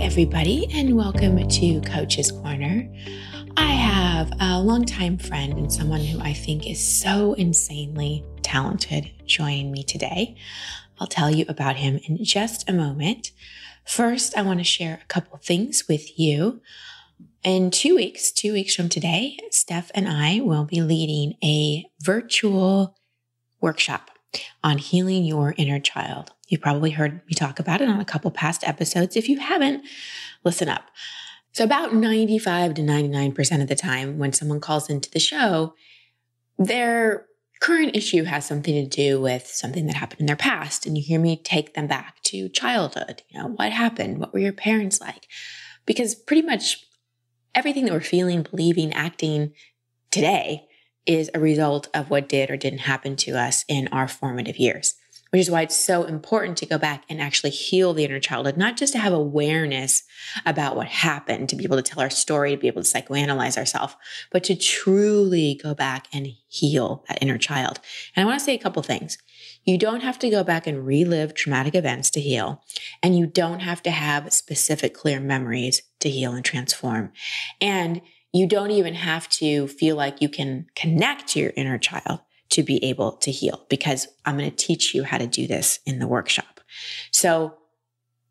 everybody, 0.00 0.66
and 0.72 0.96
welcome 0.96 1.46
to 1.46 1.80
Coach's 1.82 2.32
Corner. 2.32 2.90
I 3.58 3.66
have 3.66 4.32
a 4.40 4.58
longtime 4.58 5.18
friend 5.18 5.52
and 5.52 5.70
someone 5.70 6.00
who 6.00 6.18
I 6.20 6.32
think 6.32 6.66
is 6.66 6.80
so 6.80 7.34
insanely 7.34 8.24
talented 8.40 9.10
joining 9.26 9.70
me 9.70 9.82
today. 9.82 10.36
I'll 10.98 11.06
tell 11.06 11.30
you 11.30 11.44
about 11.50 11.76
him 11.76 12.00
in 12.08 12.24
just 12.24 12.66
a 12.66 12.72
moment. 12.72 13.32
First, 13.84 14.34
I 14.38 14.42
want 14.42 14.58
to 14.60 14.64
share 14.64 15.00
a 15.02 15.06
couple 15.06 15.36
things 15.36 15.86
with 15.86 16.18
you. 16.18 16.62
In 17.44 17.70
two 17.70 17.94
weeks, 17.94 18.32
two 18.32 18.54
weeks 18.54 18.74
from 18.74 18.88
today, 18.88 19.36
Steph 19.50 19.90
and 19.94 20.08
I 20.08 20.40
will 20.40 20.64
be 20.64 20.80
leading 20.80 21.34
a 21.44 21.84
virtual 22.02 22.96
workshop 23.60 24.10
on 24.64 24.78
healing 24.78 25.24
your 25.24 25.54
inner 25.58 25.78
child. 25.78 26.32
You've 26.50 26.60
probably 26.60 26.90
heard 26.90 27.22
me 27.26 27.34
talk 27.34 27.60
about 27.60 27.80
it 27.80 27.88
on 27.88 28.00
a 28.00 28.04
couple 28.04 28.30
past 28.32 28.66
episodes. 28.66 29.16
If 29.16 29.28
you 29.28 29.38
haven't, 29.38 29.84
listen 30.44 30.68
up. 30.68 30.82
So, 31.52 31.64
about 31.64 31.94
95 31.94 32.74
to 32.74 32.82
99% 32.82 33.62
of 33.62 33.68
the 33.68 33.76
time, 33.76 34.18
when 34.18 34.32
someone 34.32 34.60
calls 34.60 34.90
into 34.90 35.10
the 35.10 35.20
show, 35.20 35.74
their 36.58 37.26
current 37.60 37.94
issue 37.94 38.24
has 38.24 38.46
something 38.46 38.74
to 38.74 38.86
do 38.86 39.20
with 39.20 39.46
something 39.46 39.86
that 39.86 39.96
happened 39.96 40.20
in 40.20 40.26
their 40.26 40.36
past. 40.36 40.86
And 40.86 40.98
you 40.98 41.04
hear 41.04 41.20
me 41.20 41.36
take 41.36 41.74
them 41.74 41.86
back 41.86 42.20
to 42.24 42.48
childhood. 42.48 43.22
You 43.28 43.40
know, 43.40 43.48
what 43.48 43.70
happened? 43.70 44.18
What 44.18 44.32
were 44.32 44.40
your 44.40 44.52
parents 44.52 45.00
like? 45.00 45.28
Because 45.86 46.16
pretty 46.16 46.42
much 46.42 46.84
everything 47.54 47.84
that 47.84 47.92
we're 47.92 48.00
feeling, 48.00 48.42
believing, 48.42 48.92
acting 48.92 49.52
today 50.10 50.66
is 51.06 51.30
a 51.32 51.40
result 51.40 51.88
of 51.94 52.10
what 52.10 52.28
did 52.28 52.50
or 52.50 52.56
didn't 52.56 52.80
happen 52.80 53.14
to 53.16 53.38
us 53.38 53.64
in 53.68 53.88
our 53.88 54.08
formative 54.08 54.56
years 54.56 54.94
which 55.30 55.40
is 55.40 55.50
why 55.50 55.62
it's 55.62 55.76
so 55.76 56.04
important 56.04 56.56
to 56.58 56.66
go 56.66 56.78
back 56.78 57.04
and 57.08 57.20
actually 57.20 57.50
heal 57.50 57.94
the 57.94 58.04
inner 58.04 58.20
childhood, 58.20 58.56
not 58.56 58.76
just 58.76 58.92
to 58.92 58.98
have 58.98 59.12
awareness 59.12 60.02
about 60.44 60.76
what 60.76 60.88
happened, 60.88 61.48
to 61.48 61.56
be 61.56 61.64
able 61.64 61.76
to 61.76 61.82
tell 61.82 62.02
our 62.02 62.10
story, 62.10 62.50
to 62.52 62.56
be 62.56 62.66
able 62.66 62.82
to 62.82 62.88
psychoanalyze 62.88 63.56
ourselves, 63.56 63.96
but 64.30 64.44
to 64.44 64.56
truly 64.56 65.58
go 65.62 65.74
back 65.74 66.08
and 66.12 66.28
heal 66.48 67.04
that 67.08 67.22
inner 67.22 67.38
child. 67.38 67.80
And 68.14 68.22
I 68.22 68.26
want 68.26 68.38
to 68.38 68.44
say 68.44 68.54
a 68.54 68.58
couple 68.58 68.82
things. 68.82 69.18
You 69.64 69.78
don't 69.78 70.02
have 70.02 70.18
to 70.20 70.30
go 70.30 70.42
back 70.42 70.66
and 70.66 70.86
relive 70.86 71.34
traumatic 71.34 71.74
events 71.74 72.10
to 72.10 72.20
heal, 72.20 72.62
and 73.02 73.16
you 73.16 73.26
don't 73.26 73.60
have 73.60 73.82
to 73.84 73.90
have 73.90 74.32
specific 74.32 74.94
clear 74.94 75.20
memories 75.20 75.82
to 76.00 76.10
heal 76.10 76.32
and 76.32 76.44
transform. 76.44 77.12
And 77.60 78.00
you 78.32 78.46
don't 78.46 78.70
even 78.70 78.94
have 78.94 79.28
to 79.28 79.66
feel 79.68 79.96
like 79.96 80.22
you 80.22 80.28
can 80.28 80.66
connect 80.74 81.28
to 81.28 81.40
your 81.40 81.52
inner 81.56 81.78
child 81.78 82.20
to 82.50 82.62
be 82.62 82.82
able 82.84 83.12
to 83.12 83.30
heal 83.30 83.64
because 83.68 84.08
I'm 84.24 84.36
going 84.36 84.50
to 84.50 84.56
teach 84.56 84.94
you 84.94 85.04
how 85.04 85.18
to 85.18 85.26
do 85.26 85.46
this 85.46 85.80
in 85.86 85.98
the 85.98 86.06
workshop. 86.06 86.60
So 87.10 87.54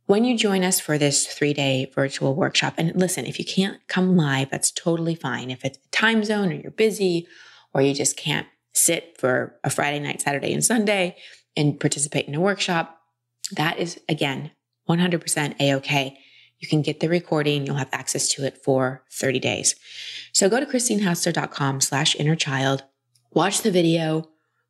when 0.06 0.25
you 0.25 0.38
join 0.38 0.64
us 0.64 0.80
for 0.80 0.98
this 0.98 1.28
three 1.28 1.53
day 1.53 1.92
virtual 1.94 2.36
workshop, 2.36 2.73
and 2.78 2.95
listen, 2.95 3.25
if 3.25 3.40
you 3.40 3.45
can't 3.45 3.80
come 3.88 4.17
live, 4.17 4.50
that's 4.50 4.72
totally 4.72 5.16
fine. 5.16 5.52
If 5.52 5.64
it's 5.64 5.78
a 5.78 5.92
time 5.92 6.23
zone 6.23 6.50
or 6.50 6.56
you're 6.56 6.72
busy 6.72 7.28
or 7.73 7.81
you 7.81 7.94
just 7.94 8.17
can't 8.17 8.47
sit 8.73 9.16
for 9.20 9.56
a 9.64 9.70
Friday 9.70 10.00
night, 10.00 10.22
Saturday, 10.22 10.53
and 10.53 10.64
Sunday 10.64 11.16
and 11.56 11.80
participate 11.80 12.28
in 12.28 12.36
a 12.36 12.42
workshop, 12.42 13.00
that 13.52 13.78
is 13.78 14.00
again 14.09 14.52
100% 14.90 15.56
a 15.59 15.75
okay. 15.75 16.17
You 16.58 16.67
can 16.67 16.81
get 16.81 17.00
the 17.00 17.08
recording. 17.08 17.66
You'll 17.66 17.75
have 17.75 17.90
access 17.94 18.28
to 18.30 18.45
it 18.45 18.64
for 18.64 19.03
30 19.12 19.40
days. 19.40 19.75
So 20.34 20.50
go 20.50 20.59
to 20.59 20.66
christinehassler.com 20.66 21.81
slash 21.81 22.16
inner 22.16 22.36
child 22.36 22.84
watch 23.31 23.61
the 23.61 23.72
video. 23.72 24.30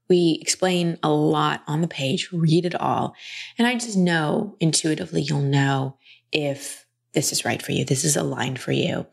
We 0.09 0.39
explain 0.41 0.97
a 1.03 1.09
lot 1.09 1.63
on 1.67 1.81
the 1.81 1.88
page, 1.88 2.31
read 2.31 2.65
it 2.65 2.75
all. 2.75 3.15
And 3.57 3.67
I 3.67 3.75
just 3.75 3.97
know 3.97 4.55
intuitively 4.59 5.21
you'll 5.21 5.41
know 5.41 5.97
if 6.31 6.85
this 7.13 7.31
is 7.31 7.45
right 7.45 7.61
for 7.61 7.71
you, 7.71 7.85
this 7.85 8.03
is 8.03 8.15
aligned 8.15 8.59
for 8.59 8.71
you. 8.71 9.05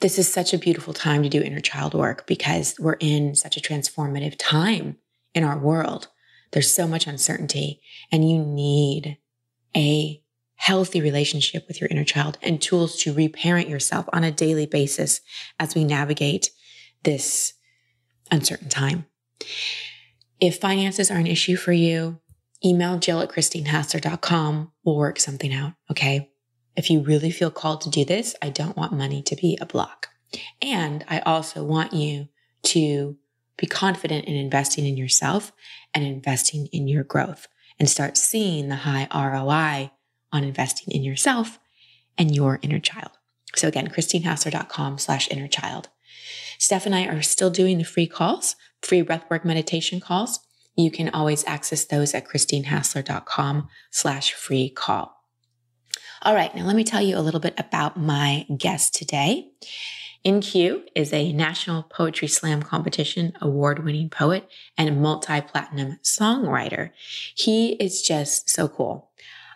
This 0.00 0.18
is 0.18 0.32
such 0.32 0.52
a 0.52 0.58
beautiful 0.58 0.92
time 0.92 1.22
to 1.22 1.28
do 1.28 1.40
inner 1.40 1.60
child 1.60 1.94
work 1.94 2.26
because 2.26 2.74
we're 2.80 2.96
in 2.98 3.36
such 3.36 3.56
a 3.56 3.60
transformative 3.60 4.34
time 4.38 4.96
in 5.34 5.44
our 5.44 5.58
world. 5.58 6.08
There's 6.50 6.74
so 6.74 6.86
much 6.86 7.06
uncertainty, 7.06 7.80
and 8.10 8.28
you 8.28 8.38
need 8.38 9.18
a 9.74 10.22
healthy 10.56 11.00
relationship 11.00 11.66
with 11.66 11.80
your 11.80 11.88
inner 11.88 12.04
child 12.04 12.38
and 12.42 12.60
tools 12.60 13.00
to 13.02 13.12
reparent 13.12 13.68
yourself 13.68 14.06
on 14.12 14.22
a 14.22 14.30
daily 14.30 14.66
basis 14.66 15.20
as 15.58 15.74
we 15.74 15.84
navigate 15.84 16.50
this 17.04 17.54
uncertain 18.32 18.68
time. 18.68 19.06
If 20.40 20.58
finances 20.58 21.10
are 21.10 21.18
an 21.18 21.28
issue 21.28 21.56
for 21.56 21.72
you, 21.72 22.18
email 22.64 22.98
jill 22.98 23.20
at 23.20 23.30
christinehassler.com. 23.30 24.72
We'll 24.84 24.96
work 24.96 25.20
something 25.20 25.54
out. 25.54 25.74
Okay. 25.90 26.32
If 26.76 26.90
you 26.90 27.02
really 27.02 27.30
feel 27.30 27.50
called 27.50 27.82
to 27.82 27.90
do 27.90 28.04
this, 28.04 28.34
I 28.42 28.48
don't 28.48 28.76
want 28.76 28.92
money 28.92 29.22
to 29.22 29.36
be 29.36 29.58
a 29.60 29.66
block. 29.66 30.08
And 30.60 31.04
I 31.08 31.20
also 31.20 31.62
want 31.62 31.92
you 31.92 32.28
to 32.64 33.16
be 33.58 33.66
confident 33.66 34.24
in 34.24 34.34
investing 34.34 34.86
in 34.86 34.96
yourself 34.96 35.52
and 35.92 36.02
investing 36.04 36.66
in 36.72 36.88
your 36.88 37.04
growth 37.04 37.46
and 37.78 37.88
start 37.88 38.16
seeing 38.16 38.68
the 38.68 38.76
high 38.76 39.06
ROI 39.14 39.90
on 40.32 40.44
investing 40.44 40.94
in 40.94 41.02
yourself 41.02 41.58
and 42.16 42.34
your 42.34 42.58
inner 42.62 42.78
child. 42.78 43.10
So 43.54 43.68
again, 43.68 43.88
christinehassler.com 43.88 44.98
slash 44.98 45.30
inner 45.30 45.48
child. 45.48 45.90
Steph 46.62 46.86
and 46.86 46.94
I 46.94 47.06
are 47.06 47.22
still 47.22 47.50
doing 47.50 47.78
the 47.78 47.84
free 47.84 48.06
calls, 48.06 48.54
free 48.82 49.02
breathwork 49.02 49.44
meditation 49.44 49.98
calls. 49.98 50.38
You 50.76 50.92
can 50.92 51.08
always 51.08 51.44
access 51.44 51.84
those 51.84 52.14
at 52.14 52.24
christinehassler.com 52.24 53.68
slash 53.90 54.32
free 54.32 54.70
call. 54.70 55.12
All 56.22 56.36
right, 56.36 56.54
now 56.54 56.64
let 56.64 56.76
me 56.76 56.84
tell 56.84 57.02
you 57.02 57.18
a 57.18 57.20
little 57.20 57.40
bit 57.40 57.54
about 57.58 57.96
my 57.96 58.46
guest 58.56 58.94
today. 58.94 59.50
In-Q 60.22 60.84
is 60.94 61.12
a 61.12 61.32
National 61.32 61.82
Poetry 61.82 62.28
Slam 62.28 62.62
Competition 62.62 63.32
award 63.40 63.84
winning 63.84 64.08
poet 64.08 64.48
and 64.78 65.02
multi 65.02 65.40
platinum 65.40 65.98
songwriter. 66.04 66.90
He 67.34 67.70
is 67.80 68.02
just 68.02 68.48
so 68.48 68.68
cool. 68.68 69.10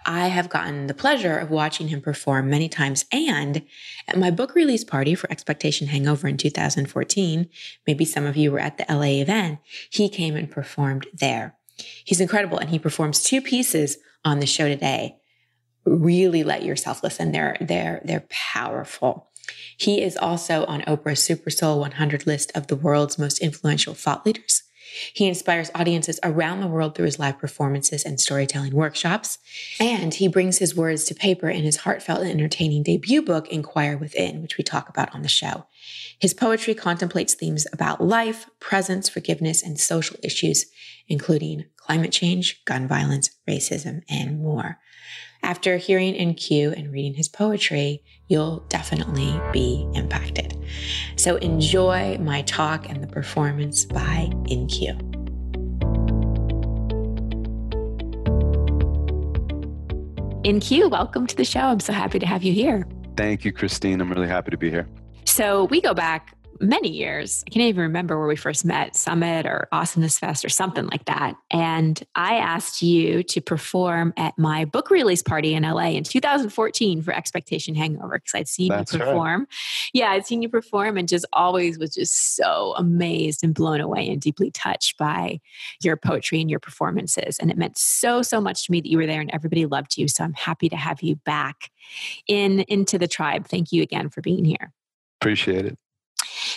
I 0.06 0.28
have 0.28 0.48
gotten 0.48 0.86
the 0.86 0.94
pleasure 0.94 1.36
of 1.36 1.50
watching 1.50 1.88
him 1.88 2.00
perform 2.00 2.48
many 2.48 2.68
times. 2.68 3.04
And 3.12 3.62
at 4.06 4.16
my 4.16 4.30
book 4.30 4.54
release 4.54 4.84
party 4.84 5.16
for 5.16 5.30
Expectation 5.30 5.88
Hangover 5.88 6.28
in 6.28 6.36
2014, 6.36 7.48
maybe 7.86 8.04
some 8.04 8.24
of 8.24 8.36
you 8.36 8.52
were 8.52 8.60
at 8.60 8.78
the 8.78 8.86
LA 8.88 9.20
event, 9.20 9.58
he 9.90 10.08
came 10.08 10.36
and 10.36 10.50
performed 10.50 11.08
there. 11.12 11.56
He's 12.04 12.20
incredible 12.20 12.58
and 12.58 12.70
he 12.70 12.78
performs 12.78 13.22
two 13.22 13.40
pieces 13.40 13.98
on 14.24 14.38
the 14.38 14.46
show 14.46 14.68
today. 14.68 15.16
Really 15.84 16.44
let 16.44 16.62
yourself 16.62 17.02
listen. 17.02 17.32
They're, 17.32 17.56
they're, 17.60 18.00
they're 18.04 18.26
powerful. 18.30 19.30
He 19.76 20.02
is 20.02 20.16
also 20.16 20.64
on 20.66 20.82
Oprah's 20.82 21.22
Super 21.22 21.50
Soul 21.50 21.80
100 21.80 22.26
list 22.26 22.50
of 22.54 22.68
the 22.68 22.76
world's 22.76 23.18
most 23.18 23.40
influential 23.40 23.94
thought 23.94 24.24
leaders. 24.24 24.62
He 25.14 25.26
inspires 25.26 25.70
audiences 25.74 26.18
around 26.22 26.60
the 26.60 26.66
world 26.66 26.94
through 26.94 27.06
his 27.06 27.18
live 27.18 27.38
performances 27.38 28.04
and 28.04 28.20
storytelling 28.20 28.74
workshops. 28.74 29.38
And 29.80 30.14
he 30.14 30.28
brings 30.28 30.58
his 30.58 30.76
words 30.76 31.04
to 31.04 31.14
paper 31.14 31.48
in 31.48 31.64
his 31.64 31.78
heartfelt 31.78 32.20
and 32.20 32.30
entertaining 32.30 32.82
debut 32.82 33.22
book, 33.22 33.48
Inquire 33.48 33.96
Within, 33.96 34.42
which 34.42 34.58
we 34.58 34.64
talk 34.64 34.88
about 34.88 35.14
on 35.14 35.22
the 35.22 35.28
show. 35.28 35.66
His 36.18 36.34
poetry 36.34 36.74
contemplates 36.74 37.34
themes 37.34 37.66
about 37.72 38.00
life, 38.00 38.46
presence, 38.60 39.08
forgiveness, 39.08 39.62
and 39.62 39.78
social 39.78 40.16
issues, 40.22 40.66
including 41.08 41.66
climate 41.76 42.12
change, 42.12 42.64
gun 42.64 42.88
violence, 42.88 43.30
racism, 43.48 44.02
and 44.08 44.40
more. 44.40 44.78
After 45.46 45.76
hearing 45.76 46.16
In-Q 46.16 46.72
and 46.72 46.92
reading 46.92 47.14
his 47.14 47.28
poetry, 47.28 48.02
you'll 48.26 48.64
definitely 48.68 49.40
be 49.52 49.88
impacted. 49.94 50.58
So 51.14 51.36
enjoy 51.36 52.18
my 52.18 52.42
talk 52.42 52.90
and 52.90 53.00
the 53.00 53.06
performance 53.06 53.84
by 53.84 54.28
In-Q. 54.48 54.98
In-Q, 60.42 60.88
welcome 60.88 61.28
to 61.28 61.36
the 61.36 61.44
show. 61.44 61.60
I'm 61.60 61.78
so 61.78 61.92
happy 61.92 62.18
to 62.18 62.26
have 62.26 62.42
you 62.42 62.53
here. 62.53 62.84
Thank 63.16 63.44
you, 63.44 63.53
Christine. 63.53 64.00
I'm 64.00 64.10
really 64.10 64.26
happy 64.26 64.50
to 64.50 64.59
be 64.59 64.68
here. 64.68 64.88
So 65.26 65.66
we 65.66 65.80
go 65.80 65.94
back 65.94 66.35
many 66.60 66.88
years. 66.88 67.44
I 67.47 67.50
can't 67.50 67.64
even 67.64 67.82
remember 67.82 68.18
where 68.18 68.28
we 68.28 68.36
first 68.36 68.64
met, 68.64 68.97
Summit 68.97 69.47
or 69.47 69.68
Awesomeness 69.72 70.18
Fest 70.18 70.44
or 70.44 70.48
something 70.48 70.86
like 70.86 71.04
that. 71.06 71.34
And 71.50 72.03
I 72.14 72.36
asked 72.36 72.82
you 72.82 73.22
to 73.24 73.41
perform 73.41 74.12
at 74.16 74.38
my 74.38 74.64
book 74.64 74.91
release 74.91 75.22
party 75.22 75.54
in 75.54 75.62
LA 75.62 75.91
in 75.91 76.04
2014 76.04 77.03
for 77.03 77.12
Expectation 77.12 77.74
Hangover 77.74 78.18
because 78.18 78.34
I'd 78.34 78.48
seen 78.48 78.68
That's 78.68 78.92
you 78.92 78.98
perform. 78.98 79.41
Right. 79.41 79.48
Yeah, 79.92 80.10
I'd 80.10 80.26
seen 80.26 80.42
you 80.42 80.48
perform 80.48 80.97
and 80.97 81.08
just 81.08 81.26
always 81.32 81.78
was 81.78 81.94
just 81.94 82.36
so 82.36 82.74
amazed 82.76 83.42
and 83.42 83.54
blown 83.54 83.80
away 83.80 84.09
and 84.09 84.20
deeply 84.20 84.50
touched 84.50 84.98
by 84.98 85.41
your 85.82 85.97
poetry 85.97 86.41
and 86.41 86.50
your 86.50 86.60
performances. 86.60 87.38
And 87.38 87.50
it 87.50 87.59
meant 87.59 87.78
so, 87.78 88.22
so 88.22 88.41
much 88.41 88.66
to 88.66 88.72
me 88.72 88.80
that 88.80 88.88
you 88.88 88.98
were 88.98 89.06
there 89.06 89.20
and 89.20 89.30
everybody 89.32 89.66
loved 89.66 89.97
you. 89.97 90.09
So 90.09 90.24
I'm 90.24 90.34
happy 90.34 90.68
to 90.68 90.76
have 90.76 91.02
you 91.02 91.16
back 91.16 91.70
in 92.26 92.60
into 92.68 92.98
the 92.98 93.09
tribe. 93.09 93.47
Thank 93.47 93.72
you 93.72 93.82
again 93.82 94.09
for 94.09 94.20
being 94.20 94.44
here. 94.44 94.72
Appreciate 95.20 95.64
it. 95.64 95.78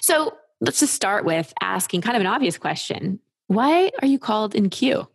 So 0.09 0.35
let's 0.59 0.79
just 0.79 0.95
start 0.95 1.23
with 1.23 1.53
asking 1.61 2.01
kind 2.01 2.17
of 2.17 2.21
an 2.21 2.25
obvious 2.25 2.57
question. 2.57 3.19
Why 3.45 3.91
are 4.01 4.07
you 4.07 4.17
called 4.17 4.55
In-Q? 4.55 5.07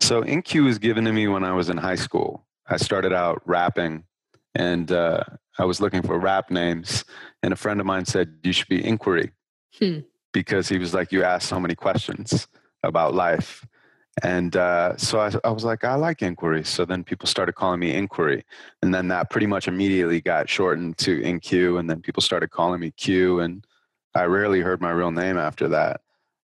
So 0.00 0.20
In-Q 0.20 0.64
was 0.64 0.78
given 0.78 1.06
to 1.06 1.12
me 1.14 1.28
when 1.28 1.44
I 1.44 1.52
was 1.54 1.70
in 1.70 1.78
high 1.78 1.94
school. 1.94 2.44
I 2.66 2.76
started 2.76 3.14
out 3.14 3.40
rapping 3.46 4.04
and 4.54 4.92
uh, 4.92 5.24
I 5.58 5.64
was 5.64 5.80
looking 5.80 6.02
for 6.02 6.18
rap 6.18 6.50
names, 6.50 7.06
and 7.42 7.54
a 7.54 7.56
friend 7.56 7.80
of 7.80 7.86
mine 7.86 8.04
said 8.04 8.34
you 8.42 8.52
should 8.52 8.68
be 8.68 8.84
Inquiry 8.84 9.32
hmm. 9.78 10.00
because 10.34 10.68
he 10.68 10.76
was 10.76 10.92
like, 10.92 11.10
you 11.10 11.24
ask 11.24 11.48
so 11.48 11.58
many 11.58 11.74
questions 11.74 12.48
about 12.82 13.14
life. 13.14 13.66
And 14.22 14.54
uh, 14.56 14.94
so 14.98 15.20
I, 15.20 15.32
I, 15.42 15.50
was 15.50 15.64
like, 15.64 15.84
I 15.84 15.94
like 15.94 16.20
inquiry. 16.20 16.64
So 16.64 16.84
then 16.84 17.02
people 17.02 17.26
started 17.26 17.54
calling 17.54 17.80
me 17.80 17.94
inquiry. 17.94 18.44
And 18.82 18.92
then 18.92 19.08
that 19.08 19.30
pretty 19.30 19.46
much 19.46 19.68
immediately 19.68 20.20
got 20.20 20.50
shortened 20.50 20.98
to 20.98 21.20
InQ. 21.20 21.78
And 21.78 21.88
then 21.88 22.02
people 22.02 22.20
started 22.20 22.50
calling 22.50 22.80
me 22.80 22.90
Q. 22.90 23.40
And 23.40 23.64
I 24.14 24.24
rarely 24.24 24.60
heard 24.60 24.80
my 24.80 24.90
real 24.90 25.10
name 25.10 25.38
after 25.38 25.68
that. 25.68 26.00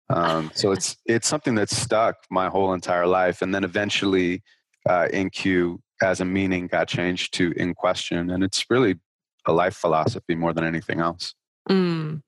Um, 0.10 0.51
so 0.54 0.71
it's, 0.71 0.98
it's 1.06 1.27
something 1.27 1.56
that's 1.56 1.75
stuck 1.75 2.18
my 2.30 2.50
whole 2.50 2.74
entire 2.74 3.07
life. 3.07 3.42
And 3.42 3.54
then 3.54 3.63
eventually 3.63 4.44
uh, 4.88 5.07
InQ 5.13 5.80
as 6.01 6.21
a 6.21 6.25
meaning 6.25 6.68
got 6.68 6.88
changed 6.88 7.33
to 7.36 7.54
in 7.56 7.74
question. 7.74 8.30
And 8.30 8.44
it's 8.44 8.65
really 8.69 9.00
a 9.45 9.54
life 9.54 9.75
philosophy 9.75 10.36
more 10.36 10.54
than 10.54 10.63
anything 10.63 11.00
else. 11.00 11.33
Mm. 11.69 12.21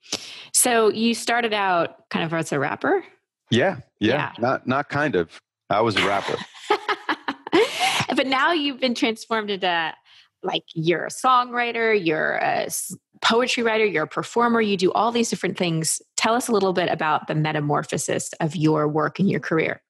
So 0.54 0.90
you 0.90 1.14
started 1.14 1.54
out 1.54 2.10
kind 2.10 2.26
of 2.26 2.34
as 2.34 2.52
a 2.52 2.60
rapper? 2.60 3.04
Yeah, 3.52 3.78
yeah, 4.00 4.14
yeah. 4.14 4.32
Not 4.40 4.68
not 4.68 4.90
kind 4.90 5.16
of. 5.16 5.40
I 5.70 5.82
was 5.82 5.96
a 5.98 6.08
rapper. 6.08 6.38
but 8.16 8.28
now 8.28 8.54
you've 8.54 8.80
been 8.80 8.96
transformed 8.96 9.50
into 9.50 9.94
like 10.44 10.64
you're 10.74 11.06
a 11.06 11.10
songwriter, 11.10 11.94
you're 12.04 12.36
a 12.36 12.68
poetry 13.25 13.63
writer, 13.63 13.83
you're 13.83 14.04
a 14.04 14.07
performer, 14.07 14.62
you 14.62 14.77
do 14.77 14.92
all 14.94 15.12
these 15.12 15.30
different 15.30 15.57
things. 15.57 16.01
Tell 16.16 16.36
us 16.36 16.48
a 16.48 16.51
little 16.51 16.74
bit 16.74 16.89
about 16.89 17.27
the 17.27 17.36
metamorphosis 17.36 18.31
of 18.39 18.56
your 18.56 18.88
work 18.88 19.19
and 19.19 19.30
your 19.30 19.39
career. 19.39 19.81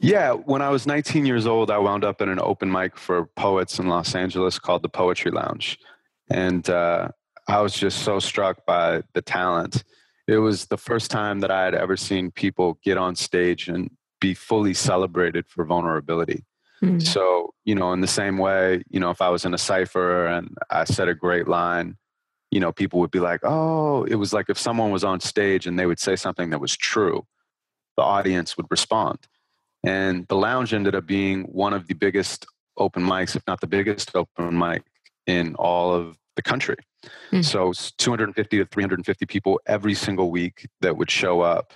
Yeah, 0.00 0.32
when 0.32 0.60
I 0.60 0.70
was 0.70 0.86
19 0.86 1.24
years 1.24 1.46
old, 1.46 1.70
I 1.70 1.78
wound 1.78 2.04
up 2.04 2.20
in 2.20 2.28
an 2.28 2.40
open 2.40 2.70
mic 2.70 2.98
for 2.98 3.26
poets 3.36 3.78
in 3.78 3.88
Los 3.88 4.14
Angeles 4.14 4.58
called 4.58 4.82
the 4.82 4.88
Poetry 4.88 5.30
Lounge. 5.30 5.78
And 6.28 6.68
uh, 6.68 7.08
I 7.48 7.60
was 7.60 7.74
just 7.74 8.02
so 8.02 8.18
struck 8.18 8.66
by 8.66 9.02
the 9.14 9.22
talent. 9.22 9.84
It 10.26 10.38
was 10.38 10.66
the 10.66 10.76
first 10.76 11.10
time 11.10 11.40
that 11.40 11.50
I 11.50 11.64
had 11.64 11.74
ever 11.74 11.96
seen 11.96 12.30
people 12.30 12.78
get 12.84 12.98
on 12.98 13.14
stage 13.14 13.68
and 13.68 13.90
be 14.20 14.34
fully 14.34 14.74
celebrated 14.74 15.46
for 15.48 15.64
vulnerability. 15.64 16.44
Mm. 16.82 17.00
So, 17.00 17.54
you 17.64 17.74
know, 17.74 17.92
in 17.92 18.00
the 18.00 18.06
same 18.06 18.36
way, 18.36 18.82
you 18.90 19.00
know, 19.00 19.10
if 19.10 19.22
I 19.22 19.28
was 19.28 19.44
in 19.44 19.54
a 19.54 19.58
cipher 19.58 20.26
and 20.26 20.56
I 20.70 20.84
said 20.84 21.08
a 21.08 21.14
great 21.14 21.48
line, 21.48 21.96
you 22.50 22.60
know, 22.60 22.72
people 22.72 23.00
would 23.00 23.10
be 23.10 23.20
like, 23.20 23.40
oh, 23.44 24.04
it 24.04 24.16
was 24.16 24.32
like 24.32 24.50
if 24.50 24.58
someone 24.58 24.90
was 24.90 25.04
on 25.04 25.20
stage 25.20 25.66
and 25.66 25.78
they 25.78 25.86
would 25.86 26.00
say 26.00 26.16
something 26.16 26.50
that 26.50 26.60
was 26.60 26.76
true, 26.76 27.26
the 27.96 28.02
audience 28.02 28.56
would 28.56 28.66
respond. 28.70 29.18
And 29.84 30.26
the 30.28 30.36
lounge 30.36 30.74
ended 30.74 30.94
up 30.94 31.06
being 31.06 31.44
one 31.44 31.72
of 31.72 31.86
the 31.86 31.94
biggest 31.94 32.46
open 32.76 33.02
mics, 33.02 33.36
if 33.36 33.42
not 33.46 33.60
the 33.60 33.66
biggest 33.66 34.14
open 34.14 34.58
mic 34.58 34.82
in 35.26 35.54
all 35.54 35.94
of 35.94 36.18
the 36.36 36.42
country. 36.42 36.76
Mm. 37.32 37.44
So 37.44 37.72
250 37.98 38.58
to 38.58 38.64
350 38.66 39.26
people 39.26 39.60
every 39.66 39.94
single 39.94 40.30
week 40.30 40.68
that 40.80 40.96
would 40.96 41.10
show 41.10 41.40
up 41.40 41.72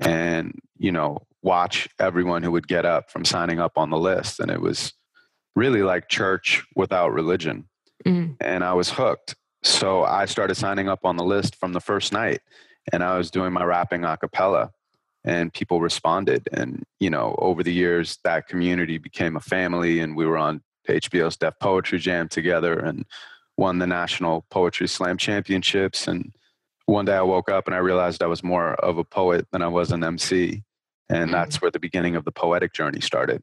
and, 0.00 0.58
you 0.78 0.90
know, 0.90 1.26
watch 1.42 1.88
everyone 2.00 2.42
who 2.42 2.50
would 2.50 2.66
get 2.66 2.84
up 2.84 3.10
from 3.10 3.24
signing 3.24 3.60
up 3.60 3.76
on 3.76 3.90
the 3.90 3.98
list. 3.98 4.40
And 4.40 4.50
it 4.50 4.60
was 4.60 4.92
really 5.54 5.82
like 5.82 6.08
church 6.08 6.64
without 6.74 7.12
religion. 7.12 7.68
Mm. 8.04 8.36
And 8.40 8.64
I 8.64 8.72
was 8.72 8.90
hooked. 8.90 9.36
So 9.64 10.04
I 10.04 10.26
started 10.26 10.56
signing 10.56 10.88
up 10.88 11.00
on 11.04 11.16
the 11.16 11.24
list 11.24 11.56
from 11.56 11.72
the 11.72 11.80
first 11.80 12.12
night 12.12 12.42
and 12.92 13.02
I 13.02 13.16
was 13.16 13.30
doing 13.30 13.52
my 13.52 13.64
rapping 13.64 14.04
a 14.04 14.16
cappella 14.16 14.70
and 15.24 15.52
people 15.52 15.80
responded. 15.80 16.48
And, 16.52 16.84
you 17.00 17.08
know, 17.08 17.34
over 17.38 17.62
the 17.62 17.72
years, 17.72 18.18
that 18.24 18.46
community 18.46 18.98
became 18.98 19.36
a 19.36 19.40
family 19.40 20.00
and 20.00 20.14
we 20.14 20.26
were 20.26 20.36
on 20.36 20.62
HBO's 20.88 21.38
Def 21.38 21.58
Poetry 21.60 21.98
Jam 21.98 22.28
together 22.28 22.78
and 22.78 23.06
won 23.56 23.78
the 23.78 23.86
National 23.86 24.44
Poetry 24.50 24.86
Slam 24.86 25.16
Championships. 25.16 26.06
And 26.06 26.34
one 26.84 27.06
day 27.06 27.16
I 27.16 27.22
woke 27.22 27.50
up 27.50 27.66
and 27.66 27.74
I 27.74 27.78
realized 27.78 28.22
I 28.22 28.26
was 28.26 28.44
more 28.44 28.74
of 28.74 28.98
a 28.98 29.04
poet 29.04 29.46
than 29.50 29.62
I 29.62 29.68
was 29.68 29.92
an 29.92 30.04
MC. 30.04 30.62
And 31.08 31.30
mm. 31.30 31.32
that's 31.32 31.62
where 31.62 31.70
the 31.70 31.80
beginning 31.80 32.16
of 32.16 32.26
the 32.26 32.32
poetic 32.32 32.74
journey 32.74 33.00
started. 33.00 33.42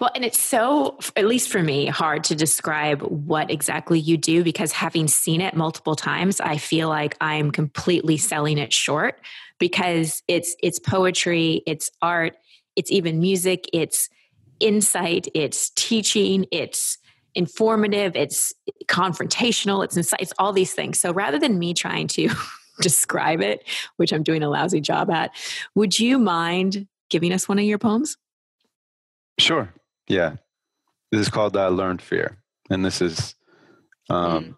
Well, 0.00 0.10
and 0.14 0.24
it's 0.24 0.38
so, 0.38 0.98
at 1.16 1.26
least 1.26 1.48
for 1.48 1.62
me, 1.62 1.86
hard 1.86 2.24
to 2.24 2.36
describe 2.36 3.02
what 3.02 3.50
exactly 3.50 3.98
you 3.98 4.16
do 4.16 4.44
because 4.44 4.72
having 4.72 5.08
seen 5.08 5.40
it 5.40 5.56
multiple 5.56 5.96
times, 5.96 6.40
I 6.40 6.56
feel 6.56 6.88
like 6.88 7.16
I'm 7.20 7.50
completely 7.50 8.16
selling 8.16 8.58
it 8.58 8.72
short 8.72 9.20
because 9.58 10.22
it's 10.28 10.54
it's 10.62 10.78
poetry, 10.78 11.62
it's 11.66 11.90
art, 12.00 12.36
it's 12.76 12.92
even 12.92 13.20
music, 13.20 13.68
it's 13.72 14.08
insight, 14.60 15.26
it's 15.34 15.70
teaching, 15.70 16.46
it's 16.52 16.98
informative, 17.34 18.14
it's 18.14 18.52
confrontational, 18.86 19.84
it's 19.84 19.96
insight, 19.96 20.20
it's 20.20 20.32
all 20.38 20.52
these 20.52 20.74
things. 20.74 20.98
So 20.98 21.12
rather 21.12 21.38
than 21.38 21.58
me 21.58 21.74
trying 21.74 22.06
to 22.08 22.28
describe 22.80 23.40
it, 23.40 23.66
which 23.96 24.12
I'm 24.12 24.22
doing 24.22 24.42
a 24.42 24.48
lousy 24.48 24.80
job 24.80 25.10
at, 25.10 25.32
would 25.74 25.98
you 25.98 26.18
mind 26.18 26.86
giving 27.10 27.32
us 27.32 27.48
one 27.48 27.58
of 27.58 27.64
your 27.64 27.78
poems? 27.78 28.16
Sure. 29.38 29.72
Yeah. 30.08 30.36
This 31.10 31.22
is 31.22 31.28
called 31.28 31.56
uh, 31.56 31.68
Learned 31.68 32.02
Fear. 32.02 32.38
And 32.70 32.84
this 32.84 33.00
is 33.00 33.34
um, 34.10 34.44
mm. 34.44 34.54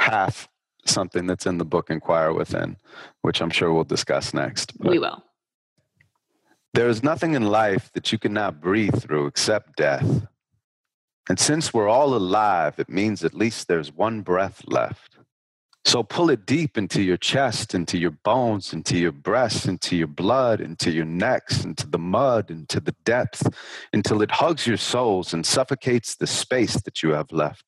half 0.00 0.48
something 0.84 1.26
that's 1.26 1.46
in 1.46 1.58
the 1.58 1.64
book 1.64 1.90
Inquire 1.90 2.32
Within, 2.32 2.76
which 3.22 3.40
I'm 3.40 3.50
sure 3.50 3.72
we'll 3.72 3.84
discuss 3.84 4.32
next. 4.32 4.78
But 4.78 4.90
we 4.90 4.98
will. 4.98 5.22
There 6.74 6.88
is 6.88 7.02
nothing 7.02 7.34
in 7.34 7.46
life 7.46 7.90
that 7.94 8.12
you 8.12 8.18
cannot 8.18 8.60
breathe 8.60 9.00
through 9.00 9.26
except 9.26 9.76
death. 9.76 10.26
And 11.28 11.38
since 11.38 11.72
we're 11.74 11.88
all 11.88 12.14
alive, 12.14 12.78
it 12.78 12.88
means 12.88 13.24
at 13.24 13.34
least 13.34 13.66
there's 13.66 13.92
one 13.92 14.20
breath 14.20 14.62
left. 14.66 15.15
So 15.86 16.02
pull 16.02 16.30
it 16.30 16.46
deep 16.46 16.76
into 16.76 17.00
your 17.00 17.16
chest, 17.16 17.72
into 17.72 17.96
your 17.96 18.10
bones, 18.10 18.72
into 18.72 18.98
your 18.98 19.12
breasts, 19.12 19.66
into 19.66 19.94
your 19.94 20.08
blood, 20.08 20.60
into 20.60 20.90
your 20.90 21.04
necks, 21.04 21.62
into 21.62 21.86
the 21.86 21.96
mud, 21.98 22.50
into 22.50 22.80
the 22.80 22.96
depth, 23.04 23.46
until 23.92 24.20
it 24.20 24.32
hugs 24.32 24.66
your 24.66 24.78
souls 24.78 25.32
and 25.32 25.46
suffocates 25.46 26.16
the 26.16 26.26
space 26.26 26.80
that 26.82 27.04
you 27.04 27.10
have 27.10 27.30
left, 27.30 27.66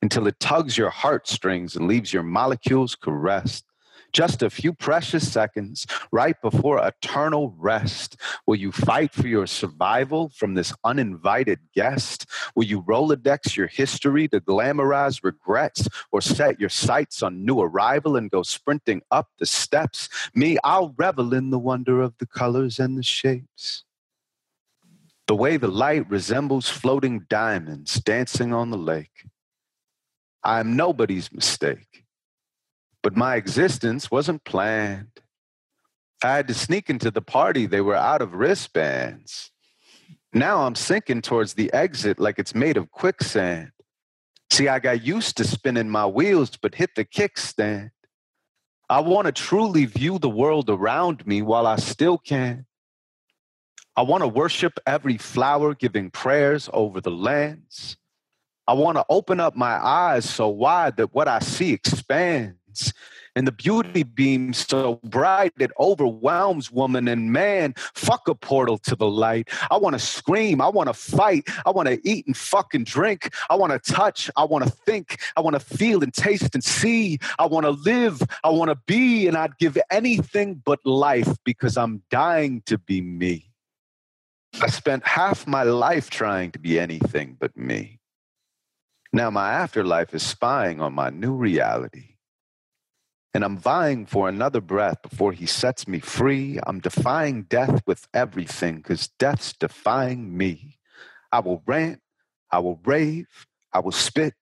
until 0.00 0.26
it 0.26 0.40
tugs 0.40 0.78
your 0.78 0.88
heartstrings 0.88 1.76
and 1.76 1.86
leaves 1.86 2.10
your 2.10 2.22
molecules 2.22 2.94
caressed. 2.94 3.66
Just 4.12 4.42
a 4.42 4.48
few 4.48 4.72
precious 4.72 5.30
seconds 5.30 5.86
right 6.12 6.40
before 6.40 6.84
eternal 6.86 7.54
rest. 7.58 8.16
Will 8.46 8.56
you 8.56 8.72
fight 8.72 9.12
for 9.12 9.28
your 9.28 9.46
survival 9.46 10.30
from 10.30 10.54
this 10.54 10.72
uninvited 10.84 11.60
guest? 11.74 12.26
Will 12.54 12.64
you 12.64 12.82
Rolodex 12.82 13.56
your 13.56 13.66
history 13.66 14.26
to 14.28 14.40
glamorize 14.40 15.22
regrets 15.22 15.86
or 16.10 16.20
set 16.20 16.58
your 16.58 16.70
sights 16.70 17.22
on 17.22 17.44
new 17.44 17.60
arrival 17.60 18.16
and 18.16 18.30
go 18.30 18.42
sprinting 18.42 19.02
up 19.10 19.28
the 19.38 19.46
steps? 19.46 20.08
Me, 20.34 20.56
I'll 20.64 20.94
revel 20.96 21.34
in 21.34 21.50
the 21.50 21.58
wonder 21.58 22.00
of 22.00 22.16
the 22.18 22.26
colors 22.26 22.78
and 22.78 22.96
the 22.96 23.02
shapes. 23.02 23.84
The 25.26 25.36
way 25.36 25.58
the 25.58 25.68
light 25.68 26.08
resembles 26.08 26.70
floating 26.70 27.26
diamonds 27.28 28.00
dancing 28.00 28.54
on 28.54 28.70
the 28.70 28.78
lake. 28.78 29.26
I 30.42 30.60
am 30.60 30.76
nobody's 30.76 31.30
mistake 31.30 32.06
but 33.08 33.16
my 33.16 33.36
existence 33.36 34.10
wasn't 34.10 34.44
planned. 34.44 35.22
I 36.22 36.36
had 36.36 36.46
to 36.48 36.52
sneak 36.52 36.90
into 36.90 37.10
the 37.10 37.22
party. 37.22 37.64
They 37.64 37.80
were 37.80 37.94
out 37.94 38.20
of 38.20 38.34
wristbands. 38.34 39.50
Now 40.34 40.66
I'm 40.66 40.74
sinking 40.74 41.22
towards 41.22 41.54
the 41.54 41.72
exit 41.72 42.20
like 42.20 42.38
it's 42.38 42.54
made 42.54 42.76
of 42.76 42.90
quicksand. 42.90 43.70
See, 44.50 44.68
I 44.68 44.78
got 44.78 45.06
used 45.06 45.38
to 45.38 45.44
spinning 45.44 45.88
my 45.88 46.04
wheels, 46.04 46.50
but 46.60 46.74
hit 46.74 46.96
the 46.96 47.04
kickstand. 47.06 47.92
I 48.90 49.00
want 49.00 49.24
to 49.24 49.32
truly 49.32 49.86
view 49.86 50.18
the 50.18 50.28
world 50.28 50.68
around 50.68 51.26
me 51.26 51.40
while 51.40 51.66
I 51.66 51.76
still 51.76 52.18
can. 52.18 52.66
I 53.96 54.02
want 54.02 54.22
to 54.22 54.28
worship 54.28 54.78
every 54.86 55.16
flower, 55.16 55.74
giving 55.74 56.10
prayers 56.10 56.68
over 56.74 57.00
the 57.00 57.10
lands. 57.10 57.96
I 58.66 58.74
want 58.74 58.98
to 58.98 59.06
open 59.08 59.40
up 59.40 59.56
my 59.56 59.82
eyes 59.82 60.28
so 60.28 60.48
wide 60.48 60.98
that 60.98 61.14
what 61.14 61.26
I 61.26 61.38
see 61.38 61.72
expands 61.72 62.58
and 63.38 63.46
the 63.46 63.52
beauty 63.52 64.02
beams 64.02 64.66
so 64.66 64.96
bright 65.04 65.52
it 65.60 65.70
overwhelms 65.78 66.72
woman 66.72 67.06
and 67.06 67.32
man. 67.32 67.74
Fuck 67.94 68.26
a 68.26 68.34
portal 68.34 68.78
to 68.78 68.96
the 68.96 69.08
light. 69.08 69.48
I 69.70 69.76
want 69.76 69.94
to 69.94 70.00
scream. 70.00 70.60
I 70.60 70.68
want 70.68 70.88
to 70.88 70.92
fight. 70.92 71.48
I 71.64 71.70
want 71.70 71.88
to 71.88 72.00
eat 72.02 72.26
and 72.26 72.36
fucking 72.36 72.84
drink. 72.84 73.32
I 73.48 73.54
want 73.54 73.72
to 73.72 73.92
touch. 73.92 74.28
I 74.36 74.44
want 74.44 74.64
to 74.64 74.70
think. 74.70 75.20
I 75.36 75.40
want 75.40 75.54
to 75.54 75.60
feel 75.60 76.02
and 76.02 76.12
taste 76.12 76.54
and 76.54 76.64
see. 76.64 77.18
I 77.38 77.46
want 77.46 77.64
to 77.64 77.70
live. 77.70 78.20
I 78.42 78.50
want 78.50 78.70
to 78.70 78.78
be. 78.86 79.28
And 79.28 79.36
I'd 79.36 79.56
give 79.58 79.78
anything 79.90 80.60
but 80.64 80.84
life 80.84 81.36
because 81.44 81.76
I'm 81.76 82.02
dying 82.10 82.62
to 82.66 82.76
be 82.76 83.00
me. 83.00 83.52
I 84.60 84.68
spent 84.68 85.06
half 85.06 85.46
my 85.46 85.62
life 85.62 86.10
trying 86.10 86.50
to 86.52 86.58
be 86.58 86.80
anything 86.80 87.36
but 87.38 87.56
me. 87.56 88.00
Now 89.12 89.30
my 89.30 89.52
afterlife 89.52 90.12
is 90.12 90.22
spying 90.22 90.80
on 90.80 90.92
my 90.92 91.10
new 91.10 91.34
reality. 91.34 92.16
And 93.34 93.44
I'm 93.44 93.58
vying 93.58 94.06
for 94.06 94.28
another 94.28 94.60
breath 94.60 95.02
before 95.02 95.32
he 95.32 95.46
sets 95.46 95.86
me 95.86 96.00
free. 96.00 96.58
I'm 96.66 96.80
defying 96.80 97.42
death 97.42 97.82
with 97.86 98.08
everything 98.14 98.76
because 98.76 99.08
death's 99.18 99.52
defying 99.52 100.36
me. 100.36 100.78
I 101.30 101.40
will 101.40 101.62
rant, 101.66 102.00
I 102.50 102.58
will 102.60 102.80
rave, 102.84 103.46
I 103.72 103.80
will 103.80 103.92
spit, 103.92 104.34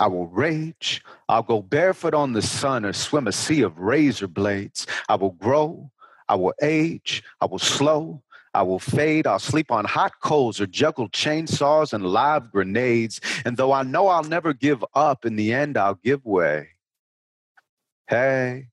I 0.00 0.06
will 0.06 0.26
rage. 0.26 1.02
I'll 1.28 1.42
go 1.42 1.62
barefoot 1.62 2.14
on 2.14 2.32
the 2.32 2.42
sun 2.42 2.84
or 2.84 2.92
swim 2.92 3.26
a 3.26 3.32
sea 3.32 3.62
of 3.62 3.78
razor 3.78 4.28
blades. 4.28 4.86
I 5.08 5.16
will 5.16 5.32
grow. 5.32 5.90
I 6.28 6.36
will 6.36 6.54
age. 6.62 7.22
I 7.40 7.46
will 7.46 7.58
slow. 7.58 8.22
I 8.54 8.62
will 8.62 8.78
fade. 8.78 9.26
I'll 9.26 9.38
sleep 9.38 9.70
on 9.70 9.84
hot 9.84 10.12
coals 10.22 10.60
or 10.60 10.66
juggle 10.66 11.08
chainsaws 11.08 11.92
and 11.92 12.04
live 12.04 12.50
grenades. 12.50 13.20
And 13.44 13.56
though 13.56 13.72
I 13.72 13.82
know 13.82 14.08
I'll 14.08 14.24
never 14.24 14.52
give 14.52 14.84
up, 14.94 15.24
in 15.24 15.36
the 15.36 15.52
end, 15.52 15.76
I'll 15.76 15.98
give 16.02 16.24
way. 16.24 16.68
Hey, 18.08 18.68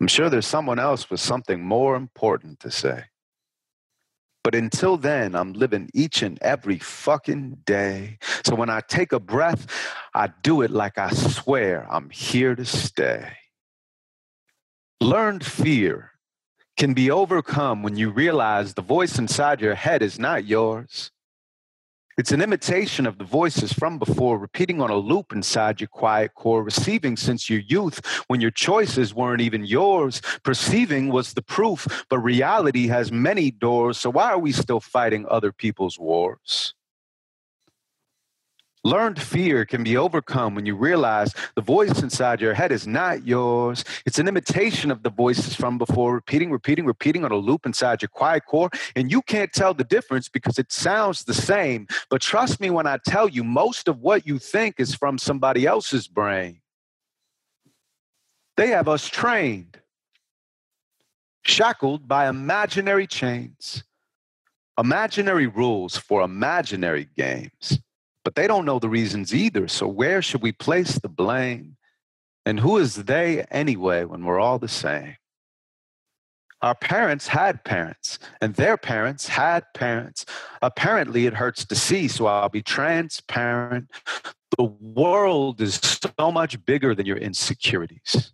I'm 0.00 0.08
sure 0.08 0.30
there's 0.30 0.46
someone 0.46 0.78
else 0.78 1.10
with 1.10 1.20
something 1.20 1.62
more 1.62 1.94
important 1.94 2.60
to 2.60 2.70
say. 2.70 3.04
But 4.42 4.54
until 4.54 4.96
then, 4.96 5.34
I'm 5.34 5.52
living 5.52 5.90
each 5.92 6.22
and 6.22 6.38
every 6.40 6.78
fucking 6.78 7.58
day. 7.66 8.16
So 8.46 8.54
when 8.54 8.70
I 8.70 8.80
take 8.80 9.12
a 9.12 9.20
breath, 9.20 9.66
I 10.14 10.28
do 10.42 10.62
it 10.62 10.70
like 10.70 10.96
I 10.96 11.10
swear 11.10 11.86
I'm 11.90 12.08
here 12.08 12.54
to 12.54 12.64
stay. 12.64 13.30
Learned 15.02 15.44
fear 15.44 16.12
can 16.78 16.94
be 16.94 17.10
overcome 17.10 17.82
when 17.82 17.96
you 17.96 18.08
realize 18.08 18.72
the 18.72 18.80
voice 18.80 19.18
inside 19.18 19.60
your 19.60 19.74
head 19.74 20.00
is 20.00 20.18
not 20.18 20.46
yours. 20.46 21.10
It's 22.18 22.32
an 22.32 22.42
imitation 22.42 23.06
of 23.06 23.18
the 23.18 23.24
voices 23.24 23.72
from 23.72 23.96
before, 23.96 24.38
repeating 24.38 24.80
on 24.80 24.90
a 24.90 24.96
loop 24.96 25.32
inside 25.32 25.80
your 25.80 25.86
quiet 25.86 26.34
core, 26.34 26.64
receiving 26.64 27.16
since 27.16 27.48
your 27.48 27.60
youth 27.60 28.04
when 28.26 28.40
your 28.40 28.50
choices 28.50 29.14
weren't 29.14 29.40
even 29.40 29.64
yours. 29.64 30.20
Perceiving 30.42 31.10
was 31.10 31.34
the 31.34 31.42
proof, 31.42 31.86
but 32.10 32.18
reality 32.18 32.88
has 32.88 33.12
many 33.12 33.52
doors, 33.52 33.98
so 33.98 34.10
why 34.10 34.32
are 34.32 34.38
we 34.40 34.50
still 34.50 34.80
fighting 34.80 35.26
other 35.30 35.52
people's 35.52 35.96
wars? 35.96 36.74
Learned 38.84 39.20
fear 39.20 39.64
can 39.64 39.82
be 39.82 39.96
overcome 39.96 40.54
when 40.54 40.64
you 40.64 40.76
realize 40.76 41.34
the 41.56 41.60
voice 41.60 42.00
inside 42.00 42.40
your 42.40 42.54
head 42.54 42.70
is 42.70 42.86
not 42.86 43.26
yours. 43.26 43.84
It's 44.06 44.20
an 44.20 44.28
imitation 44.28 44.92
of 44.92 45.02
the 45.02 45.10
voices 45.10 45.54
from 45.54 45.78
before, 45.78 46.14
repeating, 46.14 46.52
repeating, 46.52 46.86
repeating 46.86 47.24
on 47.24 47.32
a 47.32 47.36
loop 47.36 47.66
inside 47.66 48.02
your 48.02 48.08
quiet 48.08 48.46
core. 48.46 48.70
And 48.94 49.10
you 49.10 49.20
can't 49.22 49.52
tell 49.52 49.74
the 49.74 49.84
difference 49.84 50.28
because 50.28 50.58
it 50.60 50.70
sounds 50.70 51.24
the 51.24 51.34
same. 51.34 51.88
But 52.08 52.20
trust 52.20 52.60
me 52.60 52.70
when 52.70 52.86
I 52.86 52.98
tell 53.04 53.28
you, 53.28 53.42
most 53.42 53.88
of 53.88 53.98
what 53.98 54.26
you 54.26 54.38
think 54.38 54.76
is 54.78 54.94
from 54.94 55.18
somebody 55.18 55.66
else's 55.66 56.06
brain. 56.06 56.60
They 58.56 58.68
have 58.68 58.88
us 58.88 59.08
trained, 59.08 59.80
shackled 61.42 62.06
by 62.06 62.28
imaginary 62.28 63.08
chains, 63.08 63.82
imaginary 64.78 65.46
rules 65.48 65.96
for 65.96 66.22
imaginary 66.22 67.08
games 67.16 67.80
but 68.24 68.34
they 68.34 68.46
don't 68.46 68.64
know 68.64 68.78
the 68.78 68.88
reasons 68.88 69.34
either. 69.34 69.68
So 69.68 69.86
where 69.86 70.22
should 70.22 70.42
we 70.42 70.52
place 70.52 70.98
the 70.98 71.08
blame? 71.08 71.76
And 72.44 72.60
who 72.60 72.78
is 72.78 72.94
they 72.94 73.42
anyway 73.50 74.04
when 74.04 74.24
we're 74.24 74.40
all 74.40 74.58
the 74.58 74.68
same? 74.68 75.16
Our 76.60 76.74
parents 76.74 77.28
had 77.28 77.62
parents, 77.62 78.18
and 78.40 78.54
their 78.54 78.76
parents 78.76 79.28
had 79.28 79.64
parents. 79.74 80.26
Apparently, 80.60 81.26
it 81.26 81.34
hurts 81.34 81.64
to 81.66 81.76
see, 81.76 82.08
so 82.08 82.26
I'll 82.26 82.48
be 82.48 82.62
transparent. 82.62 83.90
The 84.56 84.64
world 84.64 85.60
is 85.60 85.74
so 85.76 86.32
much 86.32 86.64
bigger 86.64 86.96
than 86.96 87.06
your 87.06 87.16
insecurities. 87.16 88.32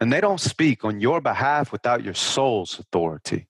And 0.00 0.12
they 0.12 0.20
don't 0.20 0.40
speak 0.40 0.84
on 0.84 1.00
your 1.00 1.20
behalf 1.20 1.72
without 1.72 2.04
your 2.04 2.14
soul's 2.14 2.78
authority. 2.78 3.48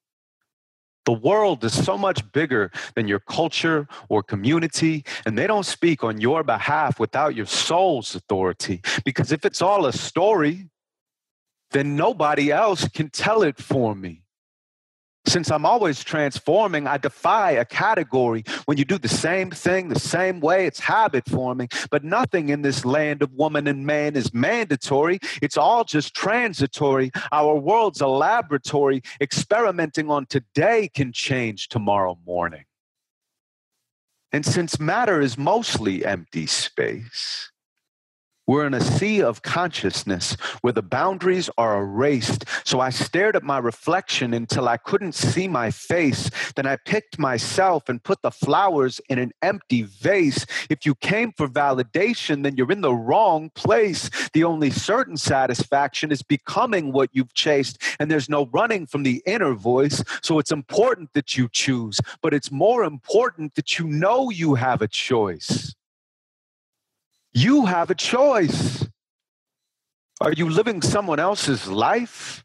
The 1.05 1.13
world 1.13 1.65
is 1.65 1.85
so 1.85 1.99
much 1.99 2.31
bigger 2.33 2.71
than 2.95 3.09
your 3.09 3.19
culture 3.19 3.89
or 4.09 4.23
community, 4.23 5.05
and 5.27 5.37
they 5.37 5.47
don't 5.47 5.67
speak 5.67 6.05
on 6.05 6.21
your 6.21 6.45
behalf 6.45 7.01
without 7.01 7.35
your 7.35 7.47
soul's 7.47 8.15
authority. 8.15 8.81
Because 9.05 9.33
if 9.33 9.45
it's 9.45 9.61
all 9.61 9.87
a 9.87 9.93
story, 9.93 10.69
then 11.73 11.97
nobody 11.97 12.53
else 12.53 12.87
can 12.89 13.11
tell 13.11 13.43
it 13.43 13.59
for 13.59 13.95
me. 13.95 14.22
Since 15.25 15.53
I'm 15.53 15.65
always 15.65 16.03
transforming, 16.03 16.89
I 16.89 16.97
defy 16.97 17.53
a 17.53 17.65
category. 17.65 18.45
When 18.65 18.77
you 18.77 18.85
do 18.85 18.99
the 18.99 19.09
same 19.09 19.51
thing 19.51 19.89
the 19.89 20.01
same 20.01 20.41
way, 20.41 20.67
it's 20.67 20.81
habit 20.81 21.29
forming. 21.29 21.69
But 21.91 22.03
nothing 22.03 22.49
in 22.49 22.63
this 22.63 22.85
land 22.85 23.23
of 23.23 23.33
woman 23.33 23.69
and 23.69 23.87
man 23.87 24.17
is 24.17 24.35
mandatory. 24.35 25.21
It's 25.41 25.57
all 25.57 25.85
just 25.85 26.15
transitory. 26.15 27.13
Our 27.31 27.55
world's 27.55 28.01
a 28.01 28.09
laboratory. 28.09 29.03
Experimenting 29.21 30.11
on 30.11 30.27
today 30.27 30.91
can 30.93 31.13
change 31.13 31.69
tomorrow 31.69 32.19
morning. 32.27 32.65
And 34.33 34.45
since 34.45 34.81
matter 34.81 35.21
is 35.21 35.39
mostly 35.39 36.05
empty 36.05 36.47
space, 36.47 37.52
we're 38.47 38.67
in 38.67 38.75
a 38.75 38.81
sea 38.81 39.23
of 39.23 39.43
consciousness 39.43 40.37
where 40.63 40.73
the 40.73 40.83
boundaries 40.83 41.49
are 41.57 41.81
erased. 41.81 42.45
So 42.65 42.81
I 42.81 42.91
stared 42.91 43.37
at 43.37 43.43
my 43.43 43.59
reflection 43.59 44.35
until 44.35 44.69
I 44.69 44.77
couldn't 44.77 45.15
see 45.15 45.47
my 45.47 45.71
face. 45.71 46.31
Then 46.57 46.67
I 46.67 46.77
picked 46.77 47.19
myself 47.19 47.89
and 47.89 48.03
put 48.03 48.23
the 48.23 48.31
flowers 48.31 49.01
in 49.09 49.19
an 49.19 49.33
empty 49.43 49.83
vase. 49.83 50.45
If 50.69 50.85
you 50.85 50.95
came 50.97 51.33
for 51.33 51.47
validation, 51.47 52.43
then 52.43 52.57
you're 52.57 52.73
in 52.73 52.81
the 52.81 52.95
wrong 52.95 53.51
place. 53.55 54.11
The 54.33 54.45
only 54.45 54.71
certain 54.71 55.17
satisfaction 55.17 56.11
is 56.11 56.23
becoming 56.23 56.93
what 56.93 57.11
you've 57.13 57.35
chased, 57.35 57.81
and 57.99 58.11
there's 58.11 58.29
no 58.29 58.47
running 58.47 58.87
from 58.87 59.05
the 59.05 59.23
inner 59.27 59.55
voice. 59.55 60.03
So 60.23 60.39
it's 60.39 60.53
important 60.53 61.11
that 61.15 61.37
you 61.37 61.49
choose, 61.53 62.01
but 62.23 62.35
it's 62.35 62.51
more 62.51 62.83
important 62.83 63.55
that 63.55 63.79
you 63.79 63.87
know 63.87 64.31
you 64.31 64.55
have 64.55 64.83
a 64.83 64.89
choice. 64.89 65.75
You 67.35 67.67
have 67.67 67.91
a 67.91 67.95
choice. 67.95 68.87
Are 70.21 70.33
you 70.33 70.49
living 70.49 70.83
someone 70.83 71.19
else's 71.19 71.67
life? 71.67 72.45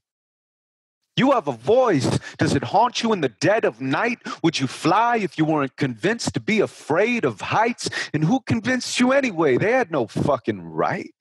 You 1.18 1.32
have 1.32 1.48
a 1.48 1.52
voice. 1.52 2.20
Does 2.38 2.56
it 2.56 2.64
haunt 2.64 3.02
you 3.02 3.12
in 3.12 3.22
the 3.22 3.30
dead 3.30 3.66
of 3.66 3.82
night? 3.82 4.20
Would 4.44 4.60
you 4.60 4.68
fly 4.68 5.18
if 5.18 5.38
you 5.38 5.46
weren't 5.46 5.76
convinced 5.76 6.36
to 6.36 6.40
be 6.40 6.60
afraid 6.60 7.26
of 7.26 7.42
heights? 7.42 7.90
And 8.14 8.24
who 8.24 8.40
convinced 8.42 9.00
you 9.00 9.12
anyway? 9.12 9.58
They 9.58 9.72
had 9.72 9.92
no 9.92 10.06
fucking 10.08 10.62
right. 10.62 11.14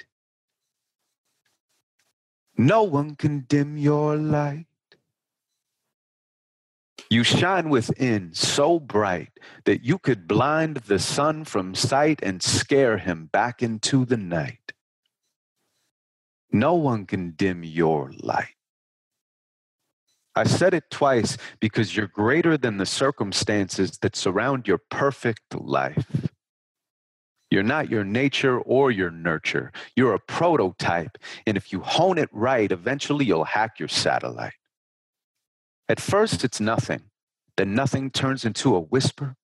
No 2.58 2.82
one 2.82 3.16
can 3.16 3.40
dim 3.40 3.76
your 3.78 4.16
light. 4.16 4.66
You 7.08 7.22
shine 7.22 7.68
within 7.68 8.34
so 8.34 8.80
bright 8.80 9.30
that 9.64 9.84
you 9.84 9.98
could 9.98 10.26
blind 10.26 10.78
the 10.78 10.98
sun 10.98 11.44
from 11.44 11.74
sight 11.74 12.20
and 12.22 12.42
scare 12.42 12.98
him 12.98 13.26
back 13.26 13.62
into 13.62 14.04
the 14.04 14.16
night. 14.16 14.72
No 16.50 16.74
one 16.74 17.06
can 17.06 17.32
dim 17.32 17.62
your 17.62 18.12
light. 18.20 18.54
I 20.34 20.44
said 20.44 20.74
it 20.74 20.90
twice 20.90 21.38
because 21.60 21.96
you're 21.96 22.08
greater 22.08 22.58
than 22.58 22.76
the 22.76 22.86
circumstances 22.86 23.98
that 24.02 24.16
surround 24.16 24.68
your 24.68 24.80
perfect 24.90 25.54
life. 25.54 26.28
You're 27.50 27.62
not 27.62 27.88
your 27.88 28.04
nature 28.04 28.58
or 28.58 28.90
your 28.90 29.10
nurture. 29.10 29.72
You're 29.94 30.14
a 30.14 30.20
prototype. 30.20 31.16
And 31.46 31.56
if 31.56 31.72
you 31.72 31.80
hone 31.80 32.18
it 32.18 32.28
right, 32.32 32.70
eventually 32.70 33.24
you'll 33.24 33.44
hack 33.44 33.78
your 33.78 33.88
satellite. 33.88 34.52
At 35.88 36.00
first, 36.00 36.44
it's 36.44 36.60
nothing. 36.60 37.02
Then 37.56 37.74
nothing 37.74 38.10
turns 38.10 38.44
into 38.44 38.74
a 38.74 38.80
whisper. 38.80 39.36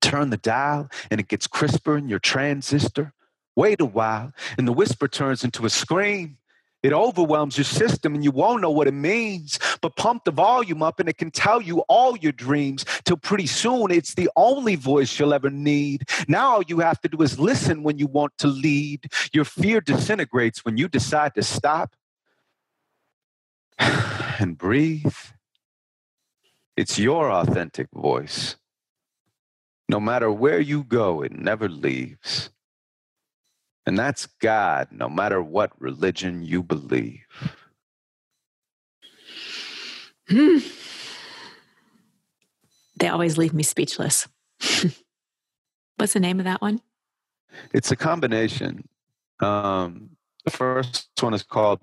Turn 0.00 0.30
the 0.30 0.36
dial, 0.36 0.88
and 1.10 1.20
it 1.20 1.28
gets 1.28 1.46
crisper 1.46 1.96
in 1.96 2.08
your 2.08 2.20
transistor. 2.20 3.12
Wait 3.56 3.80
a 3.80 3.84
while, 3.84 4.32
and 4.56 4.68
the 4.68 4.72
whisper 4.72 5.08
turns 5.08 5.42
into 5.42 5.66
a 5.66 5.70
scream. 5.70 6.38
It 6.82 6.92
overwhelms 6.92 7.58
your 7.58 7.64
system 7.64 8.14
and 8.14 8.22
you 8.22 8.30
won't 8.30 8.62
know 8.62 8.70
what 8.70 8.86
it 8.86 8.94
means. 8.94 9.58
But 9.82 9.96
pump 9.96 10.24
the 10.24 10.30
volume 10.30 10.82
up 10.82 11.00
and 11.00 11.08
it 11.08 11.18
can 11.18 11.32
tell 11.32 11.60
you 11.60 11.80
all 11.88 12.16
your 12.16 12.30
dreams 12.30 12.84
till 13.04 13.16
pretty 13.16 13.48
soon 13.48 13.90
it's 13.90 14.14
the 14.14 14.30
only 14.36 14.76
voice 14.76 15.18
you'll 15.18 15.34
ever 15.34 15.50
need. 15.50 16.08
Now 16.28 16.54
all 16.54 16.62
you 16.62 16.78
have 16.78 17.00
to 17.00 17.08
do 17.08 17.20
is 17.22 17.40
listen 17.40 17.82
when 17.82 17.98
you 17.98 18.06
want 18.06 18.38
to 18.38 18.46
lead. 18.46 19.06
Your 19.32 19.44
fear 19.44 19.80
disintegrates 19.80 20.64
when 20.64 20.76
you 20.76 20.86
decide 20.86 21.34
to 21.34 21.42
stop 21.42 21.96
and 23.78 24.56
breathe. 24.56 25.16
It's 26.78 26.96
your 26.96 27.28
authentic 27.28 27.88
voice. 27.92 28.54
No 29.88 29.98
matter 29.98 30.30
where 30.30 30.60
you 30.60 30.84
go, 30.84 31.22
it 31.22 31.32
never 31.32 31.68
leaves. 31.68 32.50
And 33.84 33.98
that's 33.98 34.26
God, 34.40 34.86
no 34.92 35.08
matter 35.08 35.42
what 35.42 35.72
religion 35.80 36.44
you 36.44 36.62
believe. 36.62 37.26
Hmm. 40.28 40.58
They 43.00 43.08
always 43.08 43.36
leave 43.36 43.54
me 43.54 43.64
speechless. 43.64 44.28
What's 45.96 46.12
the 46.12 46.20
name 46.20 46.38
of 46.38 46.44
that 46.44 46.62
one? 46.62 46.80
It's 47.74 47.90
a 47.90 47.96
combination. 47.96 48.88
Um, 49.40 50.10
the 50.44 50.52
first 50.52 51.08
one 51.18 51.34
is 51.34 51.42
called 51.42 51.80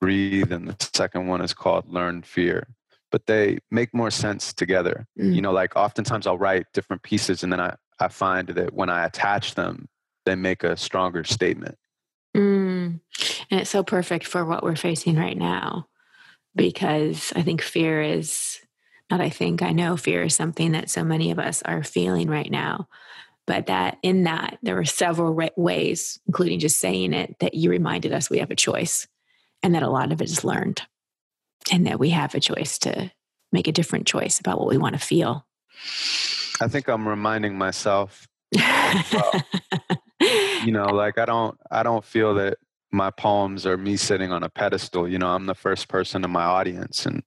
Breathe, 0.00 0.52
and 0.52 0.68
the 0.68 0.90
second 0.94 1.26
one 1.26 1.42
is 1.42 1.52
called 1.52 1.86
Learn 1.86 2.22
Fear 2.22 2.66
but 3.12 3.26
they 3.26 3.58
make 3.70 3.94
more 3.94 4.10
sense 4.10 4.52
together. 4.52 5.06
Mm. 5.20 5.34
You 5.36 5.42
know, 5.42 5.52
like 5.52 5.76
oftentimes 5.76 6.26
I'll 6.26 6.38
write 6.38 6.66
different 6.72 7.02
pieces 7.02 7.44
and 7.44 7.52
then 7.52 7.60
I, 7.60 7.76
I 8.00 8.08
find 8.08 8.48
that 8.48 8.72
when 8.72 8.88
I 8.88 9.04
attach 9.04 9.54
them, 9.54 9.88
they 10.24 10.34
make 10.34 10.64
a 10.64 10.76
stronger 10.76 11.22
statement. 11.22 11.76
Mm. 12.34 13.00
And 13.50 13.60
it's 13.60 13.70
so 13.70 13.84
perfect 13.84 14.26
for 14.26 14.44
what 14.44 14.64
we're 14.64 14.74
facing 14.74 15.16
right 15.16 15.36
now 15.36 15.86
because 16.56 17.32
I 17.36 17.42
think 17.42 17.60
fear 17.60 18.02
is 18.02 18.58
not 19.10 19.20
I 19.20 19.28
think 19.28 19.60
I 19.62 19.72
know 19.72 19.96
fear 19.98 20.22
is 20.22 20.34
something 20.34 20.72
that 20.72 20.88
so 20.88 21.04
many 21.04 21.30
of 21.30 21.38
us 21.38 21.62
are 21.62 21.84
feeling 21.84 22.28
right 22.28 22.50
now. 22.50 22.88
But 23.46 23.66
that 23.66 23.98
in 24.02 24.22
that 24.22 24.58
there 24.62 24.76
were 24.76 24.84
several 24.84 25.36
ways, 25.56 26.18
including 26.26 26.60
just 26.60 26.80
saying 26.80 27.12
it, 27.12 27.36
that 27.40 27.54
you 27.54 27.70
reminded 27.70 28.12
us 28.12 28.30
we 28.30 28.38
have 28.38 28.52
a 28.52 28.56
choice 28.56 29.06
and 29.62 29.74
that 29.74 29.82
a 29.82 29.90
lot 29.90 30.12
of 30.12 30.22
it 30.22 30.30
is 30.30 30.44
learned 30.44 30.82
and 31.70 31.86
that 31.86 31.98
we 31.98 32.10
have 32.10 32.34
a 32.34 32.40
choice 32.40 32.78
to 32.80 33.10
make 33.52 33.68
a 33.68 33.72
different 33.72 34.06
choice 34.06 34.40
about 34.40 34.58
what 34.58 34.68
we 34.68 34.78
want 34.78 34.94
to 34.94 35.06
feel. 35.06 35.46
I 36.60 36.68
think 36.68 36.88
I'm 36.88 37.06
reminding 37.08 37.56
myself 37.56 38.26
well. 39.12 39.32
you 40.20 40.72
know, 40.72 40.86
like 40.86 41.18
I 41.18 41.24
don't 41.24 41.58
I 41.70 41.82
don't 41.82 42.04
feel 42.04 42.34
that 42.34 42.58
my 42.90 43.10
poems 43.10 43.66
are 43.66 43.76
me 43.76 43.96
sitting 43.96 44.32
on 44.32 44.42
a 44.42 44.48
pedestal. 44.48 45.08
You 45.08 45.18
know, 45.18 45.28
I'm 45.28 45.46
the 45.46 45.54
first 45.54 45.88
person 45.88 46.24
in 46.24 46.30
my 46.30 46.44
audience 46.44 47.06
and 47.06 47.22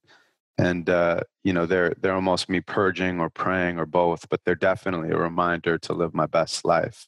and 0.58 0.88
uh, 0.88 1.20
you 1.44 1.52
know 1.52 1.66
they're 1.66 1.94
they're 2.00 2.14
almost 2.14 2.48
me 2.48 2.60
purging 2.60 3.20
or 3.20 3.28
praying 3.28 3.78
or 3.78 3.86
both, 3.86 4.28
but 4.28 4.40
they're 4.44 4.54
definitely 4.54 5.10
a 5.10 5.18
reminder 5.18 5.78
to 5.78 5.92
live 5.92 6.14
my 6.14 6.26
best 6.26 6.64
life. 6.64 7.06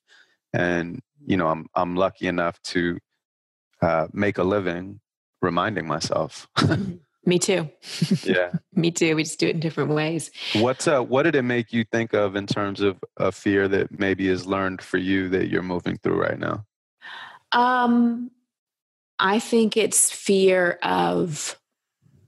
And 0.52 1.00
you 1.24 1.36
know, 1.36 1.48
I'm 1.48 1.66
I'm 1.74 1.96
lucky 1.96 2.26
enough 2.26 2.60
to 2.64 2.98
uh, 3.80 4.08
make 4.12 4.38
a 4.38 4.44
living 4.44 5.00
reminding 5.40 5.86
myself. 5.86 6.48
Me 7.24 7.38
too. 7.38 7.68
Yeah. 8.24 8.52
Me 8.74 8.90
too. 8.90 9.16
We 9.16 9.24
just 9.24 9.38
do 9.38 9.48
it 9.48 9.54
in 9.54 9.60
different 9.60 9.90
ways. 9.90 10.30
What's 10.54 10.86
uh 10.88 11.00
what 11.02 11.24
did 11.24 11.34
it 11.34 11.42
make 11.42 11.72
you 11.72 11.84
think 11.84 12.14
of 12.14 12.36
in 12.36 12.46
terms 12.46 12.80
of 12.80 12.98
a 13.16 13.32
fear 13.32 13.68
that 13.68 13.98
maybe 13.98 14.28
is 14.28 14.46
learned 14.46 14.80
for 14.80 14.98
you 14.98 15.28
that 15.30 15.48
you're 15.48 15.62
moving 15.62 15.98
through 15.98 16.20
right 16.20 16.38
now? 16.38 16.64
Um 17.52 18.30
I 19.18 19.40
think 19.40 19.76
it's 19.76 20.12
fear 20.12 20.78
of 20.82 21.58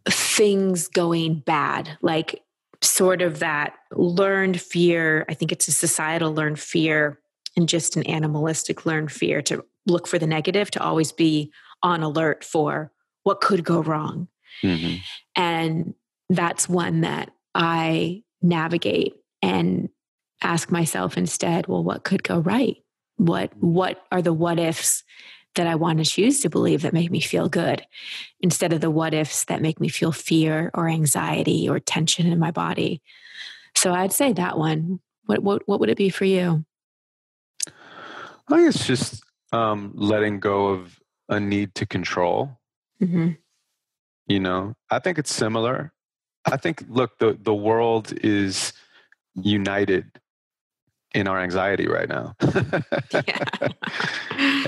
things 0.09 0.89
going 0.89 1.41
bad, 1.41 1.97
like 2.03 2.43
sort 2.83 3.23
of 3.23 3.39
that 3.41 3.75
learned 3.93 4.61
fear. 4.61 5.25
I 5.29 5.35
think 5.35 5.53
it's 5.53 5.69
a 5.69 5.73
societal 5.73 6.35
learned 6.35 6.59
fear 6.59 7.21
and 7.57 7.69
just 7.69 7.97
an 7.97 8.07
animalistic 8.07 8.87
learned 8.87 9.13
fear 9.13 9.43
to 9.43 9.65
look 9.87 10.07
for 10.07 10.19
the 10.19 10.27
negative, 10.27 10.71
to 10.73 10.83
always 10.83 11.13
be 11.13 11.53
on 11.83 12.03
alert 12.03 12.45
for 12.45 12.93
what 13.23 13.41
could 13.41 13.65
go 13.65 13.81
wrong. 13.81 14.29
Mm-hmm. 14.63 14.97
And 15.37 15.95
that's 16.29 16.69
one 16.69 17.03
that 17.03 17.31
I 17.55 18.23
navigate 18.43 19.15
and 19.43 19.89
ask 20.43 20.71
myself 20.71 21.17
instead, 21.17 21.67
well, 21.67 21.85
what 21.85 22.05
could 22.05 22.23
go 22.23 22.39
right? 22.39 22.77
What 23.17 23.53
what 23.59 24.03
are 24.11 24.23
the 24.23 24.33
what 24.33 24.59
ifs 24.59 25.03
that 25.57 25.67
I 25.67 25.75
want 25.75 25.99
to 25.99 26.05
choose 26.05 26.41
to 26.41 26.51
believe 26.51 26.83
that 26.83 26.93
make 26.93 27.11
me 27.11 27.21
feel 27.21 27.49
good 27.49 27.85
instead 28.41 28.73
of 28.73 28.81
the 28.81 28.91
what 28.91 29.15
ifs 29.15 29.45
that 29.45 29.61
make 29.61 29.81
me 29.81 29.89
feel 29.89 30.13
fear 30.13 30.71
or 30.75 30.89
anxiety 30.89 31.69
or 31.69 31.81
tension 31.81 32.27
in 32.31 32.39
my 32.39 32.51
body. 32.51 33.03
So 33.77 33.93
I'd 33.93 34.13
say 34.13 34.33
that 34.33 34.59
one. 34.59 35.01
What 35.27 35.43
what 35.43 35.63
what 35.67 35.81
would 35.81 35.91
it 35.91 35.97
be 35.97 36.11
for 36.11 36.25
you? 36.25 36.65
I 37.67 38.57
think 38.57 38.69
it's 38.69 38.87
just 38.87 39.23
um, 39.53 39.93
letting 39.95 40.41
go 40.41 40.69
of 40.69 40.99
a 41.29 41.39
need 41.39 41.75
to 41.77 41.87
control. 41.87 42.59
Mm-hmm. 43.01 43.33
You 44.31 44.39
know, 44.39 44.75
I 44.89 45.01
think 45.01 45.19
it's 45.19 45.35
similar. 45.35 45.93
I 46.47 46.57
think, 46.57 46.85
look, 46.89 47.19
the, 47.19 47.37
the 47.43 47.53
world 47.53 48.13
is 48.23 48.73
united 49.35 50.07
in 51.13 51.27
our 51.27 51.41
anxiety 51.41 51.89
right 51.89 52.09
now. 52.09 52.37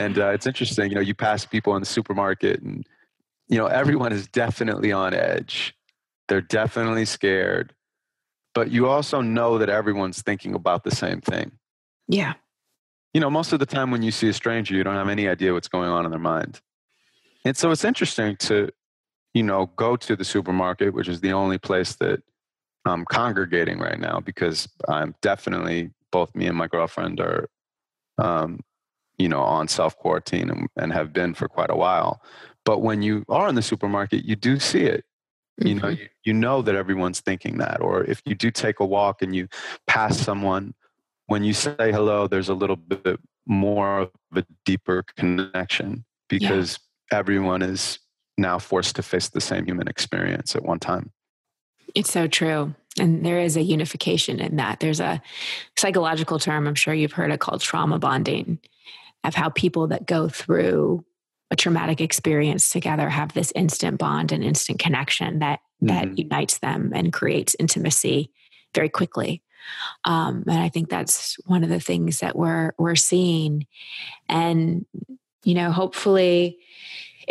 and 0.01 0.19
uh, 0.19 0.31
it's 0.31 0.49
interesting, 0.49 0.91
you 0.91 0.97
know, 0.97 1.01
you 1.01 1.15
pass 1.15 1.47
people 1.47 1.77
in 1.77 1.81
the 1.81 1.87
supermarket 1.87 2.61
and, 2.61 2.85
you 3.47 3.57
know, 3.57 3.67
everyone 3.67 4.13
is 4.13 4.27
definitely 4.27 4.91
on 4.91 5.15
edge. 5.15 5.77
They're 6.27 6.41
definitely 6.41 7.05
scared. 7.05 7.73
But 8.57 8.73
you 8.73 8.89
also 8.89 9.21
know 9.21 9.59
that 9.59 9.69
everyone's 9.69 10.23
thinking 10.23 10.57
about 10.57 10.83
the 10.83 10.91
same 10.91 11.21
thing. 11.21 11.53
Yeah. 12.09 12.35
You 13.15 13.21
know, 13.21 13.31
most 13.31 13.53
of 13.53 13.61
the 13.61 13.67
time 13.67 13.93
when 13.93 14.03
you 14.03 14.11
see 14.11 14.29
a 14.29 14.33
stranger, 14.33 14.75
you 14.75 14.83
don't 14.83 14.97
have 14.97 15.09
any 15.09 15.29
idea 15.29 15.53
what's 15.53 15.69
going 15.69 15.89
on 15.89 16.05
in 16.05 16.11
their 16.11 16.19
mind. 16.19 16.61
And 17.45 17.57
so 17.57 17.71
it's 17.71 17.85
interesting 17.85 18.35
to 18.39 18.69
you 19.35 19.43
know, 19.43 19.67
go 19.77 19.97
to 19.97 20.17
the 20.17 20.25
supermarket, 20.25 20.93
which 20.93 21.09
is 21.09 21.21
the 21.21 21.33
only 21.33 21.59
place 21.59 21.95
that 21.97 22.23
I'm 22.85 23.05
congregating 23.05 23.79
right 23.79 23.99
now 23.99 24.21
because 24.21 24.69
I'm 24.89 25.15
definitely 25.23 25.91
both 26.11 26.35
me 26.35 26.47
and 26.47 26.57
my 26.57 26.67
girlfriend 26.67 27.21
are, 27.21 27.49
um, 28.19 28.61
you 29.19 29.29
know, 29.29 29.41
on 29.41 29.69
self 29.69 29.97
quarantine 29.97 30.51
and, 30.51 30.69
and, 30.77 30.93
have 30.93 31.13
been 31.13 31.33
for 31.35 31.49
quite 31.49 31.71
a 31.71 31.77
while. 31.77 32.23
But 32.65 32.81
when 32.81 33.03
you 33.03 33.25
are 33.29 33.49
in 33.49 33.55
the 33.55 33.63
supermarket, 33.63 34.25
you 34.25 34.37
do 34.37 34.59
see 34.59 34.83
it. 34.83 35.05
Mm-hmm. 35.61 35.67
You 35.69 35.75
know, 35.75 35.89
mm-hmm. 35.89 36.03
you, 36.03 36.09
you 36.25 36.33
know 36.35 36.63
that 36.63 36.75
everyone's 36.75 37.21
thinking 37.21 37.59
that. 37.59 37.81
Or 37.81 38.05
if 38.05 38.21
you 38.25 38.35
do 38.35 38.51
take 38.51 38.81
a 38.81 38.85
walk 38.85 39.23
and 39.23 39.35
you 39.35 39.49
pass 39.87 40.19
someone, 40.19 40.75
when 41.27 41.45
you 41.45 41.55
say 41.55 41.75
hello, 41.79 42.27
there's 42.27 42.49
a 42.49 42.55
little 42.55 42.77
bit 42.77 43.19
more 43.47 44.01
of 44.01 44.11
a 44.35 44.45
deeper 44.65 45.05
connection 45.17 46.05
because 46.29 46.79
yeah. 47.11 47.19
everyone 47.19 47.63
is 47.63 47.99
now 48.39 48.59
forced 48.59 48.97
to 48.97 49.03
face 49.03 49.29
the 49.29 49.41
same 49.41 49.67
human 49.67 49.89
experience 49.89 50.57
at 50.57 50.65
one 50.65 50.79
time. 50.79 51.11
It's 51.95 52.13
so 52.13 52.27
true. 52.27 52.75
And 52.99 53.25
there 53.25 53.41
is 53.41 53.57
a 53.57 53.63
unification 53.63 54.41
in 54.41 54.57
that. 54.57 54.81
There's 54.81 55.01
a 55.01 55.23
psychological 55.77 56.39
term, 56.39 56.67
I'm 56.67 56.75
sure 56.75 56.95
you've 56.95 57.13
heard 57.13 57.33
it 57.33 57.41
called 57.41 57.61
trauma 57.61 57.99
bonding, 57.99 58.59
of 59.25 59.35
how 59.35 59.49
people 59.49 59.87
that 59.89 60.07
go 60.07 60.29
through 60.29 61.05
a 61.51 61.57
traumatic 61.57 62.01
experience 62.01 62.71
together 62.71 63.09
have 63.09 63.35
this 63.35 63.53
instant 63.55 63.99
bond 63.99 64.33
and 64.33 64.43
instant 64.43 64.79
connection 64.79 65.41
that 65.41 65.61
that 65.83 66.07
mm-hmm. 66.07 66.15
unites 66.17 66.59
them 66.59 66.93
and 66.95 67.13
creates 67.13 67.57
intimacy 67.59 68.31
very 68.75 68.89
quickly. 68.89 69.43
Um, 70.05 70.45
and 70.49 70.59
I 70.59 70.69
think 70.69 70.89
that's 70.89 71.37
one 71.45 71.63
of 71.63 71.69
the 71.69 71.81
things 71.81 72.21
that 72.21 72.37
we're 72.37 72.73
we're 72.79 72.97
seeing. 72.97 73.67
And 74.29 74.87
you 75.45 75.55
know, 75.55 75.73
hopefully 75.73 76.59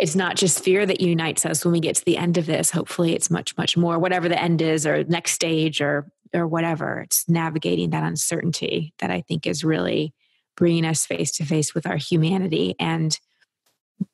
it's 0.02 0.16
not 0.16 0.34
just 0.34 0.64
fear 0.64 0.84
that 0.84 1.00
unites 1.00 1.46
us 1.46 1.64
when 1.64 1.70
we 1.70 1.78
get 1.78 1.94
to 1.94 2.04
the 2.04 2.18
end 2.18 2.36
of 2.36 2.44
this. 2.44 2.72
Hopefully, 2.72 3.14
it's 3.14 3.30
much, 3.30 3.56
much 3.56 3.76
more, 3.76 4.00
whatever 4.00 4.28
the 4.28 4.42
end 4.42 4.60
is, 4.60 4.84
or 4.84 5.04
next 5.04 5.30
stage, 5.30 5.80
or 5.80 6.10
or 6.34 6.48
whatever. 6.48 7.02
It's 7.02 7.28
navigating 7.28 7.90
that 7.90 8.02
uncertainty 8.02 8.94
that 8.98 9.12
I 9.12 9.20
think 9.20 9.46
is 9.46 9.62
really 9.62 10.12
bringing 10.56 10.84
us 10.84 11.06
face 11.06 11.30
to 11.32 11.44
face 11.44 11.72
with 11.72 11.86
our 11.86 11.96
humanity 11.96 12.74
and 12.80 13.16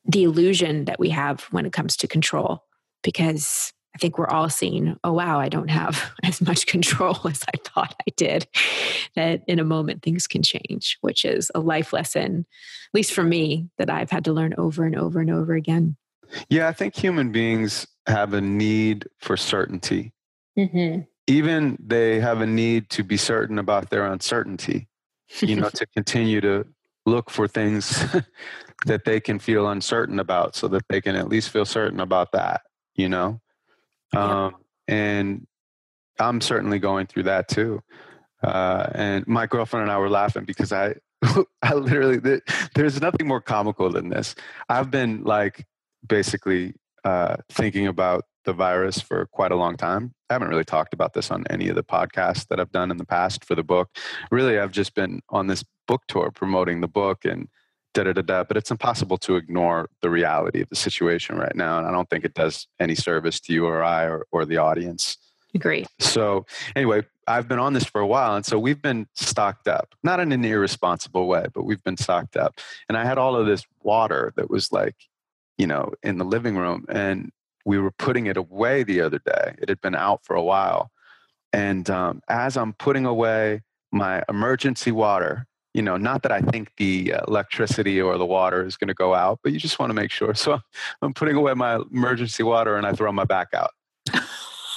the 0.05 0.25
illusion 0.25 0.85
that 0.85 0.99
we 0.99 1.09
have 1.09 1.41
when 1.49 1.65
it 1.65 1.73
comes 1.73 1.97
to 1.97 2.07
control. 2.07 2.65
Because 3.01 3.73
I 3.95 3.97
think 3.97 4.17
we're 4.17 4.27
all 4.27 4.49
seeing, 4.49 4.97
oh, 5.03 5.13
wow, 5.13 5.39
I 5.39 5.49
don't 5.49 5.69
have 5.69 6.11
as 6.23 6.41
much 6.41 6.67
control 6.67 7.17
as 7.27 7.43
I 7.47 7.57
thought 7.63 7.95
I 8.01 8.11
did. 8.15 8.47
That 9.15 9.43
in 9.47 9.59
a 9.59 9.63
moment 9.63 10.03
things 10.03 10.27
can 10.27 10.43
change, 10.43 10.97
which 11.01 11.25
is 11.25 11.51
a 11.55 11.59
life 11.59 11.93
lesson, 11.93 12.45
at 12.49 12.97
least 12.97 13.13
for 13.13 13.23
me, 13.23 13.69
that 13.77 13.89
I've 13.89 14.11
had 14.11 14.25
to 14.25 14.33
learn 14.33 14.53
over 14.57 14.85
and 14.85 14.95
over 14.95 15.19
and 15.19 15.31
over 15.31 15.53
again. 15.53 15.97
Yeah, 16.49 16.67
I 16.67 16.73
think 16.73 16.95
human 16.95 17.31
beings 17.31 17.87
have 18.05 18.33
a 18.33 18.41
need 18.41 19.07
for 19.19 19.35
certainty. 19.35 20.13
Mm-hmm. 20.57 21.01
Even 21.27 21.77
they 21.79 22.19
have 22.19 22.41
a 22.41 22.45
need 22.45 22.89
to 22.91 23.03
be 23.03 23.17
certain 23.17 23.59
about 23.59 23.89
their 23.89 24.05
uncertainty, 24.05 24.87
you 25.41 25.55
know, 25.55 25.69
to 25.69 25.85
continue 25.95 26.41
to 26.41 26.65
look 27.05 27.29
for 27.29 27.47
things 27.47 28.05
that 28.85 29.05
they 29.05 29.19
can 29.19 29.39
feel 29.39 29.67
uncertain 29.69 30.19
about 30.19 30.55
so 30.55 30.67
that 30.67 30.83
they 30.89 31.01
can 31.01 31.15
at 31.15 31.29
least 31.29 31.49
feel 31.49 31.65
certain 31.65 31.99
about 31.99 32.31
that, 32.31 32.61
you 32.95 33.09
know? 33.09 33.39
Um, 34.15 34.55
And 34.87 35.47
I'm 36.19 36.41
certainly 36.41 36.79
going 36.79 37.07
through 37.07 37.23
that 37.23 37.47
too. 37.47 37.81
Uh, 38.43 38.87
and 38.93 39.27
my 39.27 39.45
girlfriend 39.45 39.83
and 39.83 39.91
I 39.91 39.97
were 39.97 40.09
laughing 40.09 40.45
because 40.45 40.71
I, 40.71 40.95
I 41.61 41.73
literally, 41.73 42.41
there's 42.75 43.01
nothing 43.01 43.27
more 43.27 43.41
comical 43.41 43.89
than 43.89 44.09
this. 44.09 44.35
I've 44.67 44.89
been 44.89 45.23
like 45.23 45.65
basically 46.07 46.73
uh, 47.03 47.35
thinking 47.49 47.87
about 47.87 48.23
the 48.45 48.53
virus 48.53 48.99
for 48.99 49.27
quite 49.27 49.51
a 49.51 49.55
long 49.55 49.77
time. 49.77 50.13
I 50.29 50.33
haven't 50.33 50.49
really 50.49 50.63
talked 50.63 50.93
about 50.93 51.13
this 51.13 51.29
on 51.29 51.45
any 51.49 51.67
of 51.69 51.75
the 51.75 51.83
podcasts 51.83 52.47
that 52.47 52.59
I've 52.59 52.71
done 52.71 52.91
in 52.91 52.97
the 52.97 53.05
past 53.05 53.45
for 53.45 53.55
the 53.55 53.63
book. 53.63 53.89
Really, 54.31 54.57
I've 54.57 54.71
just 54.71 54.95
been 54.95 55.21
on 55.29 55.47
this 55.47 55.63
book 55.87 56.03
tour 56.07 56.31
promoting 56.31 56.81
the 56.81 56.87
book 56.87 57.25
and 57.25 57.47
da 57.93 58.03
da 58.03 58.13
da 58.13 58.21
da. 58.21 58.43
But 58.43 58.57
it's 58.57 58.71
impossible 58.71 59.17
to 59.19 59.35
ignore 59.35 59.89
the 60.01 60.09
reality 60.09 60.61
of 60.61 60.69
the 60.69 60.75
situation 60.75 61.37
right 61.37 61.55
now, 61.55 61.77
and 61.77 61.87
I 61.87 61.91
don't 61.91 62.09
think 62.09 62.25
it 62.25 62.33
does 62.33 62.67
any 62.79 62.95
service 62.95 63.39
to 63.41 63.53
you 63.53 63.65
or 63.65 63.83
I 63.83 64.03
or, 64.05 64.25
or 64.31 64.45
the 64.45 64.57
audience. 64.57 65.17
Agree. 65.55 65.85
So 65.99 66.45
anyway, 66.75 67.03
I've 67.27 67.47
been 67.47 67.59
on 67.59 67.73
this 67.73 67.83
for 67.83 68.01
a 68.01 68.07
while, 68.07 68.35
and 68.35 68.45
so 68.45 68.59
we've 68.59 68.81
been 68.81 69.07
stocked 69.15 69.67
up, 69.67 69.95
not 70.03 70.19
in 70.19 70.31
an 70.31 70.45
irresponsible 70.45 71.27
way, 71.27 71.45
but 71.53 71.63
we've 71.63 71.83
been 71.83 71.97
stocked 71.97 72.37
up. 72.37 72.59
And 72.87 72.97
I 72.97 73.05
had 73.05 73.17
all 73.17 73.35
of 73.35 73.47
this 73.47 73.65
water 73.81 74.31
that 74.35 74.49
was 74.49 74.71
like, 74.71 74.95
you 75.57 75.65
know, 75.67 75.91
in 76.03 76.17
the 76.17 76.25
living 76.25 76.55
room, 76.55 76.85
and 76.89 77.31
we 77.65 77.79
were 77.79 77.91
putting 77.91 78.27
it 78.27 78.37
away 78.37 78.83
the 78.83 79.01
other 79.01 79.19
day. 79.19 79.55
It 79.59 79.69
had 79.69 79.81
been 79.81 79.95
out 79.95 80.23
for 80.23 80.35
a 80.35 80.43
while, 80.43 80.91
and 81.51 81.89
um, 81.89 82.21
as 82.29 82.55
I'm 82.55 82.73
putting 82.73 83.05
away 83.05 83.61
my 83.91 84.23
emergency 84.29 84.91
water 84.91 85.47
you 85.73 85.81
know, 85.81 85.97
not 85.97 86.23
that 86.23 86.31
I 86.31 86.41
think 86.41 86.71
the 86.77 87.13
uh, 87.13 87.21
electricity 87.27 88.01
or 88.01 88.17
the 88.17 88.25
water 88.25 88.65
is 88.65 88.75
going 88.75 88.87
to 88.87 88.93
go 88.93 89.13
out, 89.13 89.39
but 89.43 89.53
you 89.53 89.59
just 89.59 89.79
want 89.79 89.89
to 89.91 89.93
make 89.93 90.11
sure. 90.11 90.33
So 90.39 90.59
I'm 91.01 91.13
putting 91.13 91.35
away 91.35 91.53
my 91.53 91.79
emergency 91.91 92.43
water 92.43 92.75
and 92.75 92.85
I 92.87 92.93
throw 92.93 93.11
my 93.11 93.25
back 93.25 93.49
out. 93.53 93.71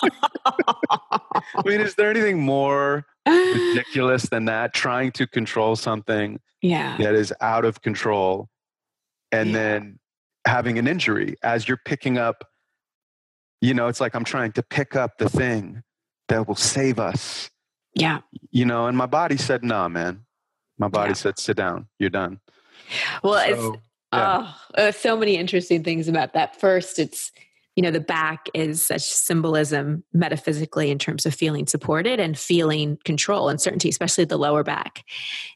I 0.05 1.63
mean, 1.65 1.81
is 1.81 1.95
there 1.95 2.11
anything 2.11 2.41
more 2.41 3.07
ridiculous 3.29 4.29
than 4.29 4.47
that? 4.47 4.75
Trying 4.75 5.13
to 5.13 5.27
control 5.27 5.77
something 5.77 6.41
yeah. 6.61 6.97
that 6.99 7.15
is 7.15 7.33
out 7.41 7.65
of 7.65 7.81
control 7.83 8.49
and 9.31 9.51
yeah. 9.51 9.55
then 9.55 9.99
having 10.47 10.79
an 10.79 10.87
injury 10.87 11.37
as 11.43 11.69
you're 11.69 11.81
picking 11.85 12.19
up, 12.19 12.45
you 13.61 13.75
know, 13.75 13.87
it's 13.87 14.01
like 14.01 14.15
I'm 14.15 14.25
trying 14.25 14.53
to 14.53 14.63
pick 14.63 14.97
up 14.97 15.19
the 15.19 15.29
thing 15.29 15.83
that 16.29 16.49
will 16.49 16.57
save 16.57 16.99
us. 16.99 17.51
Yeah. 17.95 18.21
You 18.51 18.65
know, 18.65 18.87
and 18.87 18.97
my 18.97 19.07
body 19.07 19.37
said, 19.37 19.63
no, 19.63 19.83
nah, 19.83 19.89
man. 19.89 20.25
My 20.79 20.89
body 20.89 21.11
yeah. 21.11 21.15
said, 21.15 21.39
sit 21.39 21.57
down, 21.57 21.89
you're 21.99 22.11
done. 22.11 22.41
Well, 23.23 23.35
so, 23.35 23.53
it's, 23.53 23.79
yeah. 24.13 24.43
Oh, 24.45 24.57
oh, 24.77 24.91
so 24.91 25.17
many 25.17 25.37
interesting 25.37 25.83
things 25.83 26.09
about 26.09 26.35
that. 26.35 26.59
First, 26.61 26.99
it's, 26.99 27.33
you 27.77 27.83
know 27.83 27.91
the 27.91 28.01
back 28.01 28.49
is 28.53 28.85
such 28.85 29.03
symbolism 29.03 30.05
metaphysically 30.13 30.91
in 30.91 30.99
terms 30.99 31.25
of 31.25 31.35
feeling 31.35 31.67
supported 31.67 32.21
and 32.21 32.39
feeling 32.39 32.99
control 33.05 33.49
and 33.49 33.61
certainty 33.61 33.89
especially 33.89 34.25
the 34.25 34.37
lower 34.37 34.63
back 34.63 35.05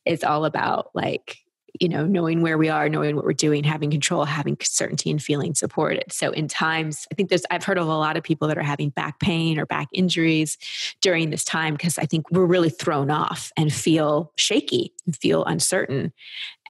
it's 0.07 0.25
all 0.25 0.47
about 0.47 0.91
like 0.95 1.37
you 1.81 1.89
know 1.89 2.07
knowing 2.07 2.43
where 2.43 2.59
we 2.59 2.69
are 2.69 2.89
knowing 2.89 3.17
what 3.17 3.25
we're 3.25 3.33
doing 3.33 3.65
having 3.65 3.91
control 3.91 4.25
having 4.25 4.57
certainty 4.63 5.11
and 5.11 5.23
feeling 5.23 5.55
supported. 5.55 6.05
So 6.13 6.31
in 6.31 6.49
times 6.49 7.07
i 7.11 7.15
think 7.15 7.29
there's 7.29 7.45
i've 7.51 7.65
heard 7.65 7.79
of 7.79 7.87
a 7.87 7.97
lot 7.97 8.17
of 8.17 8.23
people 8.23 8.49
that 8.49 8.59
are 8.59 8.63
having 8.63 8.91
back 8.91 9.21
pain 9.21 9.59
or 9.59 9.67
back 9.67 9.89
injuries 9.93 10.59
during 11.01 11.31
this 11.31 11.45
time 11.45 11.75
because 11.75 11.99
i 11.99 12.05
think 12.05 12.31
we're 12.31 12.47
really 12.47 12.71
thrown 12.71 13.11
off 13.11 13.53
and 13.57 13.73
feel 13.73 14.33
shaky 14.37 14.93
and 15.07 15.17
feel 15.17 15.45
uncertain. 15.45 16.13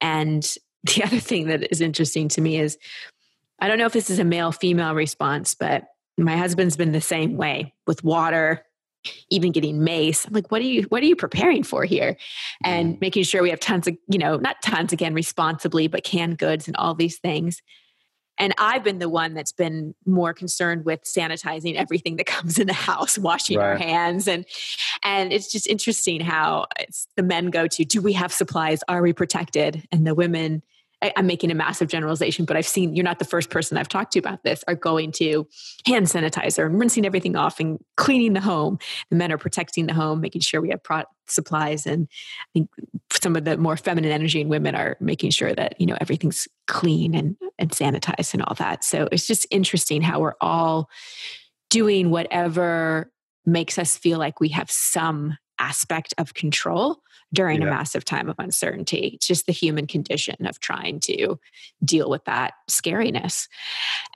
And 0.01 0.43
the 0.83 1.03
other 1.03 1.19
thing 1.19 1.47
that 1.47 1.71
is 1.71 1.81
interesting 1.81 2.27
to 2.29 2.41
me 2.41 2.57
is 2.59 2.77
I 3.59 3.67
don't 3.67 3.79
know 3.79 3.87
if 3.87 3.93
this 3.93 4.09
is 4.09 4.19
a 4.19 4.23
male 4.23 4.51
female 4.51 4.93
response, 4.93 5.55
but 5.55 5.85
my 6.17 6.37
husband's 6.37 6.77
been 6.77 6.91
the 6.91 7.01
same 7.01 7.37
way 7.37 7.73
with 7.85 8.03
water, 8.03 8.63
even 9.29 9.51
getting 9.51 9.83
mace. 9.83 10.25
I'm 10.25 10.33
like, 10.33 10.51
what 10.51 10.61
are 10.61 10.65
you 10.65 10.83
what 10.83 11.03
are 11.03 11.05
you 11.05 11.15
preparing 11.15 11.63
for 11.63 11.83
here? 11.83 12.17
And 12.63 12.95
mm. 12.95 13.01
making 13.01 13.23
sure 13.23 13.41
we 13.41 13.49
have 13.49 13.59
tons 13.59 13.87
of, 13.87 13.97
you 14.09 14.19
know, 14.19 14.37
not 14.37 14.61
tons 14.61 14.93
again 14.93 15.13
responsibly, 15.13 15.87
but 15.87 16.03
canned 16.03 16.37
goods 16.37 16.67
and 16.67 16.75
all 16.77 16.93
these 16.93 17.17
things. 17.17 17.61
And 18.39 18.53
I've 18.59 18.83
been 18.83 18.99
the 18.99 19.09
one 19.09 19.33
that's 19.33 19.51
been 19.51 19.95
more 20.05 20.33
concerned 20.33 20.85
with 20.85 21.03
sanitizing 21.03 21.75
everything 21.75 22.17
that 22.17 22.25
comes 22.27 22.59
in 22.59 22.67
the 22.67 22.73
house, 22.73 23.17
washing 23.17 23.57
right. 23.57 23.65
our 23.65 23.77
hands, 23.77 24.27
and 24.27 24.45
and 25.03 25.33
it's 25.33 25.51
just 25.51 25.67
interesting 25.67 26.21
how 26.21 26.67
the 27.15 27.23
men 27.23 27.47
go 27.47 27.67
to, 27.67 27.85
do 27.85 28.01
we 28.01 28.13
have 28.13 28.31
supplies? 28.31 28.81
Are 28.87 29.01
we 29.01 29.13
protected? 29.13 29.87
And 29.91 30.05
the 30.05 30.15
women 30.15 30.61
I, 31.01 31.13
am 31.15 31.27
making 31.27 31.51
a 31.51 31.55
massive 31.55 31.87
generalization, 31.87 32.45
but 32.45 32.57
I've 32.57 32.67
seen 32.67 32.95
you're 32.95 33.03
not 33.03 33.19
the 33.19 33.25
first 33.25 33.49
person 33.49 33.77
I've 33.77 33.87
talked 33.87 34.13
to 34.13 34.19
about 34.19 34.43
this 34.43 34.63
are 34.67 34.75
going 34.75 35.11
to 35.13 35.47
hand 35.85 36.07
sanitizer 36.07 36.65
and 36.65 36.79
rinsing 36.79 37.05
everything 37.05 37.35
off 37.35 37.59
and 37.59 37.79
cleaning 37.97 38.33
the 38.33 38.41
home. 38.41 38.79
The 39.09 39.15
men 39.15 39.31
are 39.31 39.37
protecting 39.37 39.87
the 39.87 39.93
home, 39.93 40.21
making 40.21 40.41
sure 40.41 40.61
we 40.61 40.69
have 40.69 40.83
pro- 40.83 41.03
supplies. 41.27 41.85
And 41.85 42.07
I 42.41 42.47
think 42.53 42.69
some 43.11 43.35
of 43.35 43.45
the 43.45 43.57
more 43.57 43.77
feminine 43.77 44.11
energy 44.11 44.41
in 44.41 44.49
women 44.49 44.75
are 44.75 44.97
making 44.99 45.31
sure 45.31 45.53
that, 45.53 45.79
you 45.79 45.85
know, 45.85 45.97
everything's 46.01 46.47
clean 46.67 47.13
and, 47.13 47.37
and 47.59 47.71
sanitized 47.71 48.33
and 48.33 48.43
all 48.43 48.55
that. 48.55 48.83
So 48.83 49.07
it's 49.11 49.27
just 49.27 49.45
interesting 49.51 50.01
how 50.01 50.19
we're 50.19 50.35
all 50.41 50.89
doing 51.69 52.09
whatever 52.09 53.11
makes 53.45 53.77
us 53.77 53.97
feel 53.97 54.19
like 54.19 54.39
we 54.39 54.49
have 54.49 54.69
some 54.69 55.37
aspect 55.59 56.13
of 56.17 56.33
control 56.33 57.01
during 57.33 57.61
yeah. 57.61 57.67
a 57.67 57.71
massive 57.71 58.05
time 58.05 58.29
of 58.29 58.35
uncertainty. 58.39 59.11
It's 59.15 59.27
just 59.27 59.45
the 59.45 59.51
human 59.51 59.87
condition 59.87 60.45
of 60.45 60.59
trying 60.59 60.99
to 61.01 61.39
deal 61.83 62.09
with 62.09 62.23
that 62.25 62.53
scariness. 62.69 63.47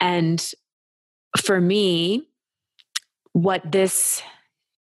And 0.00 0.52
for 1.40 1.60
me, 1.60 2.28
what 3.32 3.70
this 3.70 4.22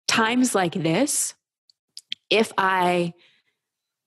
times 0.07 0.55
like 0.55 0.73
this, 0.73 1.33
if 2.29 2.51
I 2.57 3.13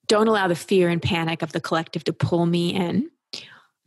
don't 0.07 0.27
allow 0.27 0.47
the 0.47 0.55
fear 0.55 0.89
and 0.89 1.01
panic 1.01 1.41
of 1.41 1.51
the 1.51 1.61
collective 1.61 2.03
to 2.05 2.13
pull 2.13 2.45
me 2.45 2.73
in, 2.73 3.09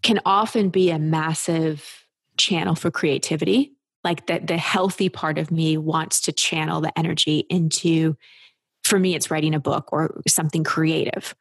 can 0.02 0.20
often 0.24 0.68
be 0.68 0.90
a 0.90 0.98
massive 0.98 2.04
channel 2.36 2.74
for 2.74 2.90
creativity. 2.90 3.72
Like 4.04 4.26
that, 4.26 4.46
the 4.46 4.56
healthy 4.56 5.08
part 5.08 5.38
of 5.38 5.50
me 5.50 5.76
wants 5.76 6.20
to 6.22 6.32
channel 6.32 6.80
the 6.80 6.96
energy 6.98 7.40
into 7.50 8.16
for 8.88 8.98
me, 8.98 9.14
it's 9.14 9.30
writing 9.30 9.54
a 9.54 9.60
book 9.60 9.92
or 9.92 10.20
something 10.26 10.64
creative. 10.64 11.34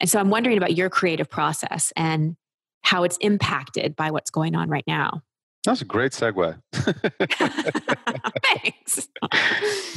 And 0.00 0.08
so 0.08 0.18
I'm 0.18 0.30
wondering 0.30 0.56
about 0.56 0.74
your 0.74 0.90
creative 0.90 1.28
process 1.28 1.92
and 1.96 2.36
how 2.82 3.04
it's 3.04 3.16
impacted 3.18 3.94
by 3.94 4.10
what's 4.10 4.30
going 4.30 4.54
on 4.54 4.68
right 4.68 4.84
now. 4.86 5.22
That's 5.64 5.82
a 5.82 5.84
great 5.84 6.12
segue. 6.12 6.58
Thanks. 8.42 9.08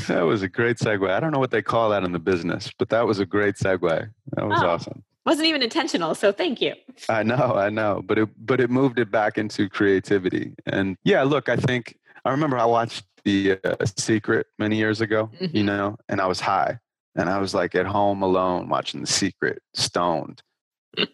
that 0.08 0.22
was 0.22 0.42
a 0.42 0.50
great 0.50 0.78
segue. 0.78 1.10
I 1.10 1.20
don't 1.20 1.32
know 1.32 1.40
what 1.40 1.52
they 1.52 1.62
call 1.62 1.92
that 1.92 2.04
in 2.04 2.12
the 2.12 2.20
business, 2.20 2.72
but 2.78 2.90
that 2.90 3.06
was 3.08 3.20
a 3.20 3.26
great 3.26 3.56
segue. 3.56 4.10
That 4.34 4.48
was 4.48 4.62
oh, 4.62 4.68
awesome. 4.68 5.04
Wasn't 5.26 5.48
even 5.48 5.62
intentional, 5.62 6.16
so 6.16 6.32
thank 6.32 6.62
you. 6.62 6.74
I 7.08 7.22
know, 7.22 7.54
I 7.56 7.70
know, 7.70 8.02
but 8.04 8.18
it 8.18 8.30
but 8.44 8.60
it 8.60 8.72
moved 8.72 8.98
it 8.98 9.12
back 9.12 9.38
into 9.38 9.70
creativity. 9.70 10.56
And 10.66 10.98
yeah, 11.04 11.22
look, 11.22 11.48
I 11.48 11.56
think 11.56 11.96
I 12.26 12.32
remember 12.32 12.58
I 12.58 12.66
watched 12.66 13.06
the 13.24 13.60
uh, 13.64 13.86
Secret 13.98 14.48
many 14.60 14.78
years 14.78 15.02
ago, 15.02 15.30
mm-hmm. 15.40 15.56
you 15.56 15.64
know, 15.64 15.98
and 16.10 16.22
I 16.22 16.28
was 16.28 16.40
high. 16.40 16.80
And 17.16 17.30
I 17.30 17.40
was 17.40 17.54
like 17.54 17.76
at 17.76 17.86
home 17.86 18.24
alone 18.24 18.70
watching 18.70 19.02
The 19.02 19.08
Secret, 19.08 19.62
stoned. 19.74 20.42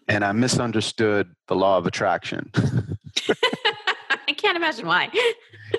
and 0.08 0.24
I 0.24 0.32
misunderstood 0.32 1.34
the 1.48 1.56
law 1.56 1.78
of 1.78 1.86
attraction. 1.86 2.50
I 4.28 4.32
can't 4.32 4.56
imagine 4.56 4.86
why. 4.86 5.10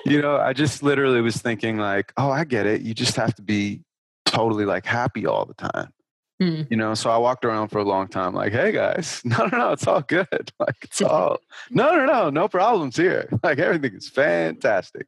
you 0.04 0.20
know, 0.20 0.36
I 0.36 0.52
just 0.52 0.82
literally 0.82 1.20
was 1.20 1.38
thinking, 1.38 1.78
like, 1.78 2.12
oh, 2.16 2.30
I 2.30 2.44
get 2.44 2.66
it. 2.66 2.82
You 2.82 2.94
just 2.94 3.16
have 3.16 3.34
to 3.36 3.42
be 3.42 3.82
totally 4.26 4.64
like 4.64 4.84
happy 4.84 5.26
all 5.26 5.44
the 5.44 5.54
time. 5.54 5.92
Mm. 6.40 6.66
You 6.70 6.76
know, 6.78 6.94
so 6.94 7.10
I 7.10 7.18
walked 7.18 7.44
around 7.44 7.68
for 7.68 7.78
a 7.78 7.84
long 7.84 8.08
time, 8.08 8.34
like, 8.34 8.52
hey 8.52 8.72
guys, 8.72 9.20
no, 9.24 9.46
no, 9.46 9.58
no, 9.58 9.72
it's 9.72 9.86
all 9.86 10.02
good. 10.02 10.52
Like, 10.58 10.76
it's 10.82 11.02
all, 11.02 11.38
no, 11.70 11.94
no, 11.94 12.06
no, 12.06 12.30
no 12.30 12.48
problems 12.48 12.96
here. 12.96 13.28
Like, 13.42 13.58
everything 13.58 13.94
is 13.94 14.08
fantastic. 14.08 15.06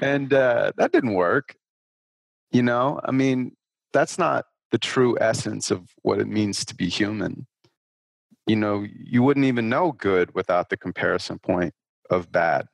and 0.00 0.32
uh, 0.32 0.72
that 0.76 0.92
didn't 0.92 1.14
work. 1.14 1.56
You 2.52 2.62
know, 2.62 3.00
I 3.04 3.10
mean, 3.10 3.56
that's 3.92 4.18
not 4.18 4.46
the 4.70 4.78
true 4.78 5.16
essence 5.20 5.70
of 5.70 5.88
what 6.02 6.18
it 6.18 6.26
means 6.28 6.64
to 6.66 6.74
be 6.74 6.88
human. 6.88 7.46
You 8.46 8.56
know, 8.56 8.84
you 8.92 9.22
wouldn't 9.22 9.46
even 9.46 9.68
know 9.68 9.92
good 9.92 10.34
without 10.34 10.68
the 10.68 10.76
comparison 10.76 11.38
point 11.38 11.74
of 12.10 12.30
bad. 12.30 12.66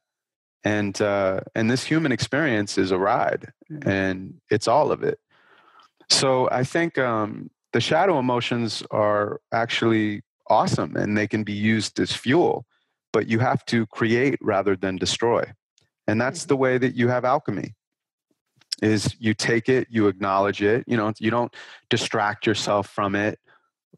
And 0.64 1.00
uh, 1.00 1.40
and 1.54 1.70
this 1.70 1.84
human 1.84 2.10
experience 2.10 2.78
is 2.78 2.90
a 2.90 2.98
ride, 2.98 3.52
and 3.84 4.40
it's 4.50 4.66
all 4.66 4.90
of 4.90 5.02
it. 5.04 5.20
So 6.10 6.48
I 6.50 6.64
think 6.64 6.98
um, 6.98 7.50
the 7.72 7.80
shadow 7.80 8.18
emotions 8.18 8.82
are 8.90 9.40
actually 9.52 10.22
awesome, 10.48 10.96
and 10.96 11.16
they 11.16 11.26
can 11.26 11.44
be 11.44 11.52
used 11.52 12.00
as 12.00 12.12
fuel. 12.12 12.66
But 13.12 13.28
you 13.28 13.38
have 13.38 13.64
to 13.66 13.86
create 13.86 14.38
rather 14.42 14.76
than 14.76 14.96
destroy, 14.96 15.44
and 16.06 16.20
that's 16.20 16.40
mm-hmm. 16.40 16.48
the 16.48 16.56
way 16.56 16.78
that 16.78 16.94
you 16.94 17.08
have 17.08 17.24
alchemy 17.24 17.74
is 18.82 19.16
you 19.18 19.34
take 19.34 19.68
it 19.68 19.86
you 19.90 20.06
acknowledge 20.06 20.62
it 20.62 20.84
you 20.86 20.96
know 20.96 21.12
you 21.18 21.30
don't 21.30 21.54
distract 21.90 22.46
yourself 22.46 22.88
from 22.88 23.14
it 23.14 23.38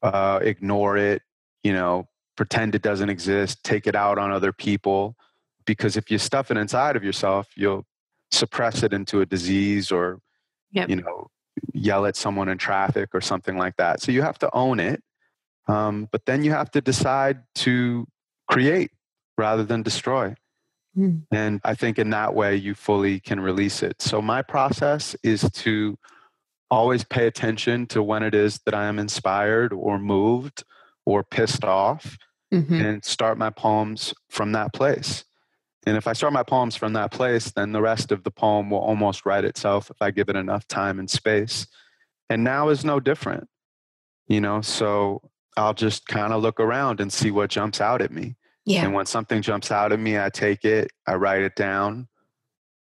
uh, 0.03 0.39
ignore 0.43 0.97
it 0.97 1.23
you 1.63 1.73
know 1.73 2.09
pretend 2.37 2.75
it 2.75 2.83
doesn't 2.83 3.11
exist 3.11 3.63
take 3.63 3.87
it 3.87 3.95
out 3.95 4.19
on 4.19 4.31
other 4.31 4.53
people 4.53 5.17
because 5.67 5.97
if 5.97 6.11
you 6.11 6.19
stuff 6.19 6.51
it 6.51 6.57
inside 6.57 6.97
of 6.97 7.05
yourself 7.05 7.49
you'll 7.57 7.85
suppress 8.31 8.83
it 8.83 8.93
into 8.93 9.21
a 9.21 9.27
disease 9.27 9.91
or 9.91 10.21
yep. 10.73 10.89
you 10.89 10.97
know 10.97 11.29
yell 11.73 12.07
at 12.07 12.17
someone 12.17 12.49
in 12.49 12.59
traffic 12.59 13.11
or 13.15 13.21
something 13.21 13.57
like 13.57 13.77
that 13.77 14.01
so 14.01 14.13
you 14.13 14.23
have 14.23 14.39
to 14.39 14.49
own 14.53 14.81
it 14.81 15.03
um, 15.69 16.09
but 16.11 16.25
then 16.27 16.43
you 16.43 16.51
have 16.51 16.71
to 16.71 16.81
decide 16.81 17.43
to 17.55 18.07
create 18.49 18.91
rather 19.37 19.65
than 19.65 19.83
destroy 19.83 20.35
Mm. 20.97 21.23
And 21.31 21.61
I 21.65 21.75
think 21.75 21.99
in 21.99 22.11
that 22.11 22.35
way, 22.35 22.57
you 22.57 22.75
fully 22.75 23.21
can 23.21 23.41
release 23.41 23.83
it. 23.83 24.03
So, 24.03 24.21
my 24.21 24.43
process 24.43 25.15
is 25.23 25.49
to 25.51 25.99
always 26.71 27.05
pay 27.05 27.27
attention 27.27 27.87
to 27.89 28.03
when 28.03 28.23
it 28.23 28.35
is 28.35 28.61
that 28.65 28.75
I 28.75 28.87
am 28.87 28.99
inspired 28.99 29.73
or 29.73 29.99
moved 29.99 30.65
or 31.05 31.25
pissed 31.25 31.65
off 31.65 32.17
mm-hmm. 32.53 32.75
and 32.75 33.05
start 33.05 33.39
my 33.39 33.51
poems 33.51 34.15
from 34.29 34.53
that 34.53 34.73
place. 34.73 35.25
And 35.91 35.97
if 35.97 36.07
I 36.07 36.13
start 36.13 36.33
my 36.33 36.45
poems 36.45 36.77
from 36.77 36.93
that 36.93 37.11
place, 37.11 37.51
then 37.51 37.73
the 37.73 37.83
rest 37.83 38.13
of 38.13 38.23
the 38.23 38.31
poem 38.31 38.71
will 38.71 38.79
almost 38.79 39.27
write 39.27 39.45
itself 39.45 39.91
if 39.91 40.01
I 40.01 40.13
give 40.13 40.29
it 40.29 40.37
enough 40.37 40.69
time 40.69 41.01
and 41.01 41.11
space. 41.11 41.67
And 42.29 42.45
now 42.45 42.69
is 42.69 42.85
no 42.85 43.01
different, 43.01 43.49
you 44.29 44.41
know, 44.41 44.61
so 44.61 45.21
I'll 45.57 45.75
just 45.75 46.07
kind 46.07 46.33
of 46.33 46.43
look 46.43 46.61
around 46.61 47.01
and 47.01 47.13
see 47.13 47.33
what 47.33 47.51
jumps 47.51 47.81
out 47.81 48.03
at 48.03 48.13
me. 48.13 48.37
Yeah. 48.65 48.85
And 48.85 48.95
when 48.95 49.05
something 49.05 49.43
jumps 49.43 49.73
out 49.73 49.91
at 49.91 49.99
me, 49.99 50.17
I 50.17 50.31
take 50.31 50.65
it, 50.65 50.93
I 51.09 51.17
write 51.17 51.43
it 51.43 51.57
down 51.57 52.07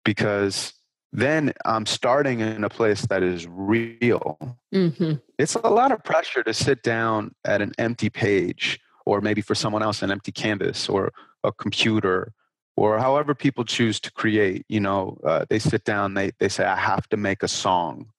because 0.04 0.72
then 1.12 1.52
I'm 1.64 1.86
starting 1.86 2.40
in 2.40 2.64
a 2.64 2.68
place 2.68 3.02
that 3.02 3.22
is 3.22 3.46
real. 3.46 4.58
Mm-hmm. 4.74 5.12
It's 5.38 5.54
a 5.54 5.68
lot 5.68 5.92
of 5.92 6.02
pressure 6.02 6.42
to 6.42 6.52
sit 6.52 6.82
down 6.82 7.36
at 7.44 7.62
an 7.62 7.72
empty 7.78 8.10
page, 8.10 8.80
or 9.04 9.20
maybe 9.20 9.42
for 9.42 9.54
someone 9.54 9.84
else, 9.84 10.02
an 10.02 10.10
empty 10.10 10.32
canvas 10.32 10.88
or 10.88 11.12
a 11.44 11.52
computer, 11.52 12.32
or 12.76 12.98
however 12.98 13.34
people 13.34 13.64
choose 13.64 13.98
to 14.00 14.12
create. 14.12 14.64
You 14.68 14.80
know, 14.80 15.18
uh, 15.24 15.46
they 15.48 15.58
sit 15.58 15.84
down, 15.84 16.14
they, 16.14 16.32
they 16.38 16.48
say, 16.48 16.64
I 16.64 16.76
have 16.76 17.08
to 17.08 17.16
make 17.16 17.42
a 17.42 17.48
song. 17.48 18.10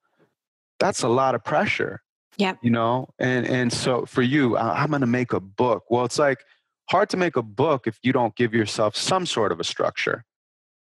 That's 0.79 1.03
a 1.03 1.09
lot 1.09 1.35
of 1.35 1.43
pressure. 1.43 2.01
Yeah. 2.37 2.55
You 2.61 2.69
know, 2.69 3.09
and, 3.17 3.47
and 3.47 3.73
so 3.73 4.05
for 4.05 4.21
you, 4.21 4.57
I'm 4.57 4.89
going 4.89 5.01
to 5.01 5.07
make 5.07 5.33
a 5.33 5.39
book. 5.39 5.85
Well, 5.89 6.05
it's 6.05 6.19
like 6.19 6.43
hard 6.89 7.09
to 7.09 7.17
make 7.17 7.35
a 7.35 7.41
book 7.41 7.87
if 7.87 7.97
you 8.03 8.13
don't 8.13 8.35
give 8.35 8.53
yourself 8.53 8.95
some 8.95 9.25
sort 9.25 9.51
of 9.51 9.59
a 9.59 9.63
structure 9.63 10.23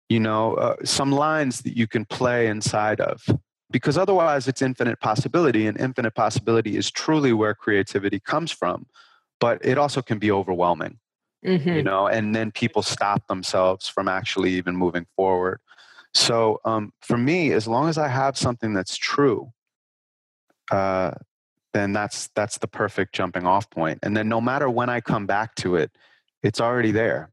you 0.09 0.19
know, 0.19 0.53
uh, 0.55 0.75
some 0.83 1.11
lines 1.11 1.61
that 1.61 1.75
you 1.75 1.87
can 1.87 2.05
play 2.05 2.47
inside 2.47 2.99
of. 2.99 3.23
Because 3.71 3.97
otherwise, 3.97 4.47
it's 4.47 4.61
infinite 4.61 4.99
possibility, 4.99 5.65
and 5.65 5.79
infinite 5.79 6.13
possibility 6.13 6.77
is 6.77 6.91
truly 6.91 7.33
where 7.33 7.53
creativity 7.53 8.19
comes 8.19 8.51
from. 8.51 8.85
But 9.39 9.65
it 9.65 9.77
also 9.77 10.01
can 10.01 10.19
be 10.19 10.31
overwhelming, 10.31 10.99
mm-hmm. 11.45 11.69
you 11.69 11.83
know, 11.83 12.07
and 12.07 12.35
then 12.35 12.51
people 12.51 12.81
stop 12.81 13.27
themselves 13.27 13.87
from 13.87 14.07
actually 14.07 14.51
even 14.51 14.75
moving 14.75 15.05
forward. 15.15 15.59
So 16.13 16.61
um, 16.65 16.93
for 17.01 17.17
me, 17.17 17.51
as 17.51 17.67
long 17.67 17.89
as 17.89 17.97
I 17.97 18.07
have 18.07 18.37
something 18.37 18.73
that's 18.73 18.95
true, 18.97 19.51
uh, 20.71 21.11
then 21.73 21.91
that's 21.91 22.29
that's 22.35 22.57
the 22.57 22.67
perfect 22.67 23.13
jumping 23.13 23.45
off 23.45 23.69
point. 23.69 23.99
And 24.01 24.15
then 24.15 24.29
no 24.29 24.39
matter 24.39 24.69
when 24.69 24.89
I 24.89 25.01
come 25.01 25.25
back 25.25 25.55
to 25.55 25.75
it, 25.75 25.91
it's 26.41 26.61
already 26.61 26.91
there. 26.91 27.31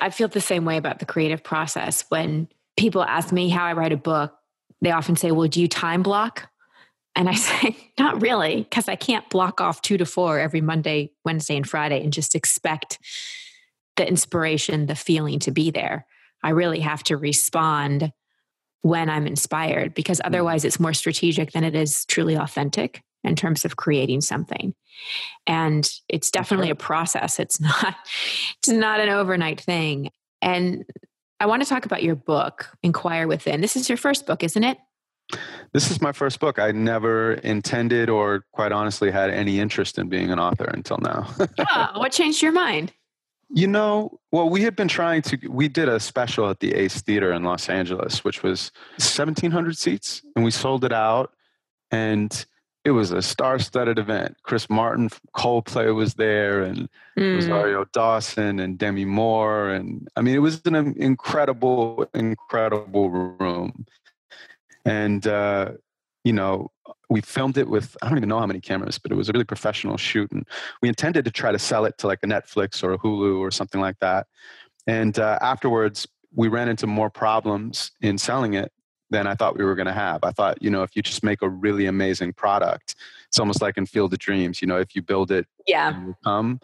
I 0.00 0.10
feel 0.10 0.26
the 0.26 0.40
same 0.40 0.64
way 0.64 0.76
about 0.76 0.98
the 0.98 1.06
creative 1.06 1.44
process. 1.44 2.04
When 2.08 2.48
people 2.76 3.04
ask 3.04 3.32
me 3.32 3.48
how 3.48 3.64
I 3.64 3.72
write 3.74 3.92
a 3.92 3.96
book, 3.96 4.34
they 4.80 4.90
often 4.90 5.14
say, 5.14 5.30
Well, 5.30 5.48
do 5.48 5.60
you 5.60 5.68
time 5.68 6.02
block? 6.02 6.48
And 7.14 7.28
I 7.28 7.34
say, 7.34 7.76
Not 7.98 8.20
really, 8.20 8.62
because 8.62 8.88
I 8.88 8.96
can't 8.96 9.28
block 9.30 9.60
off 9.60 9.80
two 9.80 9.96
to 9.98 10.06
four 10.06 10.40
every 10.40 10.60
Monday, 10.60 11.12
Wednesday, 11.24 11.56
and 11.56 11.68
Friday 11.68 12.02
and 12.02 12.12
just 12.12 12.34
expect 12.34 12.98
the 13.96 14.08
inspiration, 14.08 14.86
the 14.86 14.94
feeling 14.94 15.38
to 15.40 15.50
be 15.50 15.70
there. 15.70 16.06
I 16.42 16.50
really 16.50 16.80
have 16.80 17.02
to 17.04 17.16
respond 17.16 18.12
when 18.82 19.08
I'm 19.08 19.26
inspired 19.26 19.94
because 19.94 20.18
mm. 20.18 20.26
otherwise 20.26 20.64
it's 20.64 20.78
more 20.78 20.92
strategic 20.92 21.52
than 21.52 21.64
it 21.64 21.74
is 21.74 22.04
truly 22.04 22.34
authentic 22.34 23.02
in 23.24 23.34
terms 23.34 23.64
of 23.64 23.76
creating 23.76 24.20
something. 24.20 24.74
And 25.46 25.90
it's 26.08 26.30
definitely 26.30 26.68
a 26.68 26.74
process. 26.74 27.40
It's 27.40 27.60
not 27.60 27.96
it's 28.58 28.68
not 28.68 29.00
an 29.00 29.08
overnight 29.08 29.60
thing. 29.60 30.10
And 30.40 30.84
i 31.40 31.46
want 31.46 31.62
to 31.62 31.68
talk 31.68 31.84
about 31.84 32.02
your 32.02 32.14
book 32.14 32.68
inquire 32.82 33.26
within. 33.26 33.60
This 33.60 33.76
is 33.76 33.88
your 33.88 33.98
first 33.98 34.26
book 34.26 34.42
isn't 34.42 34.64
it? 34.64 34.78
This 35.72 35.90
is 35.90 36.02
my 36.02 36.12
first 36.12 36.38
book. 36.38 36.58
I 36.58 36.70
never 36.70 37.34
intended 37.34 38.10
or 38.10 38.44
quite 38.52 38.72
honestly 38.72 39.10
had 39.10 39.30
any 39.30 39.58
interest 39.58 39.98
in 39.98 40.10
being 40.10 40.30
an 40.30 40.38
author 40.38 40.66
until 40.66 40.98
now. 40.98 41.26
Oh, 41.58 41.98
what 41.98 42.12
changed 42.12 42.42
your 42.42 42.52
mind 42.52 42.92
you 43.54 43.68
know, 43.68 44.18
well, 44.32 44.50
we 44.50 44.62
had 44.62 44.74
been 44.74 44.88
trying 44.88 45.22
to, 45.22 45.38
we 45.48 45.68
did 45.68 45.88
a 45.88 46.00
special 46.00 46.50
at 46.50 46.58
the 46.58 46.74
Ace 46.74 47.00
Theater 47.02 47.32
in 47.32 47.44
Los 47.44 47.68
Angeles, 47.68 48.24
which 48.24 48.42
was 48.42 48.72
1,700 48.98 49.78
seats, 49.78 50.22
and 50.34 50.44
we 50.44 50.50
sold 50.50 50.84
it 50.84 50.92
out. 50.92 51.32
And 51.92 52.44
it 52.84 52.90
was 52.90 53.12
a 53.12 53.22
star-studded 53.22 53.96
event. 53.96 54.36
Chris 54.42 54.68
Martin, 54.68 55.08
Coldplay 55.36 55.94
was 55.94 56.14
there, 56.14 56.64
and 56.64 56.88
mm. 57.16 57.36
Rosario 57.36 57.84
Dawson 57.92 58.58
and 58.58 58.76
Demi 58.76 59.04
Moore, 59.04 59.70
and 59.70 60.08
I 60.16 60.22
mean, 60.22 60.34
it 60.34 60.40
was 60.40 60.60
an 60.64 60.74
incredible, 60.74 62.06
incredible 62.12 63.08
room. 63.08 63.86
And 64.84 65.24
uh, 65.28 65.72
you 66.24 66.32
know, 66.32 66.70
we 67.10 67.20
filmed 67.20 67.58
it 67.58 67.68
with 67.68 67.96
I 68.02 68.08
don't 68.08 68.18
even 68.18 68.28
know 68.28 68.40
how 68.40 68.46
many 68.46 68.60
cameras, 68.60 68.98
but 68.98 69.12
it 69.12 69.14
was 69.14 69.28
a 69.28 69.32
really 69.32 69.44
professional 69.44 69.96
shoot, 69.96 70.30
and 70.32 70.46
we 70.82 70.88
intended 70.88 71.24
to 71.26 71.30
try 71.30 71.52
to 71.52 71.58
sell 71.58 71.84
it 71.84 71.98
to 71.98 72.06
like 72.06 72.20
a 72.22 72.26
Netflix 72.26 72.82
or 72.82 72.92
a 72.92 72.98
Hulu 72.98 73.38
or 73.38 73.50
something 73.50 73.80
like 73.80 73.98
that. 74.00 74.26
And 74.86 75.18
uh, 75.18 75.38
afterwards, 75.40 76.06
we 76.34 76.48
ran 76.48 76.68
into 76.68 76.86
more 76.86 77.10
problems 77.10 77.92
in 78.00 78.18
selling 78.18 78.54
it 78.54 78.72
than 79.10 79.26
I 79.26 79.34
thought 79.34 79.56
we 79.56 79.64
were 79.64 79.74
going 79.74 79.86
to 79.86 79.92
have. 79.92 80.24
I 80.24 80.32
thought, 80.32 80.60
you 80.60 80.70
know, 80.70 80.82
if 80.82 80.96
you 80.96 81.02
just 81.02 81.22
make 81.22 81.42
a 81.42 81.48
really 81.48 81.86
amazing 81.86 82.32
product, 82.32 82.96
it's 83.28 83.38
almost 83.38 83.62
like 83.62 83.76
in 83.76 83.86
Field 83.86 84.12
of 84.12 84.18
Dreams. 84.18 84.60
You 84.60 84.68
know, 84.68 84.78
if 84.78 84.96
you 84.96 85.02
build 85.02 85.30
it, 85.30 85.46
yeah, 85.66 86.04
come. 86.24 86.60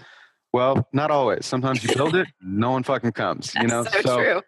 Well, 0.52 0.88
not 0.92 1.10
always. 1.10 1.46
Sometimes 1.46 1.84
you 1.84 1.94
build 1.94 2.16
it, 2.16 2.26
no 2.40 2.72
one 2.72 2.82
fucking 2.82 3.12
comes. 3.12 3.54
you 3.54 3.68
know, 3.68 3.84
so, 3.84 4.00
so 4.00 4.22
true. 4.22 4.42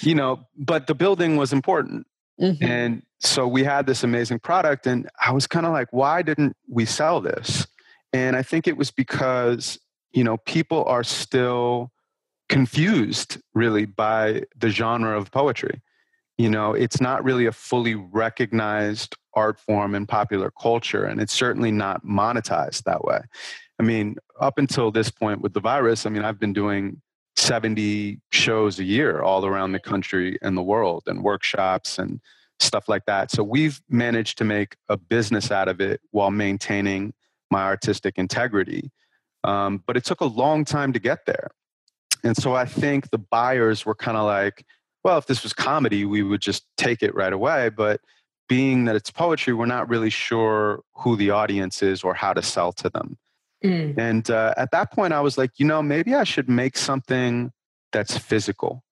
you 0.00 0.14
know, 0.14 0.46
but 0.56 0.86
the 0.86 0.94
building 0.94 1.36
was 1.36 1.52
important, 1.52 2.06
mm-hmm. 2.40 2.64
and 2.64 3.02
so 3.20 3.46
we 3.48 3.64
had 3.64 3.86
this 3.86 4.04
amazing 4.04 4.40
product, 4.40 4.86
and 4.86 5.08
I 5.24 5.32
was 5.32 5.46
kind 5.46 5.66
of 5.66 5.72
like, 5.72 5.88
why 5.90 6.22
didn't 6.22 6.56
we 6.68 6.84
sell 6.84 7.20
this? 7.20 7.66
And 8.12 8.36
I 8.36 8.42
think 8.42 8.66
it 8.66 8.76
was 8.76 8.90
because 8.90 9.78
you 10.12 10.24
know 10.24 10.38
people 10.38 10.84
are 10.84 11.04
still 11.04 11.92
confused 12.48 13.38
really 13.54 13.84
by 13.84 14.42
the 14.56 14.70
genre 14.70 15.16
of 15.18 15.30
poetry 15.30 15.82
you 16.38 16.48
know 16.48 16.72
it's 16.72 17.00
not 17.00 17.24
really 17.24 17.46
a 17.46 17.52
fully 17.52 17.94
recognized 17.94 19.16
art 19.34 19.58
form 19.58 19.94
in 19.94 20.06
popular 20.06 20.50
culture 20.50 21.04
and 21.04 21.20
it's 21.20 21.32
certainly 21.32 21.70
not 21.70 22.04
monetized 22.04 22.84
that 22.84 23.04
way 23.04 23.20
i 23.78 23.82
mean 23.82 24.16
up 24.40 24.58
until 24.58 24.90
this 24.90 25.10
point 25.10 25.40
with 25.40 25.52
the 25.54 25.60
virus 25.60 26.06
i 26.06 26.10
mean 26.10 26.24
i've 26.24 26.38
been 26.38 26.52
doing 26.52 27.00
70 27.36 28.20
shows 28.30 28.78
a 28.78 28.84
year 28.84 29.22
all 29.22 29.44
around 29.44 29.72
the 29.72 29.80
country 29.80 30.38
and 30.42 30.56
the 30.56 30.62
world 30.62 31.04
and 31.06 31.22
workshops 31.22 31.98
and 31.98 32.20
stuff 32.58 32.88
like 32.88 33.04
that 33.04 33.30
so 33.30 33.42
we've 33.42 33.82
managed 33.90 34.38
to 34.38 34.44
make 34.44 34.76
a 34.88 34.96
business 34.96 35.50
out 35.50 35.68
of 35.68 35.80
it 35.80 36.00
while 36.10 36.30
maintaining 36.30 37.12
my 37.50 37.62
artistic 37.62 38.14
integrity 38.16 38.90
um, 39.44 39.82
but 39.86 39.96
it 39.96 40.04
took 40.04 40.20
a 40.20 40.26
long 40.26 40.64
time 40.64 40.92
to 40.92 40.98
get 40.98 41.26
there 41.26 41.50
and 42.24 42.36
so 42.36 42.54
i 42.54 42.64
think 42.64 43.10
the 43.10 43.18
buyers 43.18 43.84
were 43.84 43.94
kind 43.94 44.16
of 44.16 44.24
like 44.24 44.64
well, 45.06 45.18
if 45.18 45.26
this 45.26 45.44
was 45.44 45.52
comedy, 45.52 46.04
we 46.04 46.24
would 46.24 46.40
just 46.40 46.64
take 46.76 47.00
it 47.00 47.14
right 47.14 47.32
away. 47.32 47.68
But 47.68 48.00
being 48.48 48.86
that 48.86 48.96
it's 48.96 49.08
poetry, 49.08 49.54
we're 49.54 49.64
not 49.64 49.88
really 49.88 50.10
sure 50.10 50.82
who 50.96 51.14
the 51.14 51.30
audience 51.30 51.80
is 51.80 52.02
or 52.02 52.12
how 52.12 52.32
to 52.32 52.42
sell 52.42 52.72
to 52.72 52.90
them. 52.90 53.16
Mm. 53.66 53.98
And 53.98 54.30
uh, 54.30 54.54
at 54.56 54.70
that 54.72 54.92
point, 54.92 55.12
I 55.12 55.20
was 55.20 55.36
like, 55.38 55.52
you 55.56 55.66
know, 55.66 55.82
maybe 55.82 56.14
I 56.14 56.24
should 56.24 56.48
make 56.48 56.76
something 56.76 57.52
that's 57.92 58.16
physical. 58.16 58.82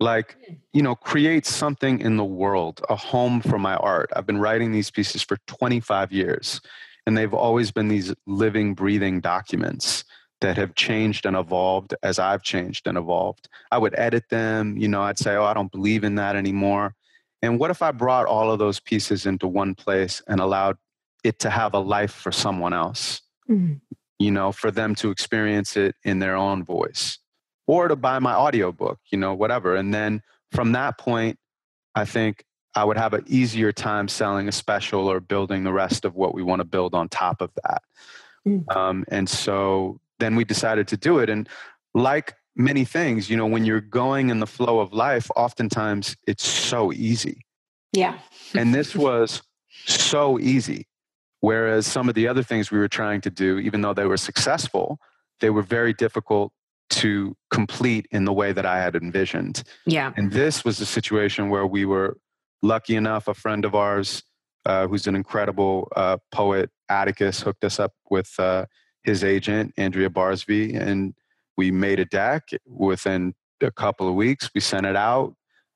Like, 0.00 0.36
mm. 0.48 0.58
you 0.72 0.82
know, 0.82 0.94
create 0.94 1.46
something 1.46 2.00
in 2.00 2.16
the 2.16 2.24
world, 2.24 2.82
a 2.88 2.96
home 2.96 3.40
for 3.40 3.58
my 3.58 3.76
art. 3.76 4.10
I've 4.14 4.26
been 4.26 4.40
writing 4.40 4.72
these 4.72 4.90
pieces 4.90 5.22
for 5.22 5.38
25 5.46 6.12
years, 6.12 6.60
and 7.06 7.16
they've 7.16 7.34
always 7.34 7.70
been 7.70 7.88
these 7.88 8.14
living, 8.26 8.74
breathing 8.74 9.20
documents 9.20 10.04
that 10.40 10.56
have 10.58 10.74
changed 10.74 11.24
and 11.24 11.36
evolved 11.36 11.94
as 12.02 12.18
I've 12.18 12.42
changed 12.42 12.86
and 12.86 12.98
evolved. 12.98 13.48
I 13.70 13.78
would 13.78 13.94
edit 13.96 14.24
them, 14.30 14.76
you 14.76 14.88
know, 14.88 15.00
I'd 15.00 15.18
say, 15.18 15.36
oh, 15.36 15.44
I 15.44 15.54
don't 15.54 15.72
believe 15.72 16.04
in 16.04 16.16
that 16.16 16.36
anymore. 16.36 16.94
And 17.40 17.58
what 17.58 17.70
if 17.70 17.82
I 17.82 17.92
brought 17.92 18.26
all 18.26 18.50
of 18.50 18.58
those 18.58 18.80
pieces 18.80 19.26
into 19.26 19.46
one 19.46 19.74
place 19.74 20.22
and 20.26 20.40
allowed 20.40 20.76
it 21.24 21.38
to 21.40 21.50
have 21.50 21.74
a 21.74 21.78
life 21.78 22.12
for 22.12 22.32
someone 22.32 22.72
else? 22.72 23.22
Mm-hmm. 23.50 23.74
You 24.18 24.30
know, 24.30 24.52
for 24.52 24.70
them 24.70 24.94
to 24.96 25.10
experience 25.10 25.76
it 25.76 25.96
in 26.04 26.20
their 26.20 26.36
own 26.36 26.64
voice 26.64 27.18
or 27.66 27.88
to 27.88 27.96
buy 27.96 28.18
my 28.18 28.34
audiobook, 28.34 29.00
you 29.10 29.18
know, 29.18 29.34
whatever. 29.34 29.74
And 29.74 29.92
then 29.92 30.22
from 30.52 30.72
that 30.72 30.98
point, 30.98 31.38
I 31.94 32.04
think 32.04 32.44
I 32.74 32.84
would 32.84 32.96
have 32.96 33.14
an 33.14 33.24
easier 33.26 33.72
time 33.72 34.08
selling 34.08 34.48
a 34.48 34.52
special 34.52 35.08
or 35.08 35.20
building 35.20 35.64
the 35.64 35.72
rest 35.72 36.04
of 36.04 36.14
what 36.14 36.34
we 36.34 36.42
want 36.42 36.60
to 36.60 36.64
build 36.64 36.94
on 36.94 37.08
top 37.08 37.40
of 37.40 37.50
that. 37.64 37.82
Mm. 38.46 38.76
Um, 38.76 39.04
and 39.08 39.28
so 39.28 40.00
then 40.18 40.36
we 40.36 40.44
decided 40.44 40.88
to 40.88 40.96
do 40.96 41.18
it. 41.18 41.30
And 41.30 41.48
like 41.94 42.34
many 42.56 42.84
things, 42.84 43.30
you 43.30 43.36
know, 43.36 43.46
when 43.46 43.64
you're 43.64 43.80
going 43.80 44.30
in 44.30 44.40
the 44.40 44.46
flow 44.46 44.80
of 44.80 44.92
life, 44.92 45.30
oftentimes 45.36 46.16
it's 46.26 46.46
so 46.46 46.92
easy. 46.92 47.44
Yeah. 47.92 48.18
and 48.54 48.74
this 48.74 48.96
was 48.96 49.42
so 49.86 50.38
easy. 50.40 50.88
Whereas 51.44 51.86
some 51.86 52.08
of 52.08 52.14
the 52.14 52.26
other 52.26 52.42
things 52.42 52.70
we 52.70 52.78
were 52.78 52.88
trying 52.88 53.20
to 53.20 53.28
do, 53.28 53.58
even 53.58 53.82
though 53.82 53.92
they 53.92 54.06
were 54.06 54.16
successful, 54.16 54.98
they 55.40 55.50
were 55.50 55.60
very 55.60 55.92
difficult 55.92 56.52
to 56.88 57.36
complete 57.50 58.06
in 58.10 58.24
the 58.24 58.32
way 58.32 58.52
that 58.52 58.64
I 58.64 58.80
had 58.80 58.96
envisioned. 58.96 59.62
Yeah. 59.84 60.14
And 60.16 60.32
this 60.32 60.64
was 60.64 60.80
a 60.80 60.86
situation 60.86 61.50
where 61.50 61.66
we 61.66 61.84
were 61.84 62.16
lucky 62.62 62.96
enough, 62.96 63.28
a 63.28 63.34
friend 63.34 63.66
of 63.66 63.74
ours 63.74 64.22
uh, 64.64 64.86
who's 64.86 65.06
an 65.06 65.14
incredible 65.14 65.92
uh, 65.94 66.16
poet, 66.32 66.70
Atticus, 66.88 67.42
hooked 67.42 67.62
us 67.62 67.78
up 67.78 67.92
with 68.08 68.32
uh, 68.38 68.64
his 69.02 69.22
agent, 69.22 69.74
Andrea 69.76 70.08
Barzvi, 70.08 70.74
and 70.74 71.12
we 71.58 71.70
made 71.70 72.00
a 72.00 72.06
deck. 72.06 72.44
Within 72.66 73.34
a 73.60 73.70
couple 73.70 74.08
of 74.08 74.14
weeks, 74.14 74.48
we 74.54 74.62
sent 74.62 74.86
it 74.86 74.96
out. 74.96 75.34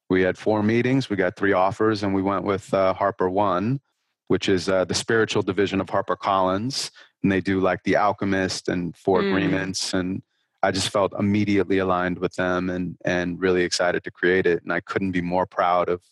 We 0.09 0.23
had 0.23 0.39
four 0.39 0.63
meetings, 0.63 1.11
we 1.11 1.17
got 1.17 1.37
three 1.37 1.53
offers, 1.53 2.03
and 2.03 2.15
we 2.15 2.23
went 2.23 2.45
with 2.45 2.73
uh, 2.73 2.95
Harper 2.95 3.29
One, 3.29 3.81
which 4.29 4.49
is 4.49 4.69
uh, 4.69 4.85
the 4.85 4.95
spiritual 4.95 5.43
division 5.43 5.81
of 5.81 5.89
HarperCollins. 5.89 6.91
And 7.23 7.33
they 7.33 7.41
do 7.41 7.61
like 7.61 7.83
The 7.83 7.97
Alchemist 7.97 8.69
and 8.69 8.97
Four 8.97 9.23
mm. 9.23 9.29
Agreements. 9.29 9.93
And 9.93 10.23
I 10.63 10.71
just 10.71 10.91
felt 10.91 11.13
immediately 11.19 11.79
aligned 11.79 12.19
with 12.19 12.35
them 12.37 12.71
and, 12.71 12.97
and 13.05 13.41
really 13.41 13.63
excited 13.63 14.05
to 14.05 14.11
create 14.11 14.47
it. 14.47 14.63
And 14.63 14.73
I 14.73 14.81
couldn't 14.81 15.13
be 15.13 15.21
more 15.21 15.47
proud 15.47 15.89
of 15.89 16.03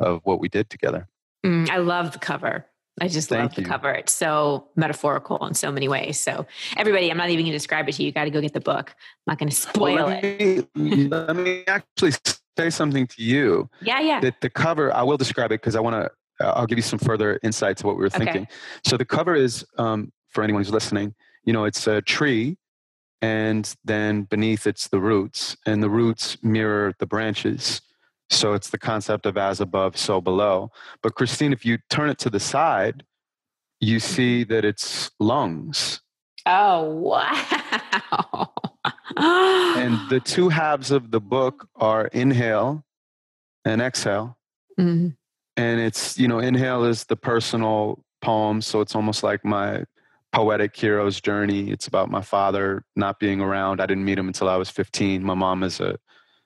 of 0.00 0.20
what 0.24 0.40
we 0.40 0.48
did 0.48 0.68
together. 0.70 1.06
Mm, 1.44 1.70
I 1.70 1.76
love 1.76 2.12
the 2.12 2.18
cover. 2.18 2.66
I 3.00 3.08
just 3.08 3.28
Thank 3.28 3.42
love 3.42 3.54
the 3.54 3.62
you. 3.62 3.66
cover. 3.66 3.92
It's 3.92 4.12
so 4.12 4.68
metaphorical 4.76 5.46
in 5.46 5.54
so 5.54 5.70
many 5.70 5.88
ways. 5.88 6.18
So, 6.18 6.46
everybody, 6.76 7.10
I'm 7.10 7.16
not 7.16 7.30
even 7.30 7.44
going 7.44 7.52
to 7.52 7.56
describe 7.56 7.88
it 7.88 7.92
to 7.92 8.02
you. 8.02 8.06
You 8.06 8.12
got 8.12 8.24
to 8.24 8.30
go 8.30 8.40
get 8.40 8.52
the 8.52 8.60
book. 8.60 8.90
I'm 8.90 9.32
not 9.32 9.38
going 9.38 9.48
to 9.48 9.54
spoil 9.54 9.94
well, 9.94 10.06
let 10.08 10.24
it. 10.24 10.68
Me, 10.74 11.08
let 11.08 11.36
me 11.36 11.64
actually 11.66 12.12
say 12.58 12.68
something 12.68 13.06
to 13.06 13.22
you. 13.22 13.70
Yeah, 13.80 14.00
yeah. 14.00 14.20
That 14.20 14.40
the 14.40 14.50
cover, 14.50 14.92
I 14.92 15.02
will 15.02 15.16
describe 15.16 15.52
it 15.52 15.60
because 15.60 15.76
I 15.76 15.80
want 15.80 15.96
to. 15.96 16.10
I'll 16.40 16.66
give 16.66 16.78
you 16.78 16.82
some 16.82 16.98
further 16.98 17.38
insight 17.42 17.76
to 17.78 17.86
what 17.86 17.96
we 17.96 18.02
were 18.02 18.10
thinking. 18.10 18.42
Okay. 18.42 18.52
So 18.84 18.96
the 18.96 19.04
cover 19.04 19.34
is 19.34 19.64
um, 19.78 20.12
for 20.28 20.42
anyone 20.42 20.62
who's 20.62 20.72
listening. 20.72 21.14
You 21.44 21.52
know, 21.52 21.64
it's 21.64 21.86
a 21.86 22.02
tree, 22.02 22.56
and 23.22 23.74
then 23.84 24.22
beneath 24.22 24.66
it's 24.66 24.88
the 24.88 25.00
roots, 25.00 25.56
and 25.66 25.82
the 25.82 25.90
roots 25.90 26.36
mirror 26.42 26.94
the 26.98 27.06
branches. 27.06 27.82
So 28.30 28.54
it's 28.54 28.70
the 28.70 28.78
concept 28.78 29.26
of 29.26 29.36
as 29.36 29.60
above, 29.60 29.96
so 29.96 30.20
below. 30.20 30.70
But 31.02 31.14
Christine, 31.14 31.52
if 31.52 31.64
you 31.64 31.78
turn 31.90 32.10
it 32.10 32.18
to 32.20 32.30
the 32.30 32.40
side, 32.40 33.04
you 33.80 33.98
see 33.98 34.44
that 34.44 34.64
it's 34.64 35.10
lungs. 35.18 36.00
Oh, 36.46 36.84
wow. 36.84 38.52
and 39.16 39.98
the 40.08 40.20
two 40.24 40.48
halves 40.48 40.90
of 40.90 41.10
the 41.10 41.20
book 41.20 41.68
are 41.76 42.06
inhale 42.06 42.84
and 43.64 43.82
exhale. 43.82 44.38
Mm-hmm. 44.78 45.08
And 45.60 45.78
it's, 45.78 46.18
you 46.18 46.26
know, 46.26 46.38
inhale 46.38 46.84
is 46.84 47.04
the 47.04 47.16
personal 47.16 48.02
poem. 48.22 48.62
So 48.62 48.80
it's 48.80 48.94
almost 48.94 49.22
like 49.22 49.44
my 49.44 49.84
poetic 50.32 50.74
hero's 50.74 51.20
journey. 51.20 51.70
It's 51.70 51.86
about 51.86 52.10
my 52.10 52.22
father 52.22 52.82
not 52.96 53.20
being 53.20 53.42
around. 53.42 53.78
I 53.78 53.84
didn't 53.84 54.06
meet 54.06 54.18
him 54.18 54.26
until 54.26 54.48
I 54.48 54.56
was 54.56 54.70
15. 54.70 55.22
My 55.22 55.34
mom 55.34 55.62
is 55.62 55.78
a 55.78 55.98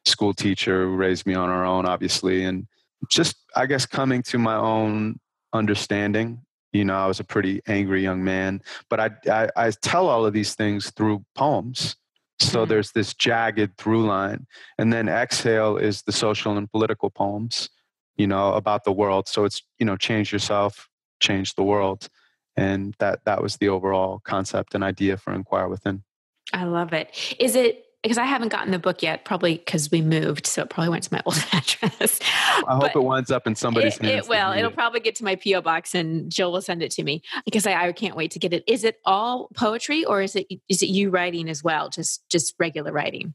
school 0.04 0.34
teacher 0.34 0.86
who 0.86 0.96
raised 0.96 1.26
me 1.26 1.34
on 1.34 1.48
her 1.48 1.64
own, 1.64 1.86
obviously. 1.86 2.42
And 2.42 2.66
just, 3.08 3.36
I 3.54 3.66
guess, 3.66 3.86
coming 3.86 4.20
to 4.24 4.38
my 4.38 4.56
own 4.56 5.20
understanding. 5.52 6.40
You 6.72 6.84
know, 6.84 6.96
I 6.96 7.06
was 7.06 7.20
a 7.20 7.24
pretty 7.24 7.60
angry 7.68 8.02
young 8.02 8.24
man, 8.24 8.62
but 8.90 8.98
I, 8.98 9.10
I, 9.30 9.48
I 9.54 9.70
tell 9.70 10.08
all 10.08 10.26
of 10.26 10.32
these 10.32 10.56
things 10.56 10.90
through 10.90 11.24
poems. 11.36 11.94
So 12.40 12.62
mm-hmm. 12.62 12.68
there's 12.68 12.90
this 12.90 13.14
jagged 13.14 13.76
through 13.76 14.06
line. 14.06 14.48
And 14.76 14.92
then 14.92 15.08
exhale 15.08 15.76
is 15.76 16.02
the 16.02 16.10
social 16.10 16.56
and 16.56 16.68
political 16.68 17.10
poems, 17.10 17.70
you 18.16 18.26
know, 18.26 18.52
about 18.54 18.84
the 18.84 18.92
world. 18.92 19.28
So 19.28 19.44
it's, 19.44 19.62
you 19.78 19.86
know, 19.86 19.96
change 19.96 20.32
yourself, 20.32 20.88
change 21.20 21.54
the 21.54 21.64
world. 21.64 22.08
And 22.56 22.94
that 23.00 23.24
that 23.24 23.42
was 23.42 23.56
the 23.56 23.68
overall 23.68 24.20
concept 24.24 24.74
and 24.74 24.84
idea 24.84 25.16
for 25.16 25.32
Inquire 25.32 25.68
Within. 25.68 26.04
I 26.52 26.64
love 26.64 26.92
it. 26.92 27.34
Is 27.40 27.56
it 27.56 27.84
because 28.04 28.18
I 28.18 28.24
haven't 28.24 28.50
gotten 28.50 28.70
the 28.70 28.78
book 28.78 29.02
yet, 29.02 29.24
probably 29.24 29.56
because 29.56 29.90
we 29.90 30.02
moved, 30.02 30.46
so 30.46 30.60
it 30.62 30.68
probably 30.68 30.90
went 30.90 31.04
to 31.04 31.14
my 31.14 31.22
old 31.26 31.42
address. 31.52 32.20
I 32.22 32.76
hope 32.76 32.94
it 32.94 33.02
winds 33.02 33.30
up 33.30 33.46
in 33.46 33.54
somebody's 33.54 33.96
it, 33.96 34.04
hands. 34.04 34.26
It 34.26 34.28
will. 34.28 34.52
It'll 34.52 34.70
it. 34.70 34.74
probably 34.74 35.00
get 35.00 35.14
to 35.16 35.24
my 35.24 35.36
PO 35.36 35.62
box, 35.62 35.94
and 35.94 36.30
Jill 36.30 36.52
will 36.52 36.60
send 36.60 36.82
it 36.82 36.90
to 36.92 37.02
me 37.02 37.22
because 37.46 37.66
I, 37.66 37.86
I, 37.86 37.92
can't 37.92 38.14
wait 38.14 38.30
to 38.32 38.38
get 38.38 38.52
it. 38.52 38.62
Is 38.68 38.84
it 38.84 38.98
all 39.06 39.48
poetry, 39.56 40.04
or 40.04 40.20
is 40.20 40.36
it 40.36 40.46
is 40.68 40.82
it 40.82 40.90
you 40.90 41.08
writing 41.08 41.48
as 41.48 41.64
well? 41.64 41.88
Just 41.88 42.28
just 42.28 42.54
regular 42.58 42.92
writing. 42.92 43.34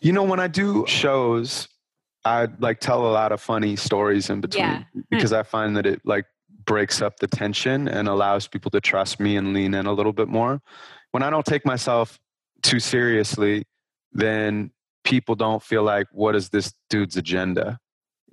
You 0.00 0.12
know, 0.12 0.22
when 0.22 0.40
I 0.40 0.48
do 0.48 0.86
shows, 0.86 1.68
I 2.26 2.48
like 2.58 2.80
tell 2.80 3.06
a 3.06 3.12
lot 3.12 3.32
of 3.32 3.40
funny 3.40 3.76
stories 3.76 4.30
in 4.30 4.40
between 4.40 4.64
yeah. 4.64 4.82
because 5.10 5.32
I 5.32 5.42
find 5.42 5.76
that 5.76 5.86
it 5.86 6.00
like 6.04 6.26
breaks 6.64 7.00
up 7.00 7.18
the 7.18 7.28
tension 7.28 7.86
and 7.86 8.08
allows 8.08 8.48
people 8.48 8.70
to 8.72 8.80
trust 8.80 9.20
me 9.20 9.36
and 9.36 9.52
lean 9.54 9.74
in 9.74 9.86
a 9.86 9.92
little 9.92 10.12
bit 10.12 10.28
more. 10.28 10.60
When 11.12 11.22
I 11.22 11.30
don't 11.30 11.46
take 11.46 11.64
myself 11.64 12.18
too 12.62 12.80
seriously, 12.80 13.64
then 14.12 14.72
people 15.04 15.36
don't 15.36 15.62
feel 15.62 15.84
like, 15.84 16.08
what 16.10 16.34
is 16.34 16.48
this 16.48 16.74
dude's 16.90 17.16
agenda? 17.16 17.78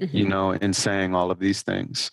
Mm-hmm. 0.01 0.17
You 0.17 0.27
know, 0.27 0.51
in 0.51 0.73
saying 0.73 1.13
all 1.13 1.29
of 1.29 1.37
these 1.37 1.61
things. 1.61 2.09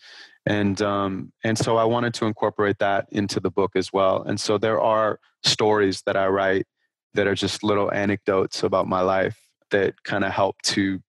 And 0.47 0.81
um, 0.83 1.33
and 1.45 1.57
so 1.57 1.77
I 1.79 1.85
wanted 1.85 2.13
to 2.15 2.27
incorporate 2.27 2.79
that 2.79 3.07
into 3.11 3.41
the 3.41 3.51
book 3.51 3.73
as 3.75 3.93
well. 3.93 4.23
And 4.23 4.39
so 4.39 4.59
there 4.59 4.81
are 4.81 5.19
stories 5.45 6.03
that 6.05 6.17
I 6.17 6.27
write 6.29 6.67
that 7.15 7.27
are 7.27 7.35
just 7.35 7.63
little 7.63 7.91
anecdotes 7.93 8.63
about 8.63 8.87
my 8.87 9.01
life 9.01 9.39
that 9.71 10.03
kind 10.05 10.25
of 10.25 10.33
help 10.33 10.61
to 10.63 11.01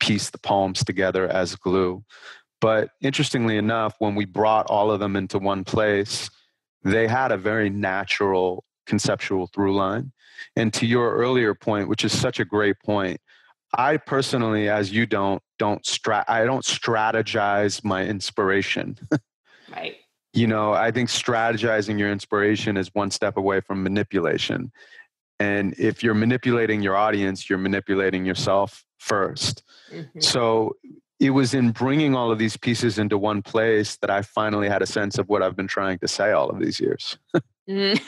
piece 0.00 0.30
the 0.30 0.38
poems 0.38 0.84
together 0.84 1.28
as 1.28 1.54
glue. 1.56 2.04
But 2.60 2.90
interestingly 3.00 3.56
enough, 3.56 3.94
when 3.98 4.14
we 4.14 4.24
brought 4.24 4.66
all 4.66 4.90
of 4.90 5.00
them 5.00 5.16
into 5.16 5.38
one 5.38 5.64
place, 5.64 6.28
they 6.82 7.06
had 7.06 7.32
a 7.32 7.36
very 7.36 7.70
natural 7.70 8.64
conceptual 8.86 9.46
through 9.48 9.76
line. 9.76 10.12
And 10.56 10.72
to 10.74 10.86
your 10.86 11.14
earlier 11.14 11.54
point, 11.54 11.88
which 11.88 12.04
is 12.04 12.18
such 12.18 12.40
a 12.40 12.44
great 12.44 12.76
point, 12.84 13.20
I 13.76 13.98
personally, 13.98 14.68
as 14.68 14.90
you 14.92 15.06
don't, 15.06 15.42
don't 15.58 15.84
strat 15.84 16.24
I 16.26 16.44
don't 16.44 16.64
strategize 16.64 17.84
my 17.84 18.04
inspiration. 18.04 18.96
right. 19.74 19.96
You 20.32 20.46
know, 20.46 20.72
I 20.72 20.90
think 20.90 21.08
strategizing 21.08 21.98
your 21.98 22.10
inspiration 22.10 22.76
is 22.76 22.90
one 22.94 23.10
step 23.10 23.36
away 23.36 23.60
from 23.60 23.82
manipulation. 23.82 24.72
And 25.40 25.74
if 25.78 26.02
you're 26.02 26.14
manipulating 26.14 26.82
your 26.82 26.96
audience, 26.96 27.48
you're 27.48 27.58
manipulating 27.58 28.24
yourself 28.24 28.84
1st 29.02 29.62
mm-hmm. 29.92 30.20
So 30.20 30.74
it 31.20 31.30
was 31.30 31.54
in 31.54 31.70
bringing 31.72 32.14
all 32.14 32.30
of 32.30 32.38
these 32.38 32.56
pieces 32.56 32.98
into 32.98 33.18
one 33.18 33.42
place 33.42 33.96
that 33.98 34.10
I 34.10 34.22
finally 34.22 34.68
had 34.68 34.82
a 34.82 34.86
sense 34.86 35.18
of 35.18 35.28
what 35.28 35.42
I've 35.42 35.56
been 35.56 35.66
trying 35.66 35.98
to 35.98 36.08
say 36.08 36.32
all 36.32 36.50
of 36.50 36.58
these 36.58 36.80
years. 36.80 37.18
Mm. 37.68 38.00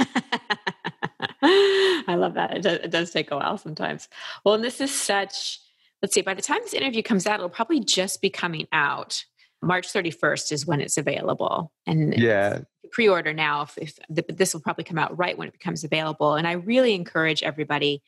I 1.42 2.14
love 2.14 2.32
that. 2.34 2.56
It 2.56 2.62
does, 2.62 2.78
it 2.78 2.90
does 2.90 3.10
take 3.10 3.30
a 3.30 3.36
while 3.36 3.58
sometimes. 3.58 4.08
Well, 4.42 4.54
and 4.54 4.64
this 4.64 4.80
is 4.80 4.90
such, 4.90 5.60
let's 6.00 6.14
see, 6.14 6.22
by 6.22 6.32
the 6.32 6.40
time 6.40 6.60
this 6.62 6.72
interview 6.72 7.02
comes 7.02 7.26
out, 7.26 7.40
it'll 7.40 7.50
probably 7.50 7.80
just 7.80 8.22
be 8.22 8.30
coming 8.30 8.66
out. 8.72 9.22
March 9.62 9.92
31st 9.92 10.52
is 10.52 10.66
when 10.66 10.80
it's 10.80 10.96
available. 10.96 11.72
And 11.86 12.18
yeah, 12.18 12.60
pre 12.92 13.08
order 13.08 13.32
now. 13.32 13.62
If, 13.62 13.78
if 13.78 13.98
the, 14.08 14.24
this 14.28 14.54
will 14.54 14.60
probably 14.60 14.84
come 14.84 14.98
out 14.98 15.16
right 15.16 15.36
when 15.36 15.48
it 15.48 15.52
becomes 15.52 15.84
available. 15.84 16.34
And 16.34 16.46
I 16.46 16.52
really 16.52 16.94
encourage 16.94 17.42
everybody. 17.42 18.02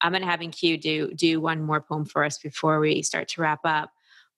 I'm 0.00 0.12
going 0.12 0.22
to 0.22 0.28
have 0.28 0.40
Q 0.52 0.76
do 0.76 1.12
do 1.14 1.40
one 1.40 1.62
more 1.62 1.80
poem 1.80 2.04
for 2.04 2.24
us 2.24 2.38
before 2.38 2.80
we 2.80 3.02
start 3.02 3.28
to 3.28 3.40
wrap 3.40 3.60
up. 3.64 3.90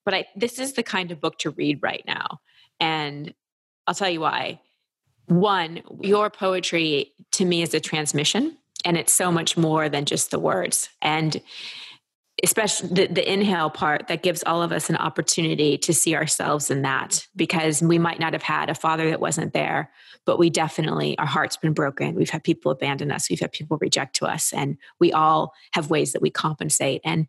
But 0.05 0.15
I, 0.15 0.27
this 0.37 0.59
is 0.59 0.75
the 0.75 0.83
kind 0.83 1.11
of 1.11 1.21
book 1.21 1.39
to 1.41 1.51
read 1.51 1.81
right 1.83 2.05
now. 2.07 2.41
And 2.79 3.35
I'll 3.87 3.95
tell 3.95 4.11
you 4.11 4.21
why 4.21 4.61
one, 5.27 5.83
your 6.01 6.31
poetry 6.31 7.13
to 7.33 7.45
me 7.45 7.63
is 7.63 7.75
a 7.75 7.81
transmission, 7.81 8.57
and 8.85 8.97
it's 8.97 9.13
so 9.13 9.33
much 9.33 9.57
more 9.57 9.89
than 9.89 10.05
just 10.05 10.31
the 10.31 10.39
words. 10.39 10.89
And 11.03 11.41
especially 12.45 12.89
the, 12.89 13.07
the, 13.07 13.33
inhale 13.33 13.71
part 13.71 14.09
that 14.09 14.23
gives 14.23 14.43
all 14.43 14.63
of 14.63 14.71
us 14.71 14.91
an 14.91 14.97
opportunity 14.97 15.79
to 15.79 15.95
see 15.95 16.15
ourselves 16.15 16.71
in 16.71 16.83
that 16.83 17.27
because 17.35 17.81
we 17.83 17.99
might 17.99 18.21
not 18.21 18.35
have 18.35 18.43
had 18.43 18.69
a 18.69 18.75
father 18.75 19.09
that 19.09 19.21
wasn't 19.21 19.55
there 19.55 19.91
but 20.27 20.39
we 20.39 20.51
definitely 20.51 21.17
our 21.19 21.27
heart's 21.27 21.57
been 21.57 21.73
broken. 21.73 22.15
We've 22.15 22.29
had 22.29 22.45
people 22.45 22.71
abandon 22.73 23.11
us. 23.11 23.31
We've 23.31 23.41
had 23.41 23.53
people 23.53 23.79
reject 23.81 24.17
to 24.17 24.27
us 24.27 24.53
and 24.53 24.77
we 25.01 25.13
all 25.13 25.55
have 25.73 25.89
ways 25.89 26.13
that 26.13 26.21
we 26.21 26.31
compensate. 26.31 27.01
And 27.05 27.29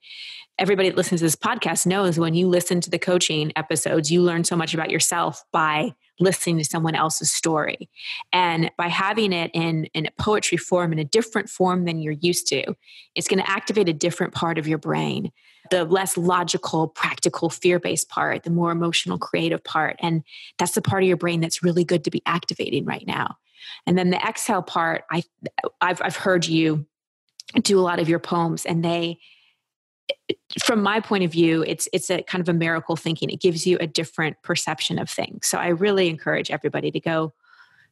everybody 0.60 0.90
that 0.90 0.98
listens 0.98 1.22
to 1.22 1.26
this 1.26 1.36
podcast 1.36 1.86
knows 1.86 2.20
when 2.20 2.34
you 2.34 2.50
listen 2.50 2.82
to 2.82 2.90
the 2.90 3.00
coaching 3.00 3.54
episodes 3.56 4.12
you 4.12 4.24
learn 4.24 4.44
so 4.44 4.56
much 4.56 4.74
about 4.74 4.90
yourself 4.90 5.44
by 5.54 5.94
listening 6.20 6.58
to 6.58 6.64
someone 6.64 6.96
else's 6.96 7.32
story. 7.32 7.90
And 8.34 8.72
by 8.78 8.88
having 8.88 9.34
it 9.34 9.52
in, 9.54 9.86
in 9.94 10.06
a 10.06 10.12
poetry 10.20 10.58
form, 10.58 10.92
in 10.92 11.00
a 11.00 11.06
different 11.06 11.50
form 11.50 11.86
than 11.86 12.00
you're 12.00 12.14
used 12.14 12.48
to, 12.48 12.76
it's 13.16 13.28
going 13.28 13.40
to 13.40 13.50
activate 13.50 13.90
a 13.90 13.94
different 13.94 14.34
part 14.34 14.58
of 14.58 14.68
your 14.68 14.78
brain 14.78 15.32
the 15.70 15.84
less 15.84 16.18
logical, 16.18 16.88
practical, 16.88 17.50
fear 17.50 17.80
based 17.80 18.08
part, 18.10 18.44
the 18.44 18.50
more 18.50 18.72
emotional, 18.72 19.18
creative 19.18 19.64
part. 19.64 19.98
And 20.00 20.24
that's 20.58 20.74
the 20.74 20.82
part 20.82 21.04
of 21.04 21.08
your 21.08 21.18
brain 21.18 21.42
that's 21.42 21.62
really 21.62 21.84
good 21.84 22.04
to 22.06 22.10
be 22.10 22.22
activating 22.26 22.86
right 22.86 23.06
now. 23.06 23.36
And 23.86 23.98
then 23.98 24.10
the 24.10 24.18
exhale 24.18 24.62
part, 24.62 25.04
I, 25.12 25.24
I've, 25.82 26.02
I've 26.02 26.16
heard 26.16 26.48
you 26.48 26.86
do 27.62 27.80
a 27.80 27.82
lot 27.82 28.00
of 28.00 28.10
your 28.10 28.20
poems, 28.20 28.66
and 28.66 28.84
they 28.84 29.20
from 30.64 30.82
my 30.82 31.00
point 31.00 31.24
of 31.24 31.32
view, 31.32 31.64
it's 31.68 31.88
it's 31.94 32.10
a 32.10 32.22
kind 32.24 32.42
of 32.42 32.50
a 32.50 32.54
miracle 32.54 32.96
thinking. 32.96 33.30
It 33.30 33.42
gives 33.42 33.68
you 33.68 33.78
a 33.80 33.88
different 33.88 34.42
perception 34.44 35.00
of 35.00 35.10
things. 35.10 35.48
So 35.48 35.58
I 35.58 35.68
really 35.68 36.10
encourage 36.10 36.52
everybody 36.52 36.92
to 36.92 37.00
go 37.00 37.34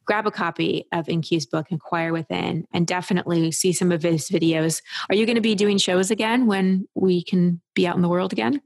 grab 0.06 0.26
a 0.26 0.30
copy 0.30 0.86
of 0.92 1.08
In-Q's 1.08 1.46
book, 1.46 1.66
Inquire 1.70 2.12
Within, 2.12 2.66
and 2.72 2.86
definitely 2.86 3.50
see 3.50 3.72
some 3.72 3.90
of 3.90 4.02
his 4.02 4.28
videos. 4.30 4.80
Are 5.10 5.16
you 5.16 5.26
going 5.26 5.34
to 5.34 5.42
be 5.42 5.56
doing 5.56 5.78
shows 5.78 6.12
again 6.12 6.46
when 6.46 6.86
we 6.94 7.22
can 7.22 7.60
be 7.74 7.86
out 7.86 7.96
in 7.96 8.02
the 8.02 8.08
world 8.08 8.32
again? 8.32 8.62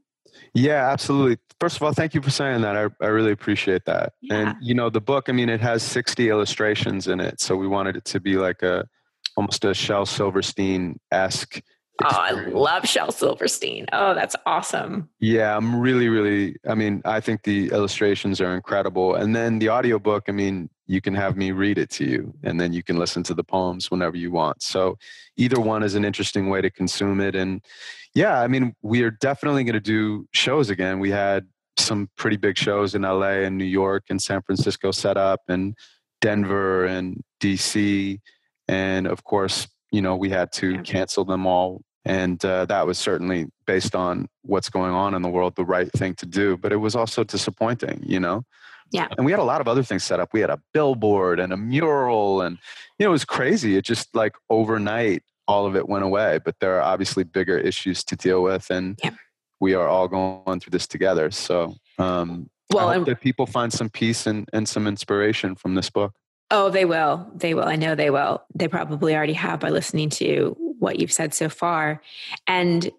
Yeah, 0.53 0.89
absolutely. 0.89 1.37
First 1.59 1.77
of 1.77 1.83
all, 1.83 1.93
thank 1.93 2.13
you 2.13 2.21
for 2.21 2.29
saying 2.29 2.61
that. 2.61 2.75
I, 2.77 2.87
I 3.03 3.07
really 3.07 3.31
appreciate 3.31 3.85
that. 3.85 4.13
Yeah. 4.21 4.35
And 4.35 4.55
you 4.61 4.73
know, 4.73 4.89
the 4.89 5.01
book, 5.01 5.29
I 5.29 5.31
mean, 5.31 5.49
it 5.49 5.61
has 5.61 5.83
60 5.83 6.29
illustrations 6.29 7.07
in 7.07 7.19
it. 7.19 7.41
So 7.41 7.55
we 7.55 7.67
wanted 7.67 7.95
it 7.95 8.05
to 8.05 8.19
be 8.19 8.37
like 8.37 8.61
a 8.61 8.87
almost 9.37 9.65
a 9.65 9.73
Shel 9.73 10.05
Silverstein 10.05 10.99
esque 11.11 11.61
Oh, 12.03 12.09
I 12.09 12.31
love 12.31 12.87
Shel 12.87 13.11
Silverstein. 13.11 13.85
Oh, 13.91 14.13
that's 14.13 14.35
awesome. 14.45 15.09
Yeah, 15.19 15.55
I'm 15.55 15.79
really, 15.79 16.09
really, 16.09 16.55
I 16.67 16.75
mean, 16.75 17.01
I 17.05 17.19
think 17.19 17.43
the 17.43 17.69
illustrations 17.69 18.41
are 18.41 18.55
incredible. 18.55 19.15
And 19.15 19.35
then 19.35 19.59
the 19.59 19.69
audiobook, 19.69 20.25
I 20.27 20.31
mean, 20.31 20.69
you 20.87 20.99
can 20.99 21.15
have 21.15 21.37
me 21.37 21.51
read 21.51 21.77
it 21.77 21.89
to 21.89 22.05
you 22.05 22.33
and 22.43 22.59
then 22.59 22.73
you 22.73 22.83
can 22.83 22.97
listen 22.97 23.23
to 23.23 23.33
the 23.33 23.43
poems 23.43 23.89
whenever 23.89 24.17
you 24.17 24.31
want. 24.31 24.61
So 24.61 24.97
either 25.37 25.59
one 25.59 25.83
is 25.83 25.95
an 25.95 26.03
interesting 26.03 26.49
way 26.49 26.61
to 26.61 26.69
consume 26.69 27.21
it. 27.21 27.35
And 27.35 27.61
yeah, 28.13 28.41
I 28.41 28.47
mean, 28.47 28.75
we 28.81 29.03
are 29.03 29.11
definitely 29.11 29.63
going 29.63 29.73
to 29.73 29.79
do 29.79 30.27
shows 30.33 30.69
again. 30.69 30.99
We 30.99 31.11
had 31.11 31.47
some 31.77 32.09
pretty 32.17 32.37
big 32.37 32.57
shows 32.57 32.93
in 32.95 33.03
LA 33.03 33.45
and 33.45 33.57
New 33.57 33.63
York 33.63 34.05
and 34.09 34.21
San 34.21 34.41
Francisco 34.41 34.91
set 34.91 35.15
up 35.15 35.41
and 35.47 35.75
Denver 36.19 36.85
and 36.85 37.23
DC. 37.39 38.19
And 38.67 39.07
of 39.07 39.23
course, 39.23 39.67
you 39.91 40.01
know, 40.01 40.15
we 40.15 40.29
had 40.29 40.51
to 40.53 40.81
cancel 40.83 41.25
them 41.25 41.45
all. 41.45 41.81
And 42.03 42.43
uh, 42.43 42.65
that 42.65 42.87
was 42.87 42.97
certainly 42.97 43.47
based 43.67 43.95
on 43.95 44.27
what's 44.41 44.69
going 44.69 44.93
on 44.93 45.13
in 45.13 45.21
the 45.21 45.29
world, 45.29 45.55
the 45.55 45.65
right 45.65 45.91
thing 45.91 46.15
to 46.15 46.25
do. 46.25 46.57
But 46.57 46.71
it 46.71 46.77
was 46.77 46.95
also 46.95 47.23
disappointing, 47.23 48.01
you 48.05 48.19
know? 48.19 48.43
Yeah. 48.91 49.07
And 49.17 49.25
we 49.25 49.31
had 49.31 49.39
a 49.39 49.43
lot 49.43 49.61
of 49.61 49.67
other 49.67 49.83
things 49.83 50.03
set 50.03 50.19
up. 50.19 50.33
We 50.33 50.41
had 50.41 50.49
a 50.49 50.59
billboard 50.73 51.39
and 51.39 51.53
a 51.53 51.57
mural, 51.57 52.41
and, 52.41 52.57
you 52.97 53.05
know, 53.05 53.11
it 53.11 53.13
was 53.13 53.23
crazy. 53.23 53.77
It 53.77 53.85
just 53.85 54.13
like 54.15 54.33
overnight, 54.49 55.23
all 55.47 55.65
of 55.65 55.75
it 55.75 55.87
went 55.87 56.03
away. 56.03 56.39
But 56.43 56.55
there 56.59 56.75
are 56.77 56.81
obviously 56.81 57.23
bigger 57.23 57.57
issues 57.57 58.03
to 58.05 58.15
deal 58.15 58.41
with. 58.43 58.69
And 58.69 58.99
yeah. 59.03 59.11
we 59.59 59.75
are 59.75 59.87
all 59.87 60.07
going 60.07 60.59
through 60.59 60.71
this 60.71 60.87
together. 60.87 61.31
So, 61.31 61.75
um, 61.99 62.49
well, 62.71 62.89
I 62.89 62.95
hope 62.95 63.05
that 63.05 63.21
people 63.21 63.45
find 63.45 63.71
some 63.71 63.89
peace 63.89 64.25
and, 64.25 64.49
and 64.53 64.67
some 64.67 64.87
inspiration 64.87 65.55
from 65.55 65.75
this 65.75 65.89
book. 65.89 66.13
Oh, 66.53 66.69
they 66.69 66.83
will. 66.83 67.31
They 67.33 67.53
will. 67.53 67.63
I 67.63 67.77
know 67.77 67.95
they 67.95 68.09
will. 68.09 68.43
They 68.53 68.67
probably 68.67 69.15
already 69.15 69.33
have 69.33 69.61
by 69.61 69.69
listening 69.69 70.09
to 70.09 70.57
what 70.81 70.99
you've 70.99 71.13
said 71.13 71.33
so 71.33 71.47
far. 71.47 72.01
And 72.47 72.91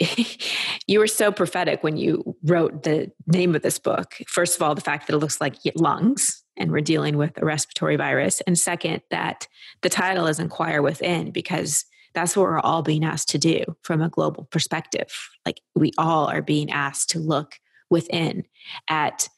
you 0.86 0.98
were 0.98 1.06
so 1.06 1.30
prophetic 1.30 1.82
when 1.82 1.96
you 1.96 2.36
wrote 2.42 2.82
the 2.82 3.12
name 3.26 3.54
of 3.54 3.62
this 3.62 3.78
book. 3.78 4.14
First 4.26 4.56
of 4.56 4.62
all, 4.62 4.74
the 4.74 4.80
fact 4.80 5.06
that 5.06 5.14
it 5.14 5.18
looks 5.18 5.40
like 5.40 5.56
lungs 5.76 6.42
and 6.56 6.72
we're 6.72 6.80
dealing 6.80 7.16
with 7.16 7.40
a 7.40 7.44
respiratory 7.44 7.96
virus. 7.96 8.40
And 8.42 8.58
second, 8.58 9.02
that 9.10 9.46
the 9.82 9.88
title 9.88 10.26
is 10.26 10.40
Inquire 10.40 10.82
Within 10.82 11.30
because 11.30 11.84
that's 12.14 12.36
what 12.36 12.42
we're 12.42 12.58
all 12.58 12.82
being 12.82 13.04
asked 13.04 13.30
to 13.30 13.38
do 13.38 13.64
from 13.82 14.02
a 14.02 14.08
global 14.08 14.44
perspective. 14.50 15.12
Like 15.46 15.60
we 15.74 15.92
all 15.96 16.26
are 16.26 16.42
being 16.42 16.70
asked 16.70 17.10
to 17.10 17.20
look 17.20 17.54
within 17.88 18.44
at 18.88 19.28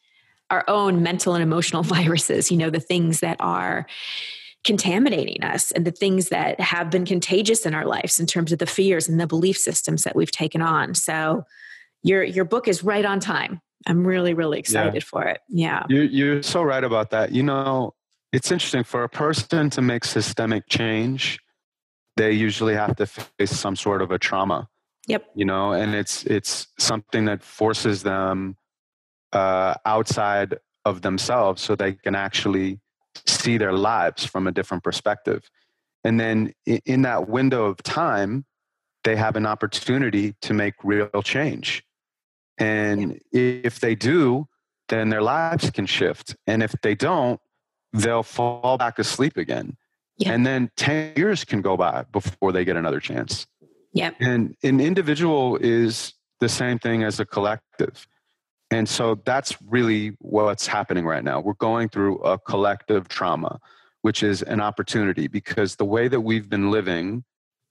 our 0.51 0.65
own 0.69 1.03
mental 1.03 1.35
and 1.35 1.43
emotional 1.43 1.83
viruses, 1.85 2.51
you 2.51 2.57
know, 2.57 2.71
the 2.71 2.81
things 2.81 3.21
that 3.21 3.37
are 3.41 3.87
contaminating 4.65 5.45
us 5.45 5.71
and 5.71 5.85
the 5.85 5.91
things 5.91 6.31
that 6.31 6.59
have 6.59 6.91
been 6.91 7.05
contagious 7.05 7.67
in 7.67 7.75
our 7.75 7.85
lives 7.85 8.19
in 8.19 8.27
terms 8.27 8.51
of 8.51 8.59
the 8.59 8.67
fears 8.67 9.09
and 9.09 9.21
the 9.21 9.27
belief 9.27 9.57
systems 9.57 10.05
that 10.05 10.17
we've 10.17 10.31
taken 10.31 10.63
on. 10.63 10.95
So 10.95 11.45
your 12.03 12.23
your 12.23 12.45
book 12.45 12.67
is 12.69 12.83
right 12.83 13.05
on 13.05 13.21
time. 13.21 13.61
I'm 13.87 14.07
really 14.07 14.35
really 14.35 14.59
excited 14.59 14.95
yeah. 14.95 15.09
for 15.09 15.25
it. 15.25 15.41
Yeah. 15.49 15.85
You're 15.89 16.05
you're 16.05 16.43
so 16.43 16.63
right 16.63 16.83
about 16.83 17.11
that. 17.11 17.33
You 17.33 17.43
know, 17.43 17.95
it's 18.33 18.51
interesting 18.51 18.85
for 18.85 19.05
a 19.05 19.09
person 19.09 19.71
to 19.71 19.83
make 19.83 20.05
systemic 20.05 20.65
change, 20.69 21.39
they 22.17 22.33
usually 22.33 22.75
have 22.75 22.97
to 22.97 23.07
face 23.07 23.51
some 23.51 23.77
sort 23.77 24.03
of 24.03 24.11
a 24.11 24.19
trauma. 24.19 24.69
Yep. 25.07 25.27
You 25.35 25.45
know, 25.45 25.73
and 25.73 25.95
it's 25.95 26.25
it's 26.25 26.67
something 26.79 27.27
that 27.27 27.43
forces 27.43 28.03
them 28.03 28.57
uh, 29.33 29.75
outside 29.85 30.59
of 30.85 31.03
themselves 31.03 31.63
so 31.63 31.75
they 31.75 31.93
can 31.93 32.15
actually 32.15 32.81
see 33.27 33.59
their 33.59 33.73
lives 33.73 34.25
from 34.25 34.47
a 34.47 34.53
different 34.53 34.83
perspective. 34.83 35.51
And 36.05 36.21
then 36.21 36.53
in 36.67 37.03
that 37.03 37.29
window 37.29 37.65
of 37.67 37.83
time, 37.83 38.45
they 39.05 39.17
have 39.17 39.37
an 39.37 39.47
opportunity 39.47 40.35
to 40.43 40.55
make 40.55 40.75
real 40.83 41.23
change. 41.23 41.85
And 42.59 43.21
if 43.33 43.81
they 43.81 43.95
do, 43.95 44.47
then 44.89 45.09
their 45.09 45.23
lives 45.23 45.71
can 45.71 45.87
shift. 45.87 46.37
And 46.47 46.63
if 46.63 46.75
they 46.83 46.95
don't, 46.95 47.41
they'll 47.93 48.23
fall 48.23 48.77
back 48.79 48.99
asleep 48.99 49.37
again. 49.37 49.77
Yeah. 50.19 50.33
And 50.33 50.47
then 50.47 50.71
10 50.77 51.15
years 51.17 51.45
can 51.45 51.63
go 51.63 51.77
by 51.77 52.05
before 52.13 52.53
they 52.53 52.65
get 52.65 52.77
another 52.77 53.01
chance. 53.01 53.47
Yeah. 53.93 54.11
And 54.21 54.55
an 54.63 54.81
individual 54.81 55.57
is 55.57 56.15
the 56.41 56.49
same 56.49 56.79
thing 56.79 57.03
as 57.03 57.19
a 57.21 57.25
collective. 57.25 58.07
And 58.71 58.89
so 58.89 59.21
that's 59.25 59.57
really 59.63 60.17
what's 60.19 60.67
happening 60.67 61.05
right 61.05 61.23
now. 61.23 61.41
We're 61.41 61.55
going 61.55 61.89
through 61.89 62.19
a 62.19 62.39
collective 62.39 63.09
trauma, 63.09 63.61
which 64.03 64.23
is 64.23 64.43
an 64.43 64.61
opportunity 64.61 65.29
because 65.29 65.77
the 65.77 65.85
way 65.85 66.09
that 66.09 66.21
we've 66.21 66.49
been 66.49 66.71
living 66.71 67.25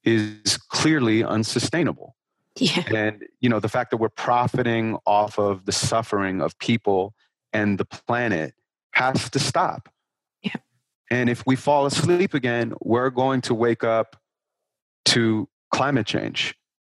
is 0.03 0.57
clearly 0.69 1.23
unsustainable. 1.23 2.15
Yeah. 2.57 2.83
And 2.93 3.25
you 3.39 3.49
know, 3.49 3.59
the 3.59 3.69
fact 3.69 3.91
that 3.91 3.97
we're 3.97 4.09
profiting 4.09 4.97
off 5.05 5.39
of 5.39 5.65
the 5.65 5.71
suffering 5.71 6.41
of 6.41 6.57
people 6.59 7.13
and 7.51 7.77
the 7.77 7.85
planet 7.85 8.53
has 8.91 9.29
to 9.31 9.39
stop. 9.39 9.89
Yeah. 10.41 10.55
And 11.09 11.29
if 11.29 11.43
we 11.45 11.55
fall 11.55 11.85
asleep 11.85 12.33
again, 12.33 12.73
we're 12.81 13.09
going 13.09 13.41
to 13.41 13.53
wake 13.53 13.83
up 13.83 14.15
to 15.05 15.49
climate 15.71 16.05
change 16.05 16.55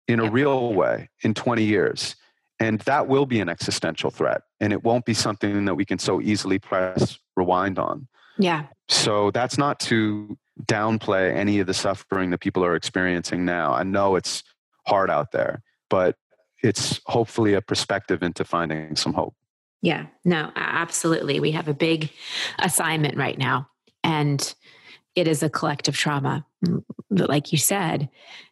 in 0.08 0.20
a 0.20 0.30
real 0.30 0.74
way 0.74 1.08
in 1.22 1.34
20 1.34 1.64
years. 1.64 2.16
And 2.64 2.80
that 2.80 3.08
will 3.08 3.26
be 3.26 3.40
an 3.40 3.50
existential 3.50 4.10
threat. 4.10 4.40
And 4.58 4.72
it 4.72 4.84
won't 4.84 5.04
be 5.04 5.12
something 5.12 5.66
that 5.66 5.74
we 5.74 5.84
can 5.84 5.98
so 5.98 6.20
easily 6.22 6.58
press 6.58 7.18
rewind 7.36 7.78
on. 7.78 8.08
Yeah. 8.38 8.66
So 8.88 9.30
that's 9.30 9.58
not 9.58 9.78
to 9.80 10.38
downplay 10.64 11.34
any 11.34 11.60
of 11.60 11.66
the 11.66 11.74
suffering 11.74 12.30
that 12.30 12.38
people 12.38 12.64
are 12.64 12.74
experiencing 12.74 13.44
now. 13.44 13.74
I 13.74 13.82
know 13.82 14.16
it's 14.16 14.42
hard 14.86 15.10
out 15.10 15.30
there, 15.32 15.62
but 15.90 16.16
it's 16.62 17.00
hopefully 17.04 17.52
a 17.52 17.60
perspective 17.60 18.22
into 18.22 18.44
finding 18.44 18.96
some 18.96 19.12
hope. 19.12 19.34
Yeah, 19.82 20.06
no, 20.24 20.50
absolutely. 20.56 21.40
We 21.40 21.50
have 21.50 21.68
a 21.68 21.74
big 21.74 22.10
assignment 22.58 23.18
right 23.18 23.36
now. 23.36 23.68
And 24.02 24.54
it 25.14 25.28
is 25.28 25.42
a 25.42 25.50
collective 25.50 25.96
trauma. 25.96 26.44
But 27.10 27.28
like 27.28 27.52
you 27.52 27.58
said, 27.58 28.08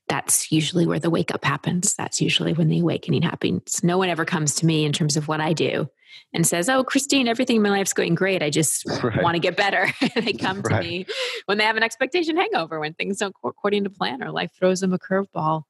that's 0.08 0.52
usually 0.52 0.86
where 0.86 0.98
the 0.98 1.10
wake 1.10 1.34
up 1.34 1.44
happens. 1.44 1.94
That's 1.94 2.20
usually 2.20 2.52
when 2.52 2.68
the 2.68 2.80
awakening 2.80 3.22
happens. 3.22 3.82
No 3.82 3.98
one 3.98 4.08
ever 4.08 4.24
comes 4.24 4.54
to 4.56 4.66
me 4.66 4.84
in 4.84 4.92
terms 4.92 5.16
of 5.16 5.28
what 5.28 5.40
I 5.40 5.52
do 5.52 5.88
and 6.34 6.46
says, 6.46 6.68
Oh, 6.68 6.84
Christine, 6.84 7.28
everything 7.28 7.56
in 7.56 7.62
my 7.62 7.70
life's 7.70 7.92
going 7.92 8.14
great. 8.14 8.42
I 8.42 8.50
just 8.50 8.84
right. 9.02 9.22
want 9.22 9.34
to 9.34 9.40
get 9.40 9.56
better. 9.56 9.88
they 10.14 10.32
come 10.34 10.62
to 10.62 10.80
me 10.80 11.06
when 11.46 11.58
they 11.58 11.64
have 11.64 11.76
an 11.76 11.82
expectation 11.82 12.36
hangover, 12.36 12.78
when 12.78 12.94
things 12.94 13.18
don't 13.18 13.34
go 13.42 13.48
according 13.48 13.84
to 13.84 13.90
plan 13.90 14.22
or 14.22 14.30
life 14.30 14.50
throws 14.58 14.80
them 14.80 14.92
a 14.92 14.98
curveball. 14.98 15.62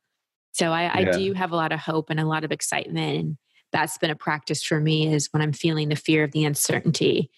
So 0.52 0.70
I, 0.70 0.82
yeah. 0.82 0.92
I 0.94 1.18
do 1.18 1.32
have 1.32 1.52
a 1.52 1.56
lot 1.56 1.72
of 1.72 1.80
hope 1.80 2.10
and 2.10 2.20
a 2.20 2.26
lot 2.26 2.44
of 2.44 2.52
excitement. 2.52 3.18
And 3.18 3.36
that's 3.72 3.98
been 3.98 4.10
a 4.10 4.16
practice 4.16 4.62
for 4.62 4.80
me 4.80 5.12
is 5.12 5.32
when 5.32 5.42
I'm 5.42 5.52
feeling 5.52 5.88
the 5.88 5.96
fear 5.96 6.24
of 6.24 6.32
the 6.32 6.44
uncertainty, 6.44 7.30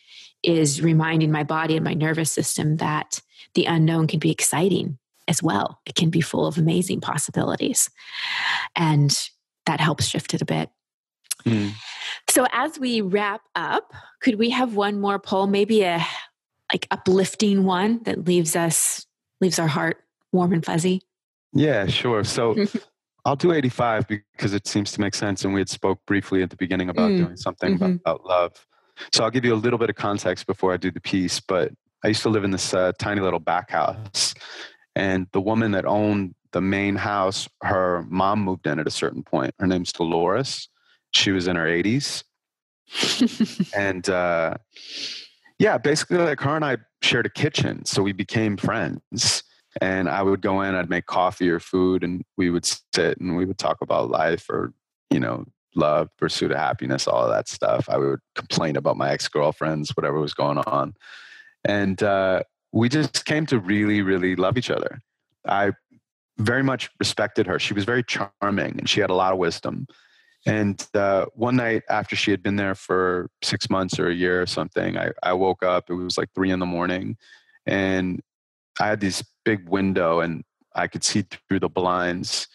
is 0.43 0.83
reminding 0.83 1.33
my 1.33 1.43
body 1.43 1.77
and 1.77 1.85
my 1.85 1.95
nervous 1.95 2.31
system 2.31 2.77
that 2.77 3.21
the 3.55 3.65
unknown 3.65 4.07
can 4.07 4.19
be 4.19 4.31
exciting 4.31 4.99
as 5.27 5.43
well. 5.43 5.81
It 5.87 5.95
can 5.95 6.11
be 6.11 6.21
full 6.21 6.47
of 6.47 6.59
amazing 6.59 7.01
possibilities. 7.01 7.91
And 8.77 9.17
that 9.67 9.81
helps 9.81 10.07
shift 10.07 10.35
it 10.35 10.43
a 10.43 10.45
bit. 10.45 10.71
Mm. 11.47 11.73
So 12.29 12.47
as 12.53 12.79
we 12.79 13.01
wrap 13.01 13.43
up, 13.55 13.93
could 14.21 14.39
we 14.39 14.51
have 14.51 14.75
one 14.75 15.01
more 15.01 15.19
poll, 15.19 15.47
maybe 15.47 15.83
a 15.83 16.05
like 16.73 16.87
uplifting 16.91 17.65
one 17.65 18.03
that 18.05 18.25
leaves 18.27 18.57
us 18.57 19.07
leaves 19.41 19.59
our 19.59 19.69
heart 19.69 19.99
warm 20.33 20.53
and 20.53 20.65
fuzzy? 20.65 21.03
Yeah, 21.53 21.87
sure. 21.87 22.25
So 22.25 22.67
I'll 23.25 23.37
do 23.37 23.53
85 23.53 24.07
because 24.07 24.53
it 24.53 24.67
seems 24.67 24.93
to 24.93 25.01
make 25.01 25.15
sense 25.15 25.45
and 25.45 25.55
we 25.55 25.61
had 25.61 25.69
spoke 25.69 26.01
briefly 26.07 26.43
at 26.43 26.51
the 26.51 26.57
beginning 26.57 26.91
about 26.91 27.11
mm. 27.11 27.19
doing 27.19 27.37
something 27.37 27.75
mm-hmm. 27.75 27.85
about, 27.85 28.21
about 28.21 28.27
love. 28.27 28.67
So 29.13 29.25
I'll 29.25 29.31
give 29.31 29.45
you 29.45 29.55
a 29.55 29.57
little 29.57 29.79
bit 29.79 29.91
of 29.91 29.97
context 29.97 30.47
before 30.47 30.73
I 30.73 30.77
do 30.77 30.91
the 30.91 31.01
piece, 31.01 31.41
but 31.41 31.73
I 32.05 32.09
used 32.09 32.23
to 32.23 32.29
live 32.29 32.45
in 32.45 32.51
this 32.51 32.75
uh, 32.75 32.93
tiny 32.99 33.23
little 33.23 33.41
back 33.41 33.71
house, 33.71 34.35
and 34.95 35.27
the 35.33 35.41
woman 35.41 35.73
that 35.73 35.87
owned 35.87 36.35
the 36.53 36.61
main 36.61 36.97
house, 36.97 37.49
her 37.63 38.05
mom 38.09 38.41
moved 38.41 38.67
in 38.67 38.79
at 38.79 38.87
a 38.87 38.91
certain 38.91 39.23
point. 39.23 39.55
Her 39.59 39.67
name's 39.67 39.91
Dolores. 39.91 40.69
She 41.13 41.33
was 41.33 41.49
in 41.49 41.57
her 41.57 41.67
80s. 41.67 42.23
and 43.77 44.09
uh, 44.09 44.55
yeah, 45.59 45.79
basically, 45.79 46.19
like 46.19 46.41
her 46.41 46.55
and 46.55 46.65
I 46.65 46.77
shared 47.01 47.27
a 47.27 47.31
kitchen. 47.31 47.85
So 47.87 48.03
we 48.03 48.13
became 48.13 48.57
friends. 48.57 49.43
And 49.81 50.09
I 50.09 50.23
would 50.23 50.41
go 50.41 50.63
in, 50.63 50.75
I'd 50.75 50.91
make 50.91 51.07
coffee 51.07 51.51
or 51.51 51.61
food, 51.61 52.05
and 52.05 52.25
we 52.37 52.51
would 52.51 52.65
sit 52.65 53.19
and 53.19 53.37
we 53.37 53.45
would 53.45 53.59
talk 53.59 53.79
about 53.81 54.11
life 54.11 54.49
or, 54.49 54.73
you 55.11 55.21
know, 55.21 55.45
love, 55.75 56.09
pursuit 56.17 56.53
of 56.53 56.59
happiness, 56.59 57.09
all 57.09 57.25
of 57.25 57.31
that 57.31 57.49
stuff. 57.49 57.89
I 57.89 57.99
would 57.99 58.21
complain 58.35 58.77
about 58.77 58.97
my 58.97 59.11
ex 59.11 59.29
girlfriends, 59.29 59.91
whatever 59.97 60.21
was 60.21 60.35
going 60.35 60.59
on. 60.59 60.95
And 61.65 62.03
uh, 62.03 62.43
we 62.73 62.89
just 62.89 63.25
came 63.25 63.47
to 63.47 63.59
really, 63.59 64.03
really 64.03 64.37
love 64.37 64.57
each 64.57 64.71
other. 64.71 65.01
I 65.47 65.73
very 66.39 66.63
much 66.63 66.91
respected 66.99 67.47
her. 67.47 67.59
She 67.59 67.75
was 67.75 67.85
very 67.85 68.03
charming 68.03 68.79
and 68.79 68.89
she 68.89 69.01
had 69.01 69.11
a 69.11 69.15
lot 69.15 69.33
of 69.33 69.39
wisdom. 69.39 69.87
And 70.47 70.87
uh, 70.93 71.27
one 71.35 71.57
night 71.57 71.85
after 71.89 72.17
she 72.17 72.31
had 72.31 72.43
been 72.43 72.57
there 72.57 72.75
for 72.75 73.31
six 73.43 73.71
months 73.71 73.99
or 73.99 74.09
a 74.09 74.15
year 74.15 74.43
or 74.43 74.47
something, 74.47 74.99
I, 74.99 75.11
I 75.23 75.33
woke 75.33 75.63
up. 75.63 75.89
It 75.89 75.95
was 75.95 76.19
like 76.19 76.29
three 76.35 76.51
in 76.51 76.59
the 76.59 76.67
morning. 76.67 77.17
And 77.67 78.21
I 78.79 78.89
had 78.89 79.01
this 79.01 79.25
big 79.45 79.69
window 79.69 80.21
and 80.21 80.45
I 80.75 80.87
could 80.87 81.05
see 81.05 81.23
through 81.23 81.61
the 81.61 81.69
blinds 81.69 82.49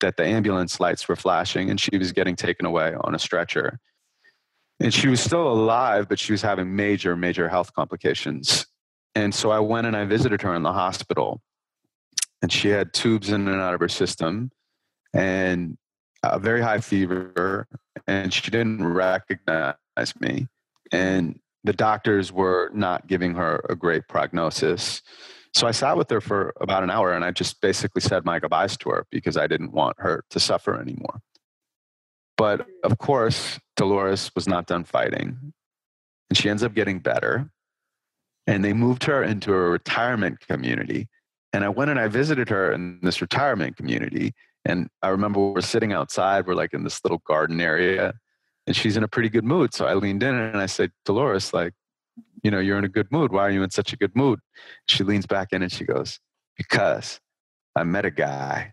that 0.00 0.16
the 0.16 0.24
ambulance 0.24 0.78
lights 0.78 1.08
were 1.08 1.16
flashing 1.16 1.70
and 1.70 1.80
she 1.80 1.96
was 1.96 2.12
getting 2.12 2.36
taken 2.36 2.66
away 2.66 2.94
on 3.00 3.14
a 3.14 3.18
stretcher. 3.18 3.80
And 4.80 4.94
she 4.94 5.08
was 5.08 5.20
still 5.20 5.48
alive, 5.48 6.08
but 6.08 6.20
she 6.20 6.32
was 6.32 6.42
having 6.42 6.76
major, 6.76 7.16
major 7.16 7.48
health 7.48 7.74
complications. 7.74 8.66
And 9.14 9.34
so 9.34 9.50
I 9.50 9.58
went 9.58 9.88
and 9.88 9.96
I 9.96 10.04
visited 10.04 10.42
her 10.42 10.54
in 10.54 10.62
the 10.62 10.72
hospital. 10.72 11.40
And 12.42 12.52
she 12.52 12.68
had 12.68 12.92
tubes 12.92 13.30
in 13.30 13.48
and 13.48 13.60
out 13.60 13.74
of 13.74 13.80
her 13.80 13.88
system. 13.88 14.52
And 15.12 15.76
a 16.22 16.38
very 16.38 16.60
high 16.60 16.80
fever, 16.80 17.66
and 18.06 18.32
she 18.32 18.50
didn't 18.50 18.84
recognize 18.84 19.74
me. 20.20 20.48
And 20.92 21.38
the 21.64 21.72
doctors 21.72 22.32
were 22.32 22.70
not 22.72 23.06
giving 23.06 23.34
her 23.34 23.64
a 23.68 23.74
great 23.74 24.08
prognosis. 24.08 25.02
So 25.54 25.66
I 25.66 25.70
sat 25.70 25.96
with 25.96 26.10
her 26.10 26.20
for 26.20 26.52
about 26.60 26.82
an 26.82 26.90
hour 26.90 27.12
and 27.12 27.24
I 27.24 27.30
just 27.30 27.60
basically 27.60 28.02
said 28.02 28.24
my 28.24 28.38
goodbyes 28.38 28.76
to 28.78 28.90
her 28.90 29.06
because 29.10 29.36
I 29.36 29.46
didn't 29.46 29.72
want 29.72 29.96
her 29.98 30.24
to 30.30 30.40
suffer 30.40 30.80
anymore. 30.80 31.20
But 32.36 32.66
of 32.84 32.98
course, 32.98 33.58
Dolores 33.76 34.30
was 34.34 34.46
not 34.46 34.66
done 34.66 34.84
fighting 34.84 35.52
and 36.30 36.36
she 36.36 36.48
ends 36.48 36.62
up 36.62 36.74
getting 36.74 36.98
better. 36.98 37.50
And 38.46 38.64
they 38.64 38.72
moved 38.72 39.04
her 39.04 39.22
into 39.22 39.52
a 39.52 39.58
retirement 39.58 40.40
community. 40.40 41.08
And 41.52 41.64
I 41.64 41.68
went 41.68 41.90
and 41.90 42.00
I 42.00 42.08
visited 42.08 42.48
her 42.48 42.72
in 42.72 43.00
this 43.02 43.20
retirement 43.20 43.76
community. 43.76 44.32
And 44.64 44.88
I 45.02 45.08
remember 45.08 45.40
we 45.40 45.52
we're 45.52 45.60
sitting 45.60 45.92
outside, 45.92 46.46
we're 46.46 46.54
like 46.54 46.72
in 46.72 46.84
this 46.84 47.02
little 47.04 47.22
garden 47.26 47.60
area, 47.60 48.14
and 48.66 48.76
she's 48.76 48.96
in 48.96 49.02
a 49.02 49.08
pretty 49.08 49.28
good 49.28 49.44
mood. 49.44 49.74
So 49.74 49.86
I 49.86 49.94
leaned 49.94 50.22
in 50.22 50.34
and 50.34 50.58
I 50.58 50.66
said, 50.66 50.92
Dolores, 51.04 51.52
like, 51.52 51.72
you 52.42 52.50
know, 52.50 52.58
you're 52.58 52.78
in 52.78 52.84
a 52.84 52.88
good 52.88 53.10
mood. 53.10 53.32
Why 53.32 53.42
are 53.42 53.50
you 53.50 53.62
in 53.62 53.70
such 53.70 53.92
a 53.92 53.96
good 53.96 54.14
mood? 54.14 54.40
She 54.86 55.04
leans 55.04 55.26
back 55.26 55.48
in 55.52 55.62
and 55.62 55.72
she 55.72 55.84
goes, 55.84 56.20
Because 56.56 57.20
I 57.76 57.84
met 57.84 58.04
a 58.04 58.10
guy. 58.10 58.72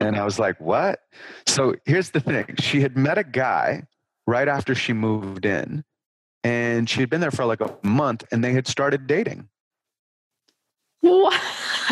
and 0.00 0.16
I 0.16 0.24
was 0.24 0.38
like, 0.38 0.60
What? 0.60 1.00
So 1.46 1.74
here's 1.84 2.10
the 2.10 2.20
thing 2.20 2.56
she 2.58 2.80
had 2.80 2.96
met 2.96 3.18
a 3.18 3.24
guy 3.24 3.84
right 4.26 4.48
after 4.48 4.74
she 4.74 4.92
moved 4.92 5.46
in, 5.46 5.84
and 6.44 6.88
she 6.88 7.00
had 7.00 7.10
been 7.10 7.20
there 7.20 7.30
for 7.30 7.44
like 7.44 7.60
a 7.60 7.76
month, 7.82 8.24
and 8.30 8.44
they 8.44 8.52
had 8.52 8.66
started 8.66 9.06
dating. 9.06 9.48
What? 11.00 11.40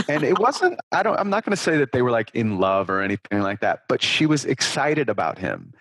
and 0.08 0.22
it 0.22 0.38
wasn't 0.38 0.78
i 0.92 1.02
don't 1.02 1.18
i'm 1.18 1.30
not 1.30 1.44
going 1.44 1.56
to 1.56 1.62
say 1.62 1.76
that 1.78 1.92
they 1.92 2.02
were 2.02 2.10
like 2.10 2.30
in 2.34 2.58
love 2.58 2.90
or 2.90 3.02
anything 3.02 3.40
like 3.40 3.60
that 3.60 3.80
but 3.88 4.02
she 4.02 4.26
was 4.26 4.44
excited 4.44 5.08
about 5.08 5.38
him 5.38 5.72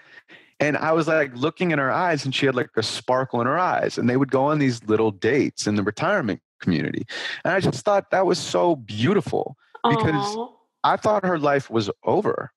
and 0.60 0.76
I 0.78 0.92
was 0.92 1.08
like 1.08 1.36
looking 1.36 1.72
in 1.72 1.80
her 1.80 1.92
eyes, 1.92 2.26
and 2.26 2.34
she 2.34 2.46
had 2.46 2.56
like 2.56 2.70
a 2.76 2.84
sparkle 2.84 3.42
in 3.42 3.48
her 3.48 3.60
eyes. 3.60 3.98
And 3.98 4.10
they 4.10 4.18
would 4.18 4.32
go 4.32 4.46
on 4.46 4.60
these 4.60 4.84
little 4.86 5.12
dates 5.12 5.68
in 5.68 5.76
the 5.76 5.84
retirement 5.84 6.42
community. 6.60 7.06
And 7.44 7.54
I 7.54 7.60
just 7.60 7.86
thought 7.86 8.10
that 8.12 8.26
was 8.26 8.40
so 8.40 8.76
beautiful 8.76 9.56
because 9.88 10.36
Aww. 10.36 10.52
I 10.84 10.98
thought 10.98 11.26
her 11.26 11.38
life 11.38 11.70
was 11.70 11.92
over. 12.04 12.52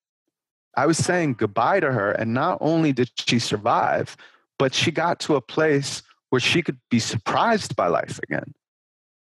I 0.76 0.86
was 0.86 0.96
saying 0.96 1.34
goodbye 1.34 1.80
to 1.80 1.92
her. 1.92 2.12
And 2.12 2.32
not 2.32 2.58
only 2.60 2.92
did 2.92 3.10
she 3.18 3.38
survive, 3.38 4.16
but 4.58 4.74
she 4.74 4.90
got 4.90 5.20
to 5.20 5.36
a 5.36 5.40
place 5.40 6.02
where 6.30 6.40
she 6.40 6.62
could 6.62 6.78
be 6.90 7.00
surprised 7.00 7.76
by 7.76 7.88
life 7.88 8.18
again. 8.22 8.54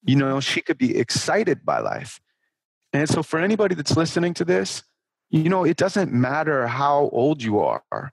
You 0.05 0.17
know, 0.17 0.41
she 0.41 0.63
could 0.63 0.79
be 0.79 0.97
excited 0.97 1.65
by 1.65 1.81
life. 1.81 2.21
And 2.95 3.09
so, 3.09 3.23
for 3.23 3.39
anybody 3.39 3.75
that's 3.75 3.97
listening 3.97 4.35
to 4.35 4.45
this, 4.45 4.83
you 5.31 5.49
know, 5.49 5.65
it 5.65 5.77
doesn't 5.77 6.13
matter 6.13 6.67
how 6.67 7.09
old 7.13 7.43
you 7.43 7.59
are 7.59 8.13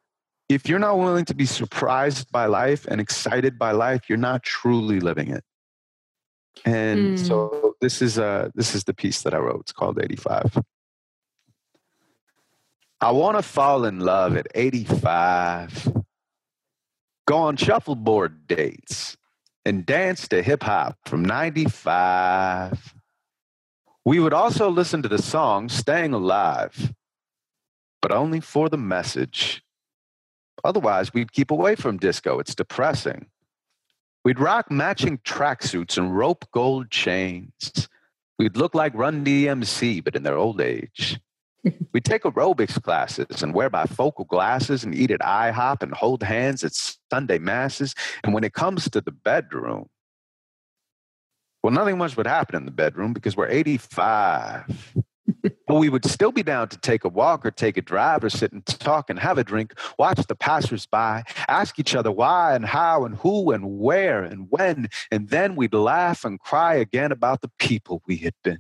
if 0.50 0.68
you're 0.68 0.80
not 0.80 0.98
willing 0.98 1.26
to 1.26 1.36
be 1.36 1.46
surprised 1.46 2.32
by 2.32 2.48
life 2.48 2.86
and 2.88 3.00
excited 3.00 3.60
by 3.60 3.72
life, 3.72 4.10
you're 4.10 4.18
not 4.18 4.42
truly 4.42 5.00
living 5.00 5.30
it. 5.30 5.44
And 6.66 7.18
mm. 7.18 7.28
so 7.28 7.76
this 7.80 8.02
is 8.02 8.18
uh 8.18 8.50
this 8.56 8.76
is 8.76 8.84
the 8.84 8.94
piece 8.94 9.22
that 9.22 9.34
I 9.34 9.38
wrote. 9.38 9.62
It's 9.62 9.72
called 9.72 10.00
85. 10.02 10.62
I 13.00 13.12
want 13.12 13.38
to 13.38 13.44
fall 13.44 13.86
in 13.86 14.00
love 14.00 14.36
at 14.36 14.48
85. 14.56 15.94
Go 17.28 17.38
on 17.38 17.56
shuffleboard 17.56 18.48
dates 18.48 19.16
and 19.64 19.86
dance 19.86 20.28
to 20.30 20.42
hip 20.42 20.64
hop 20.64 20.98
from 21.06 21.24
95. 21.24 22.96
We 24.04 24.20
would 24.20 24.34
also 24.34 24.70
listen 24.70 25.04
to 25.04 25.08
the 25.08 25.22
song 25.22 25.70
Staying 25.70 26.14
Alive, 26.14 26.92
but 28.02 28.12
only 28.12 28.40
for 28.40 28.68
the 28.68 28.78
message 28.78 29.64
Otherwise, 30.64 31.14
we'd 31.14 31.32
keep 31.32 31.52
away 31.52 31.76
from 31.76 31.98
disco. 31.98 32.40
It's 32.40 32.56
depressing. 32.56 33.28
We'd 34.26 34.40
rock 34.40 34.70
matching 34.70 35.20
tracksuits 35.20 35.98
and 35.98 36.16
rope 36.16 36.46
gold 36.52 36.92
chains. 36.92 37.88
We'd 38.38 38.58
look 38.58 38.76
like 38.76 38.94
Run 38.94 39.24
DMC, 39.24 40.04
but 40.04 40.16
in 40.16 40.24
their 40.24 40.38
old 40.38 40.62
age. 40.62 41.20
We'd 41.94 42.06
take 42.06 42.24
aerobics 42.24 42.82
classes 42.82 43.44
and 43.44 43.54
wear 43.54 43.70
bifocal 43.70 44.28
glasses 44.28 44.84
and 44.84 44.96
eat 44.96 45.12
at 45.12 45.20
IHOP 45.20 45.84
and 45.84 45.94
hold 45.94 46.24
hands 46.24 46.64
at 46.64 46.74
Sunday 47.12 47.38
masses. 47.38 47.96
And 48.24 48.34
when 48.34 48.44
it 48.44 48.54
comes 48.54 48.90
to 48.90 49.02
the 49.02 49.12
bedroom, 49.12 49.88
well, 51.62 51.74
nothing 51.74 51.98
much 51.98 52.16
would 52.16 52.28
happen 52.28 52.56
in 52.56 52.66
the 52.66 52.72
bedroom 52.72 53.12
because 53.12 53.36
we're 53.36 53.50
85 53.50 54.96
but 55.68 55.76
we 55.76 55.90
would 55.90 56.06
still 56.06 56.32
be 56.32 56.44
down 56.44 56.70
to 56.70 56.78
take 56.78 57.04
a 57.04 57.10
walk 57.10 57.46
or 57.46 57.52
take 57.52 57.78
a 57.78 57.82
drive 57.82 58.24
or 58.24 58.30
sit 58.30 58.52
and 58.52 58.66
talk 58.66 59.10
and 59.10 59.20
have 59.20 59.38
a 59.38 59.44
drink, 59.44 59.74
watch 59.98 60.26
the 60.28 60.36
passersby, 60.36 61.24
ask 61.48 61.80
each 61.80 61.96
other 61.96 62.12
why 62.12 62.56
and 62.56 62.66
how 62.66 63.06
and 63.06 63.16
who 63.16 63.52
and 63.52 63.80
where 63.80 64.24
and 64.24 64.48
when, 64.50 64.90
and 65.12 65.30
then 65.30 65.56
we'd 65.56 65.74
laugh 65.74 66.26
and 66.26 66.40
cry 66.40 66.76
again 66.76 67.12
about 67.12 67.42
the 67.42 67.52
people 67.60 68.02
we 68.08 68.18
had 68.18 68.34
been. 68.44 68.60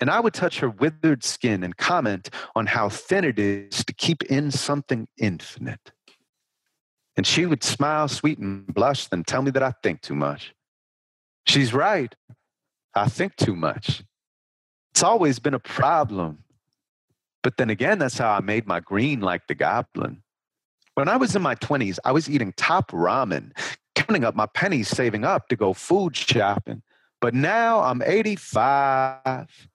And 0.00 0.08
I 0.08 0.20
would 0.20 0.32
touch 0.32 0.60
her 0.60 0.70
withered 0.70 1.22
skin 1.22 1.62
and 1.62 1.76
comment 1.76 2.30
on 2.56 2.66
how 2.66 2.88
thin 2.88 3.24
it 3.24 3.38
is 3.38 3.84
to 3.84 3.92
keep 3.92 4.22
in 4.24 4.50
something 4.50 5.06
infinite. 5.18 5.92
And 7.16 7.26
she 7.26 7.44
would 7.44 7.62
smile 7.62 8.08
sweet 8.08 8.38
and 8.38 8.66
blush, 8.66 9.06
then 9.08 9.24
tell 9.24 9.42
me 9.42 9.50
that 9.50 9.62
I 9.62 9.74
think 9.82 10.00
too 10.00 10.14
much. 10.14 10.54
She's 11.46 11.74
right. 11.74 12.14
I 12.94 13.08
think 13.08 13.36
too 13.36 13.54
much. 13.54 14.02
It's 14.92 15.02
always 15.02 15.38
been 15.38 15.54
a 15.54 15.58
problem. 15.58 16.44
But 17.42 17.56
then 17.56 17.70
again, 17.70 17.98
that's 17.98 18.18
how 18.18 18.32
I 18.32 18.40
made 18.40 18.66
my 18.66 18.80
green 18.80 19.20
like 19.20 19.46
the 19.46 19.54
goblin. 19.54 20.22
When 20.94 21.08
I 21.08 21.16
was 21.16 21.34
in 21.34 21.42
my 21.42 21.54
20s, 21.54 21.98
I 22.04 22.12
was 22.12 22.28
eating 22.28 22.52
top 22.56 22.90
ramen, 22.90 23.52
counting 23.94 24.24
up 24.24 24.34
my 24.34 24.46
pennies, 24.46 24.88
saving 24.88 25.24
up 25.24 25.48
to 25.48 25.56
go 25.56 25.72
food 25.72 26.16
shopping. 26.16 26.82
But 27.20 27.34
now 27.34 27.80
I'm 27.80 28.02
85, 28.02 29.68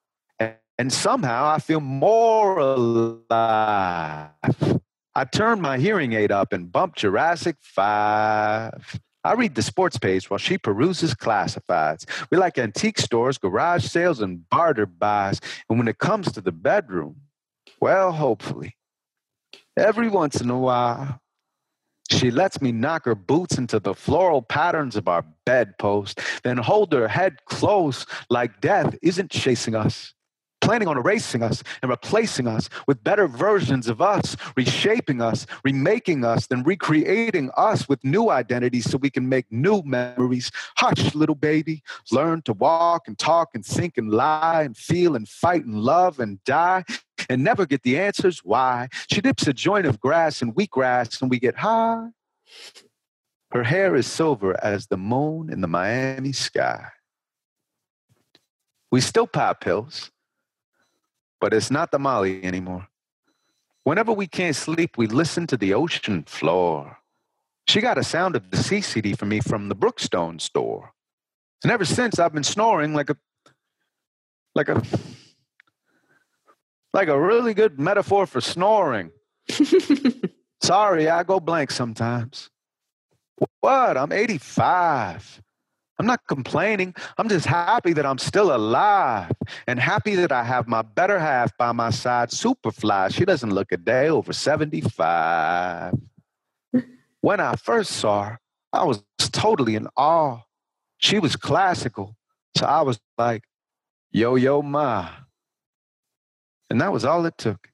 and 0.77 0.91
somehow 0.91 1.47
I 1.47 1.59
feel 1.59 1.79
more 1.79 2.59
alive. 2.59 3.29
I 5.17 5.23
turned 5.31 5.61
my 5.61 5.77
hearing 5.77 6.13
aid 6.13 6.31
up 6.31 6.51
and 6.51 6.71
bumped 6.71 6.99
Jurassic 6.99 7.55
5. 7.61 8.99
I 9.25 9.33
read 9.33 9.55
the 9.55 9.63
sports 9.63 9.97
page 9.97 10.29
while 10.29 10.37
she 10.37 10.59
peruses 10.59 11.15
classifieds. 11.15 12.05
We 12.29 12.37
like 12.37 12.59
antique 12.59 12.99
stores, 12.99 13.39
garage 13.39 13.83
sales, 13.83 14.21
and 14.21 14.47
barter 14.49 14.85
buys. 14.85 15.41
And 15.67 15.79
when 15.79 15.87
it 15.87 15.97
comes 15.97 16.31
to 16.33 16.41
the 16.41 16.51
bedroom, 16.51 17.15
well, 17.81 18.11
hopefully, 18.11 18.77
every 19.75 20.09
once 20.09 20.39
in 20.41 20.51
a 20.51 20.59
while, 20.59 21.19
she 22.11 22.29
lets 22.29 22.61
me 22.61 22.71
knock 22.71 23.05
her 23.05 23.15
boots 23.15 23.57
into 23.57 23.79
the 23.79 23.95
floral 23.95 24.43
patterns 24.43 24.95
of 24.95 25.07
our 25.07 25.25
bedpost, 25.43 26.19
then 26.43 26.57
hold 26.57 26.93
her 26.93 27.07
head 27.07 27.43
close 27.45 28.05
like 28.29 28.61
death 28.61 28.95
isn't 29.01 29.31
chasing 29.31 29.73
us 29.73 30.13
planning 30.61 30.87
on 30.87 30.97
erasing 30.97 31.43
us 31.43 31.63
and 31.81 31.89
replacing 31.89 32.47
us 32.47 32.69
with 32.87 33.03
better 33.03 33.27
versions 33.27 33.87
of 33.87 34.01
us, 34.01 34.35
reshaping 34.55 35.21
us, 35.21 35.45
remaking 35.63 36.25
us, 36.25 36.47
then 36.47 36.63
recreating 36.63 37.51
us 37.55 37.87
with 37.87 38.03
new 38.03 38.29
identities 38.29 38.89
so 38.89 38.97
we 38.97 39.09
can 39.09 39.29
make 39.29 39.45
new 39.51 39.81
memories. 39.83 40.51
Hush, 40.77 41.13
little 41.13 41.35
baby. 41.35 41.83
Learn 42.11 42.41
to 42.43 42.53
walk 42.53 43.07
and 43.07 43.17
talk 43.17 43.49
and 43.53 43.65
think 43.65 43.97
and 43.97 44.09
lie 44.09 44.63
and 44.63 44.75
feel 44.75 45.15
and 45.15 45.27
fight 45.27 45.65
and 45.65 45.75
love 45.75 46.19
and 46.19 46.43
die 46.45 46.83
and 47.29 47.43
never 47.43 47.65
get 47.65 47.83
the 47.83 47.99
answers 47.99 48.39
why. 48.39 48.89
She 49.09 49.21
dips 49.21 49.47
a 49.47 49.53
joint 49.53 49.85
of 49.85 49.99
grass 49.99 50.41
in 50.41 50.53
wheatgrass 50.53 51.21
and 51.21 51.29
we 51.29 51.39
get 51.39 51.57
high. 51.57 52.07
Her 53.51 53.63
hair 53.63 53.95
is 53.95 54.07
silver 54.07 54.61
as 54.63 54.87
the 54.87 54.97
moon 54.97 55.51
in 55.51 55.61
the 55.61 55.67
Miami 55.67 56.33
sky. 56.33 56.87
We 58.91 59.01
still 59.01 59.27
pop 59.27 59.61
pills 59.61 60.11
but 61.45 61.53
it's 61.53 61.69
not 61.69 61.91
the 61.91 61.99
Molly 61.99 62.43
anymore. 62.43 62.87
Whenever 63.83 64.11
we 64.11 64.25
can't 64.25 64.55
sleep, 64.55 64.97
we 64.97 65.05
listen 65.05 65.45
to 65.45 65.55
the 65.55 65.75
ocean 65.75 66.23
floor. 66.23 66.97
She 67.67 67.81
got 67.81 67.99
a 67.99 68.03
sound 68.03 68.35
of 68.35 68.49
the 68.49 68.57
sea 68.57 68.81
CD 68.81 69.13
for 69.13 69.27
me 69.27 69.41
from 69.41 69.69
the 69.69 69.75
Brookstone 69.75 70.39
store. 70.39 70.93
And 71.61 71.71
ever 71.71 71.85
since 71.85 72.17
I've 72.17 72.33
been 72.33 72.43
snoring 72.43 72.95
like 72.95 73.11
a 73.11 73.17
like 74.55 74.69
a 74.69 74.81
like 76.95 77.09
a 77.09 77.21
really 77.21 77.53
good 77.53 77.79
metaphor 77.79 78.25
for 78.25 78.41
snoring. 78.41 79.11
Sorry, 80.63 81.09
I 81.09 81.21
go 81.21 81.39
blank 81.39 81.69
sometimes. 81.69 82.49
What? 83.59 83.97
I'm 83.97 84.11
85. 84.11 85.43
I'm 85.97 86.05
not 86.05 86.27
complaining. 86.27 86.93
I'm 87.17 87.29
just 87.29 87.45
happy 87.45 87.93
that 87.93 88.05
I'm 88.05 88.17
still 88.17 88.53
alive 88.53 89.31
and 89.65 89.79
happy 89.79 90.15
that 90.15 90.31
I 90.31 90.43
have 90.43 90.67
my 90.67 90.81
better 90.81 91.19
half 91.19 91.55
by 91.57 91.71
my 91.71 91.89
side, 91.89 92.29
Superfly. 92.29 93.13
She 93.13 93.23
doesn't 93.23 93.51
look 93.51 93.71
a 93.71 93.77
day 93.77 94.09
over 94.09 94.33
75. 94.33 95.93
when 97.21 97.39
I 97.39 97.55
first 97.55 97.91
saw 97.91 98.23
her, 98.23 98.39
I 98.73 98.83
was 98.83 99.03
totally 99.17 99.75
in 99.75 99.87
awe. 99.95 100.39
She 100.97 101.19
was 101.19 101.35
classical. 101.35 102.17
So 102.57 102.65
I 102.65 102.81
was 102.81 102.99
like, 103.17 103.43
yo, 104.11 104.35
yo, 104.35 104.61
ma. 104.61 105.09
And 106.69 106.81
that 106.81 106.91
was 106.91 107.05
all 107.05 107.25
it 107.25 107.37
took. 107.37 107.69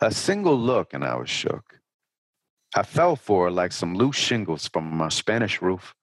A 0.00 0.10
single 0.10 0.58
look, 0.58 0.92
and 0.94 1.04
I 1.04 1.16
was 1.16 1.30
shook. 1.30 1.80
I 2.74 2.82
fell 2.82 3.16
for 3.16 3.46
her 3.46 3.50
like 3.50 3.72
some 3.72 3.94
loose 3.94 4.16
shingles 4.16 4.68
from 4.68 4.84
my 4.90 5.08
Spanish 5.08 5.62
roof. 5.62 5.94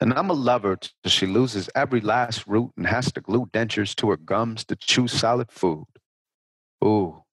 And 0.00 0.14
I'm 0.14 0.30
a 0.30 0.34
lover 0.34 0.76
till 0.76 1.10
she 1.10 1.26
loses 1.26 1.70
every 1.74 2.00
last 2.00 2.46
root 2.46 2.72
and 2.76 2.86
has 2.86 3.12
to 3.12 3.20
glue 3.20 3.46
dentures 3.46 3.94
to 3.96 4.10
her 4.10 4.16
gums 4.18 4.64
to 4.66 4.76
chew 4.76 5.08
solid 5.08 5.52
food. 5.52 5.86
Ooh, 6.84 7.24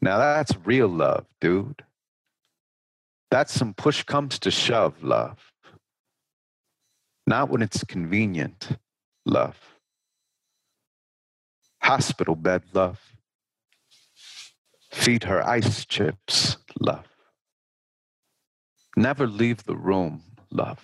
now 0.00 0.18
that's 0.18 0.56
real 0.64 0.88
love, 0.88 1.26
dude. 1.40 1.84
That's 3.30 3.52
some 3.52 3.74
push 3.74 4.04
comes 4.04 4.38
to 4.40 4.50
shove 4.50 5.02
love. 5.02 5.52
Not 7.26 7.50
when 7.50 7.62
it's 7.62 7.84
convenient, 7.84 8.70
love. 9.26 9.58
Hospital 11.82 12.36
bed 12.36 12.62
love. 12.74 13.00
Feed 14.92 15.24
her 15.24 15.46
ice 15.46 15.84
chips, 15.86 16.58
love. 16.80 17.06
Never 18.96 19.26
leave 19.26 19.64
the 19.64 19.76
room, 19.76 20.22
love. 20.50 20.80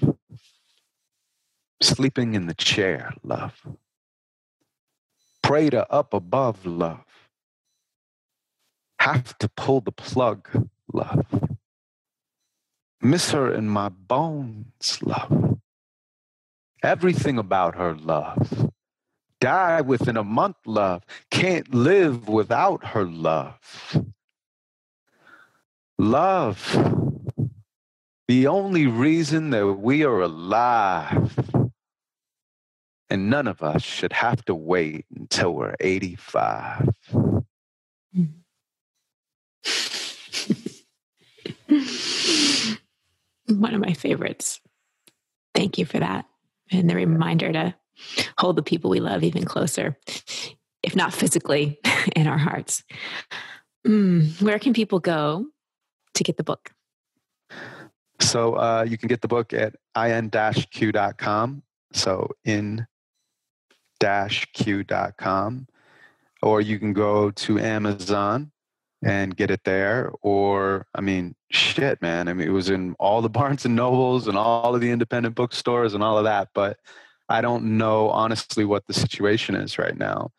Sleeping 1.80 2.34
in 2.34 2.46
the 2.46 2.54
chair, 2.54 3.12
love. 3.22 3.60
Pray 5.42 5.70
to 5.70 5.90
up 5.92 6.14
above, 6.14 6.64
love. 6.64 7.04
Have 9.00 9.36
to 9.38 9.48
pull 9.48 9.80
the 9.80 9.92
plug, 9.92 10.68
love. 10.92 11.26
Miss 13.02 13.32
her 13.32 13.52
in 13.52 13.68
my 13.68 13.90
bones, 13.90 14.98
love. 15.02 15.58
Everything 16.82 17.38
about 17.38 17.74
her, 17.76 17.94
love. 17.94 18.70
Die 19.40 19.80
within 19.82 20.16
a 20.16 20.24
month, 20.24 20.56
love. 20.64 21.02
Can't 21.30 21.74
live 21.74 22.28
without 22.28 22.84
her 22.86 23.04
love. 23.04 23.58
Love, 25.98 26.76
the 28.26 28.46
only 28.46 28.86
reason 28.86 29.50
that 29.50 29.66
we 29.66 30.02
are 30.02 30.22
alive. 30.22 31.53
And 33.10 33.28
none 33.30 33.46
of 33.46 33.62
us 33.62 33.82
should 33.82 34.12
have 34.12 34.44
to 34.46 34.54
wait 34.54 35.04
until 35.14 35.52
we're 35.54 35.74
85. 35.78 36.88
One 43.46 43.74
of 43.74 43.80
my 43.80 43.92
favorites. 43.92 44.60
Thank 45.54 45.78
you 45.78 45.84
for 45.84 45.98
that. 45.98 46.26
And 46.70 46.88
the 46.88 46.96
reminder 46.96 47.52
to 47.52 47.74
hold 48.38 48.56
the 48.56 48.62
people 48.62 48.90
we 48.90 49.00
love 49.00 49.22
even 49.22 49.44
closer, 49.44 49.98
if 50.82 50.96
not 50.96 51.12
physically, 51.12 51.78
in 52.16 52.26
our 52.26 52.38
hearts. 52.38 52.82
Mm, 53.86 54.40
where 54.42 54.58
can 54.58 54.72
people 54.72 54.98
go 54.98 55.46
to 56.14 56.24
get 56.24 56.36
the 56.36 56.44
book? 56.44 56.70
So 58.20 58.54
uh, 58.54 58.86
you 58.88 58.96
can 58.96 59.08
get 59.08 59.20
the 59.20 59.28
book 59.28 59.52
at 59.52 59.74
in-q.com. 59.96 61.62
So 61.92 62.30
in 62.44 62.86
q.com. 64.52 65.66
Or 66.42 66.60
you 66.60 66.78
can 66.78 66.92
go 66.92 67.30
to 67.30 67.58
Amazon 67.58 68.52
and 69.02 69.36
get 69.36 69.50
it 69.50 69.64
there. 69.64 70.12
Or, 70.22 70.86
I 70.94 71.00
mean, 71.00 71.34
shit, 71.50 72.00
man. 72.02 72.28
I 72.28 72.34
mean, 72.34 72.46
it 72.46 72.52
was 72.52 72.70
in 72.70 72.94
all 72.98 73.22
the 73.22 73.28
Barnes 73.30 73.64
and 73.64 73.76
Nobles 73.76 74.28
and 74.28 74.36
all 74.36 74.74
of 74.74 74.80
the 74.80 74.90
independent 74.90 75.34
bookstores 75.34 75.94
and 75.94 76.02
all 76.02 76.18
of 76.18 76.24
that. 76.24 76.48
But 76.54 76.78
I 77.28 77.40
don't 77.40 77.78
know 77.78 78.10
honestly 78.10 78.64
what 78.64 78.86
the 78.86 78.94
situation 78.94 79.54
is 79.54 79.78
right 79.78 79.96
now. 79.96 80.32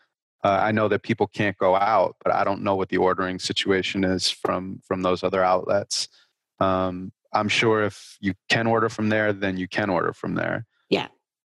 Uh, 0.43 0.59
I 0.61 0.72
know 0.72 0.88
that 0.89 1.01
people 1.01 1.26
can't 1.26 1.57
go 1.57 1.76
out, 1.76 2.18
but 2.24 2.32
I 2.32 2.43
don't 2.43 2.61
know 2.61 2.76
what 2.76 2.89
the 2.89 2.97
ordering 2.97 3.39
situation 3.39 4.03
is 4.03 4.30
from 4.30 4.80
from 4.88 5.01
those 5.01 5.24
other 5.24 5.43
outlets. 5.43 6.07
Um, 6.59 7.11
I'm 7.34 7.49
sure 7.49 7.84
if 7.84 8.18
you 8.22 8.36
can 8.47 8.68
order 8.68 8.88
from 8.88 9.09
there, 9.09 9.34
then 9.34 9.57
you 9.57 9.68
can 9.68 9.89
order 9.89 10.13
from 10.13 10.36
there. 10.36 10.68
Yeah, 10.88 11.07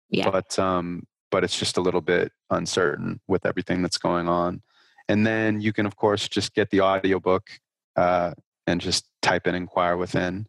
yeah. 0.09 0.31
But 0.31 0.57
um, 0.57 1.05
but 1.31 1.43
it's 1.43 1.57
just 1.57 1.77
a 1.77 1.81
little 1.81 2.01
bit 2.01 2.31
uncertain 2.49 3.19
with 3.27 3.45
everything 3.45 3.81
that's 3.81 3.97
going 3.97 4.27
on. 4.27 4.61
And 5.09 5.25
then 5.25 5.61
you 5.61 5.73
can, 5.73 5.85
of 5.85 5.95
course, 5.95 6.27
just 6.27 6.53
get 6.53 6.69
the 6.69 6.81
audiobook 6.81 7.49
uh, 7.95 8.33
and 8.65 8.81
just 8.81 9.07
type 9.21 9.47
in 9.47 9.55
inquire 9.55 9.97
within. 9.97 10.47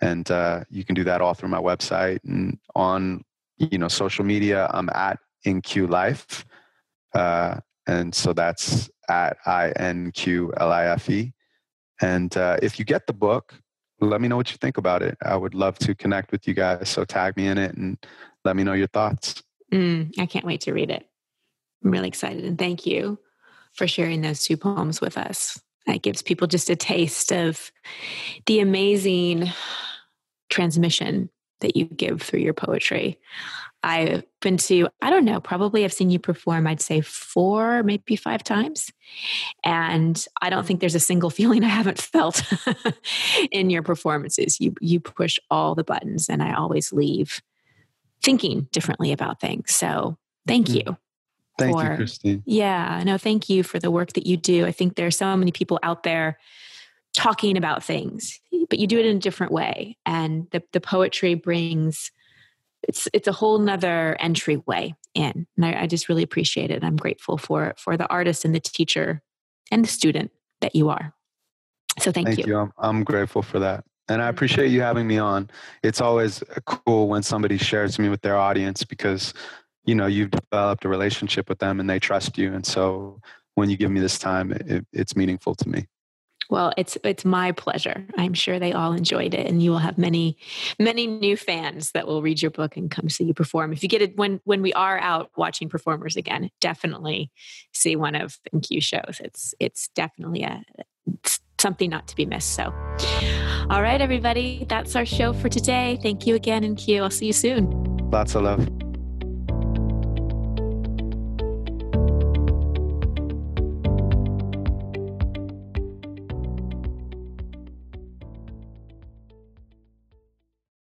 And 0.00 0.30
uh, 0.30 0.64
you 0.70 0.84
can 0.84 0.94
do 0.94 1.04
that 1.04 1.20
all 1.20 1.34
through 1.34 1.48
my 1.48 1.60
website 1.60 2.18
and 2.24 2.58
on 2.74 3.24
you 3.58 3.78
know 3.78 3.88
social 3.88 4.24
media. 4.24 4.70
I'm 4.72 4.90
at 4.90 5.18
InQ 5.46 5.88
Life, 5.88 6.44
uh, 7.14 7.60
and 7.86 8.14
so 8.14 8.32
that's 8.32 8.90
at 9.08 9.38
I 9.46 9.70
N 9.76 10.12
Q 10.12 10.52
L 10.58 10.70
I 10.70 10.86
F 10.86 11.08
E. 11.08 11.32
And 12.02 12.36
uh, 12.36 12.58
if 12.62 12.78
you 12.78 12.84
get 12.84 13.06
the 13.06 13.14
book, 13.14 13.54
let 14.00 14.20
me 14.20 14.28
know 14.28 14.36
what 14.36 14.50
you 14.50 14.58
think 14.58 14.76
about 14.76 15.02
it. 15.02 15.16
I 15.24 15.36
would 15.36 15.54
love 15.54 15.78
to 15.78 15.94
connect 15.94 16.30
with 16.30 16.46
you 16.46 16.52
guys. 16.52 16.90
So 16.90 17.04
tag 17.04 17.36
me 17.36 17.46
in 17.46 17.56
it 17.56 17.74
and 17.74 17.96
let 18.44 18.54
me 18.54 18.64
know 18.64 18.74
your 18.74 18.88
thoughts. 18.88 19.42
Mm, 19.72 20.18
I 20.18 20.26
can't 20.26 20.44
wait 20.44 20.62
to 20.62 20.72
read 20.72 20.90
it. 20.90 21.06
I'm 21.84 21.90
really 21.90 22.08
excited. 22.08 22.44
And 22.44 22.58
thank 22.58 22.86
you 22.86 23.18
for 23.72 23.86
sharing 23.86 24.22
those 24.22 24.44
two 24.44 24.56
poems 24.56 25.00
with 25.00 25.18
us. 25.18 25.60
That 25.86 26.02
gives 26.02 26.22
people 26.22 26.46
just 26.48 26.70
a 26.70 26.76
taste 26.76 27.32
of 27.32 27.70
the 28.46 28.60
amazing 28.60 29.50
transmission 30.48 31.30
that 31.60 31.76
you 31.76 31.86
give 31.86 32.22
through 32.22 32.40
your 32.40 32.54
poetry. 32.54 33.18
I've 33.82 34.24
been 34.40 34.56
to, 34.58 34.88
I 35.00 35.10
don't 35.10 35.24
know, 35.24 35.40
probably 35.40 35.84
I've 35.84 35.92
seen 35.92 36.10
you 36.10 36.18
perform, 36.18 36.66
I'd 36.66 36.80
say 36.80 37.00
four, 37.02 37.84
maybe 37.84 38.16
five 38.16 38.42
times. 38.42 38.90
And 39.62 40.24
I 40.42 40.50
don't 40.50 40.66
think 40.66 40.80
there's 40.80 40.96
a 40.96 41.00
single 41.00 41.30
feeling 41.38 41.62
I 41.62 41.68
haven't 41.68 42.00
felt 42.00 42.42
in 43.52 43.70
your 43.70 43.82
performances. 43.82 44.60
You 44.60 44.74
you 44.80 44.98
push 44.98 45.38
all 45.50 45.74
the 45.74 45.84
buttons 45.84 46.28
and 46.28 46.42
I 46.42 46.54
always 46.54 46.92
leave 46.92 47.40
thinking 48.22 48.68
differently 48.72 49.12
about 49.12 49.40
things. 49.40 49.74
So 49.74 50.18
thank 50.46 50.68
mm. 50.68 50.76
you. 50.76 50.96
Thank 51.58 51.76
for, 51.76 51.90
you, 51.90 51.96
Christine. 51.96 52.42
Yeah, 52.44 53.02
no, 53.04 53.16
thank 53.16 53.48
you 53.48 53.62
for 53.62 53.78
the 53.78 53.90
work 53.90 54.12
that 54.12 54.26
you 54.26 54.36
do. 54.36 54.66
I 54.66 54.72
think 54.72 54.96
there 54.96 55.06
are 55.06 55.10
so 55.12 55.36
many 55.36 55.52
people 55.52 55.78
out 55.82 56.02
there 56.02 56.38
talking 57.14 57.56
about 57.56 57.82
things, 57.82 58.40
but 58.68 58.78
you 58.78 58.86
do 58.86 58.98
it 58.98 59.06
in 59.06 59.16
a 59.16 59.20
different 59.20 59.52
way. 59.52 59.96
And 60.04 60.48
the, 60.50 60.62
the 60.72 60.80
poetry 60.80 61.34
brings 61.34 62.10
it's 62.86 63.08
it's 63.12 63.26
a 63.26 63.32
whole 63.32 63.58
nother 63.58 64.16
entryway 64.20 64.94
in. 65.14 65.46
And 65.56 65.66
I, 65.66 65.82
I 65.82 65.86
just 65.86 66.08
really 66.08 66.22
appreciate 66.22 66.70
it. 66.70 66.84
I'm 66.84 66.96
grateful 66.96 67.38
for 67.38 67.74
for 67.78 67.96
the 67.96 68.08
artist 68.08 68.44
and 68.44 68.54
the 68.54 68.60
teacher 68.60 69.22
and 69.70 69.82
the 69.82 69.88
student 69.88 70.30
that 70.60 70.76
you 70.76 70.88
are. 70.90 71.14
So 71.98 72.12
thank, 72.12 72.28
thank 72.28 72.38
you. 72.38 72.44
you. 72.46 72.58
I'm, 72.58 72.72
I'm 72.78 73.04
grateful 73.04 73.42
for 73.42 73.58
that. 73.60 73.84
And 74.08 74.22
I 74.22 74.28
appreciate 74.28 74.70
you 74.70 74.82
having 74.82 75.06
me 75.06 75.18
on. 75.18 75.50
It's 75.82 76.00
always 76.00 76.42
cool 76.64 77.08
when 77.08 77.22
somebody 77.22 77.58
shares 77.58 77.98
me 77.98 78.08
with 78.08 78.22
their 78.22 78.36
audience 78.36 78.84
because 78.84 79.34
you 79.84 79.94
know 79.94 80.06
you've 80.06 80.30
developed 80.30 80.84
a 80.84 80.88
relationship 80.88 81.48
with 81.48 81.58
them 81.58 81.80
and 81.80 81.88
they 81.88 81.98
trust 81.98 82.38
you. 82.38 82.52
And 82.52 82.64
so 82.64 83.20
when 83.54 83.70
you 83.70 83.76
give 83.76 83.90
me 83.90 84.00
this 84.00 84.18
time 84.18 84.52
it, 84.52 84.86
it's 84.92 85.16
meaningful 85.16 85.54
to 85.56 85.68
me. 85.68 85.86
Well 86.48 86.72
it's 86.76 86.96
it's 87.02 87.24
my 87.24 87.50
pleasure. 87.50 88.06
I'm 88.16 88.34
sure 88.34 88.60
they 88.60 88.72
all 88.72 88.92
enjoyed 88.92 89.34
it 89.34 89.46
and 89.46 89.60
you 89.60 89.70
will 89.70 89.78
have 89.78 89.98
many 89.98 90.36
many 90.78 91.08
new 91.08 91.36
fans 91.36 91.90
that 91.92 92.06
will 92.06 92.22
read 92.22 92.40
your 92.40 92.52
book 92.52 92.76
and 92.76 92.88
come 92.88 93.08
see 93.08 93.24
you 93.24 93.34
perform. 93.34 93.72
If 93.72 93.82
you 93.82 93.88
get 93.88 94.02
it 94.02 94.16
when 94.16 94.40
when 94.44 94.62
we 94.62 94.72
are 94.74 94.98
out 95.00 95.30
watching 95.36 95.68
performers 95.68 96.16
again 96.16 96.50
definitely 96.60 97.32
see 97.72 97.96
one 97.96 98.14
of 98.14 98.38
InQ 98.54 98.82
shows. 98.82 99.20
It's 99.20 99.54
it's 99.58 99.88
definitely 99.96 100.44
a 100.44 100.62
it's 101.06 101.40
something 101.66 101.90
not 101.90 102.06
to 102.06 102.14
be 102.14 102.24
missed. 102.24 102.54
So 102.54 102.64
all 103.70 103.82
right 103.82 104.00
everybody 104.00 104.64
that's 104.68 104.94
our 104.94 105.04
show 105.04 105.32
for 105.32 105.48
today. 105.48 105.98
Thank 106.00 106.26
you 106.26 106.34
again 106.36 106.62
InQ 106.62 107.02
i'll 107.02 107.10
see 107.10 107.26
you 107.26 107.32
soon. 107.32 107.62
Lots 108.10 108.36
of 108.36 108.42
love 108.44 108.85